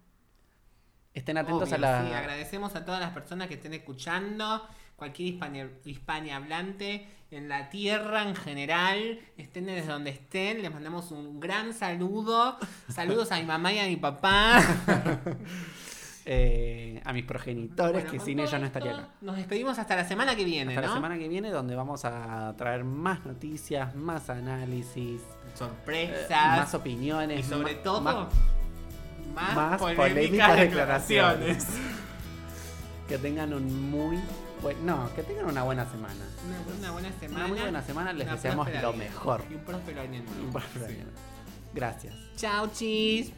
[1.13, 2.07] estén atentos Obvio, a la...
[2.07, 8.23] sí, agradecemos a todas las personas que estén escuchando, cualquier hispania, hispanohablante en la tierra
[8.23, 12.57] en general, estén desde donde estén, les mandamos un gran saludo.
[12.89, 14.61] Saludos a mi mamá y a mi papá.
[16.25, 19.09] eh, a mis progenitores, Bueno, que sin ellos no estaría acá.
[19.21, 20.87] Nos despedimos hasta la semana que viene, Hasta ¿no?
[20.89, 26.57] la semana que viene, donde vamos a traer más noticias, más análisis, eh, Sorpresas.
[26.57, 27.39] más opiniones.
[27.39, 28.27] y sobre todo, más-
[29.33, 31.65] más, más polémicas, polémicas declaraciones.
[33.07, 34.19] que tengan un muy
[34.61, 34.85] buen.
[34.85, 36.25] No, que tengan una buena semana.
[36.47, 37.35] Una, una buena semana.
[37.39, 39.43] Una muy buena semana, les deseamos lo vida mejor.
[39.49, 40.59] Y un próspero año nuevo.
[40.59, 40.93] Un Sí.
[40.93, 41.05] año.
[41.73, 42.13] Gracias.
[42.35, 43.31] Chao, chis.